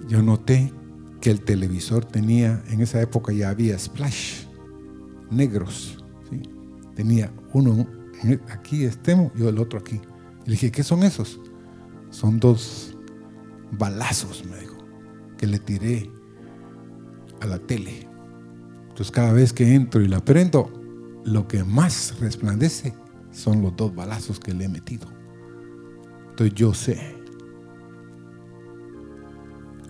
yo 0.07 0.23
noté 0.23 0.73
que 1.21 1.29
el 1.29 1.41
televisor 1.41 2.05
tenía, 2.05 2.63
en 2.69 2.81
esa 2.81 2.99
época 3.03 3.31
ya 3.33 3.51
había 3.51 3.77
splash, 3.77 4.45
negros. 5.29 6.03
Tenía 6.95 7.31
uno 7.53 7.85
aquí 8.49 8.85
estemos 8.85 9.31
y 9.35 9.45
el 9.45 9.59
otro 9.59 9.77
aquí. 9.77 10.01
Y 10.41 10.45
le 10.45 10.51
dije, 10.53 10.71
¿qué 10.71 10.81
son 10.81 11.03
esos? 11.03 11.39
Son 12.09 12.39
dos 12.39 12.97
balazos, 13.73 14.43
me 14.43 14.57
dijo, 14.59 14.77
que 15.37 15.45
le 15.45 15.59
tiré 15.59 16.09
a 17.41 17.45
la 17.45 17.59
tele. 17.59 18.07
Entonces 18.89 19.11
cada 19.11 19.33
vez 19.33 19.53
que 19.53 19.75
entro 19.75 20.01
y 20.01 20.07
la 20.07 20.25
prendo, 20.25 20.80
lo 21.23 21.47
que 21.47 21.63
más 21.63 22.19
resplandece 22.19 22.93
son 23.31 23.61
los 23.61 23.75
dos 23.75 23.93
balazos 23.93 24.39
que 24.39 24.53
le 24.53 24.65
he 24.65 24.69
metido. 24.69 25.07
Entonces 26.29 26.53
yo 26.55 26.73
sé 26.73 27.15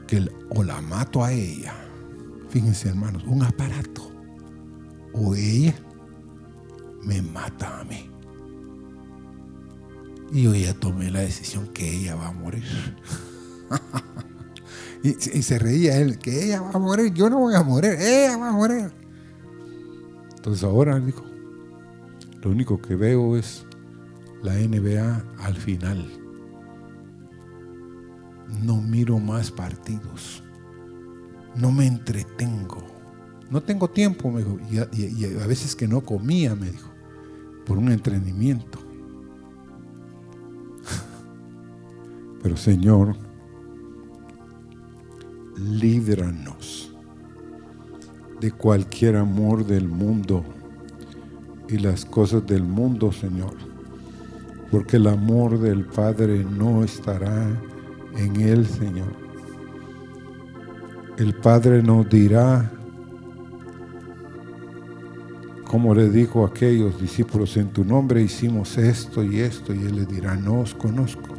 que 0.07 0.29
o 0.49 0.63
la 0.63 0.81
mato 0.81 1.23
a 1.23 1.31
ella, 1.31 1.73
fíjense 2.49 2.89
hermanos, 2.89 3.23
un 3.25 3.43
aparato, 3.43 4.11
o 5.13 5.35
ella 5.35 5.75
me 7.03 7.21
mata 7.21 7.79
a 7.79 7.83
mí. 7.85 8.09
Y 10.33 10.43
yo 10.43 10.55
ya 10.55 10.73
tomé 10.73 11.11
la 11.11 11.21
decisión 11.21 11.67
que 11.67 11.89
ella 11.89 12.15
va 12.15 12.29
a 12.29 12.31
morir. 12.31 12.63
y, 15.03 15.09
y, 15.09 15.41
se 15.41 15.59
reía 15.59 15.97
él, 15.97 16.19
que 16.19 16.45
ella 16.45 16.61
va 16.61 16.71
a 16.71 16.79
morir, 16.79 17.13
yo 17.13 17.29
no 17.29 17.39
voy 17.39 17.53
a 17.53 17.63
morir, 17.63 17.91
ella 17.99 18.37
va 18.37 18.49
a 18.49 18.53
morir. 18.53 19.00
Entonces 20.41 20.63
ahora 20.63 20.99
dijo, 20.99 21.23
lo 22.41 22.49
único 22.49 22.81
que 22.81 22.95
veo 22.95 23.37
es 23.37 23.63
la 24.41 24.55
NBA 24.55 25.23
al 25.37 25.55
final. 25.55 26.03
No 28.63 28.81
miro 28.81 29.19
más 29.19 29.51
partidos. 29.51 30.41
No 31.55 31.71
me 31.71 31.85
entretengo. 31.85 32.81
No 33.51 33.61
tengo 33.61 33.87
tiempo, 33.87 34.31
me 34.31 34.39
dijo. 34.39 34.57
Y 34.71 34.79
a, 34.79 34.89
y 34.91 35.37
a 35.39 35.45
veces 35.45 35.75
que 35.75 35.87
no 35.87 36.01
comía, 36.01 36.55
me 36.55 36.71
dijo, 36.71 36.89
por 37.63 37.77
un 37.77 37.91
entrenamiento. 37.91 38.79
Pero 42.41 42.57
Señor, 42.57 43.15
líbranos 45.55 46.90
de 48.41 48.51
cualquier 48.51 49.17
amor 49.17 49.65
del 49.67 49.87
mundo 49.87 50.43
y 51.69 51.77
las 51.77 52.03
cosas 52.03 52.45
del 52.47 52.63
mundo, 52.63 53.11
Señor. 53.11 53.53
Porque 54.71 54.97
el 54.97 55.05
amor 55.05 55.59
del 55.59 55.85
Padre 55.85 56.43
no 56.43 56.83
estará 56.83 57.47
en 58.17 58.41
él, 58.41 58.65
Señor. 58.65 59.13
El 61.17 61.35
Padre 61.35 61.83
nos 61.83 62.09
dirá, 62.09 62.71
como 65.65 65.93
le 65.93 66.09
dijo 66.09 66.43
a 66.43 66.47
aquellos 66.47 66.99
discípulos, 66.99 67.55
en 67.57 67.69
tu 67.69 67.85
nombre 67.85 68.23
hicimos 68.23 68.75
esto 68.79 69.23
y 69.23 69.39
esto, 69.39 69.71
y 69.71 69.83
Él 69.83 69.97
les 69.97 70.07
dirá, 70.07 70.35
no 70.35 70.61
os 70.61 70.73
conozco, 70.73 71.35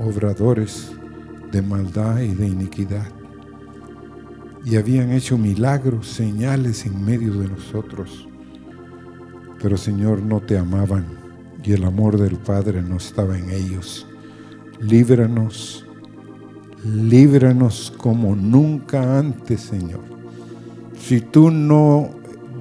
obradores 0.00 0.92
de 1.52 1.60
maldad 1.60 2.20
y 2.20 2.34
de 2.34 2.46
iniquidad. 2.46 3.17
Y 4.64 4.76
habían 4.76 5.12
hecho 5.12 5.38
milagros, 5.38 6.08
señales 6.08 6.84
en 6.86 7.04
medio 7.04 7.34
de 7.34 7.48
nosotros. 7.48 8.28
Pero 9.62 9.76
Señor, 9.76 10.22
no 10.22 10.40
te 10.40 10.58
amaban 10.58 11.18
y 11.68 11.72
el 11.72 11.84
amor 11.84 12.18
del 12.18 12.36
Padre 12.36 12.82
no 12.82 12.96
estaba 12.96 13.36
en 13.36 13.50
ellos. 13.50 14.06
Líbranos, 14.80 15.84
líbranos 16.84 17.92
como 17.96 18.34
nunca 18.34 19.18
antes, 19.18 19.60
Señor. 19.60 20.00
Si 20.98 21.20
tú 21.20 21.50
no 21.50 22.10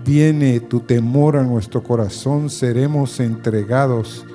viene 0.03 0.59
tu 0.59 0.79
temor 0.79 1.37
a 1.37 1.43
nuestro 1.43 1.83
corazón, 1.83 2.49
seremos 2.49 3.19
entregados, 3.19 4.25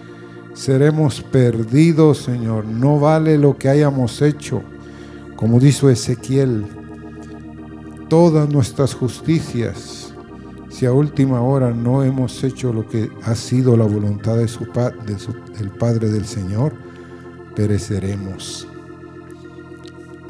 seremos 0.54 1.20
perdidos, 1.20 2.18
Señor. 2.18 2.64
No 2.64 3.00
vale 3.00 3.38
lo 3.38 3.58
que 3.58 3.68
hayamos 3.68 4.22
hecho. 4.22 4.62
Como 5.36 5.58
dijo 5.58 5.90
Ezequiel, 5.90 6.66
todas 8.12 8.46
nuestras 8.46 8.92
justicias, 8.92 10.12
si 10.68 10.84
a 10.84 10.92
última 10.92 11.40
hora 11.40 11.70
no 11.70 12.02
hemos 12.04 12.44
hecho 12.44 12.70
lo 12.70 12.86
que 12.86 13.10
ha 13.22 13.34
sido 13.34 13.74
la 13.74 13.86
voluntad 13.86 14.36
de 14.36 14.48
su, 14.48 14.66
de 14.66 15.16
del 15.56 15.70
Padre 15.70 16.10
del 16.10 16.26
Señor, 16.26 16.74
pereceremos. 17.56 18.68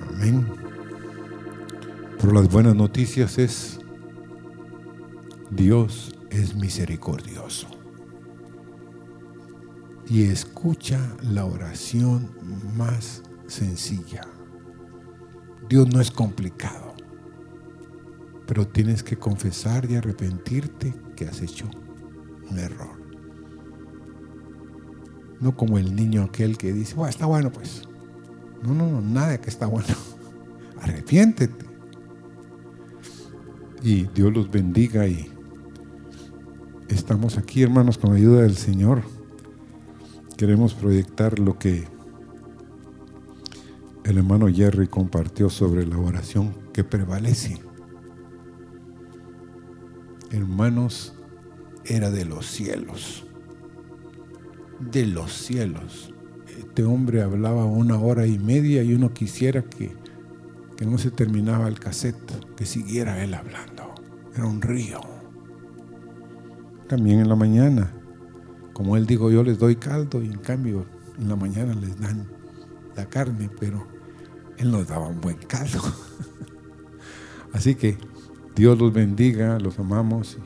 Amén. 0.09 0.47
Pero 2.21 2.33
las 2.33 2.49
buenas 2.49 2.77
noticias 2.77 3.37
es 3.37 3.81
Dios 5.51 6.15
es 6.31 6.55
misericordioso 6.55 7.67
y 10.09 10.23
escucha 10.23 11.01
la 11.21 11.47
oración 11.47 12.31
más 12.77 13.25
sencilla. 13.49 14.21
Dios 15.69 15.93
no 15.93 16.01
es 16.01 16.13
complicado, 16.13 16.92
pero 18.53 18.69
tienes 18.69 19.03
que 19.03 19.17
confesar 19.17 19.91
y 19.91 19.97
arrepentirte 19.97 20.93
que 21.17 21.27
has 21.27 21.41
hecho 21.41 21.71
un 22.51 22.59
error. 22.59 23.01
No 25.41 25.57
como 25.57 25.79
el 25.79 25.97
niño 25.97 26.25
aquel 26.25 26.59
que 26.59 26.71
dice, 26.71 26.95
bueno, 26.95 27.09
está 27.09 27.25
bueno 27.25 27.51
pues. 27.51 27.89
No, 28.63 28.75
no, 28.75 28.91
no, 28.91 29.01
nada 29.01 29.41
que 29.41 29.49
está 29.49 29.65
bueno. 29.65 29.89
Arrepiéntete. 30.83 31.65
Y 33.83 34.03
Dios 34.09 34.31
los 34.35 34.51
bendiga 34.51 35.07
y 35.07 35.33
estamos 36.89 37.39
aquí, 37.39 37.63
hermanos, 37.63 37.97
con 37.97 38.11
la 38.11 38.17
ayuda 38.17 38.43
del 38.43 38.59
Señor. 38.59 39.01
Queremos 40.37 40.75
proyectar 40.75 41.39
lo 41.39 41.59
que 41.59 41.89
el 44.05 44.19
hermano 44.19 44.49
Jerry 44.49 44.89
compartió 44.89 45.49
sobre 45.49 45.87
la 45.87 45.97
oración 45.97 46.53
que 46.75 46.85
prevalece. 46.85 47.72
Hermanos, 50.33 51.15
era 51.85 52.11
de 52.11 52.25
los 52.25 52.47
cielos. 52.47 53.27
De 54.81 55.07
los 55.07 55.31
cielos. 55.33 56.13
Este 56.59 56.85
hombre 56.85 57.23
hablaba 57.23 57.67
una 57.67 57.99
hora 57.99 58.27
y 58.27 58.39
media 58.39 58.83
y 58.83 58.95
uno 58.95 59.13
quisiera 59.13 59.63
que, 59.63 59.95
que 60.77 60.87
no 60.87 60.97
se 60.97 61.11
terminaba 61.11 61.69
el 61.69 61.79
cassette, 61.79 62.55
que 62.57 62.65
siguiera 62.65 63.23
él 63.23 63.35
hablando. 63.35 63.95
Era 64.35 64.47
un 64.47 64.63
río 64.63 65.01
también 66.89 67.21
en 67.21 67.29
la 67.29 67.37
mañana. 67.37 67.91
Como 68.73 68.97
él 68.97 69.07
dijo, 69.07 69.31
yo 69.31 69.43
les 69.43 69.59
doy 69.59 69.77
caldo 69.77 70.23
y 70.23 70.27
en 70.27 70.39
cambio 70.39 70.87
en 71.19 71.29
la 71.29 71.37
mañana 71.37 71.75
les 71.75 71.99
dan 72.01 72.27
la 72.97 73.07
carne, 73.07 73.51
pero 73.61 73.87
él 74.57 74.71
nos 74.71 74.89
daba 74.89 75.09
un 75.09 75.21
buen 75.21 75.37
caldo. 75.37 75.81
Así 77.53 77.75
que 77.75 77.99
Dios 78.55 78.79
los 78.79 78.93
bendiga, 78.93 79.59
los 79.59 79.79
amamos 79.79 80.39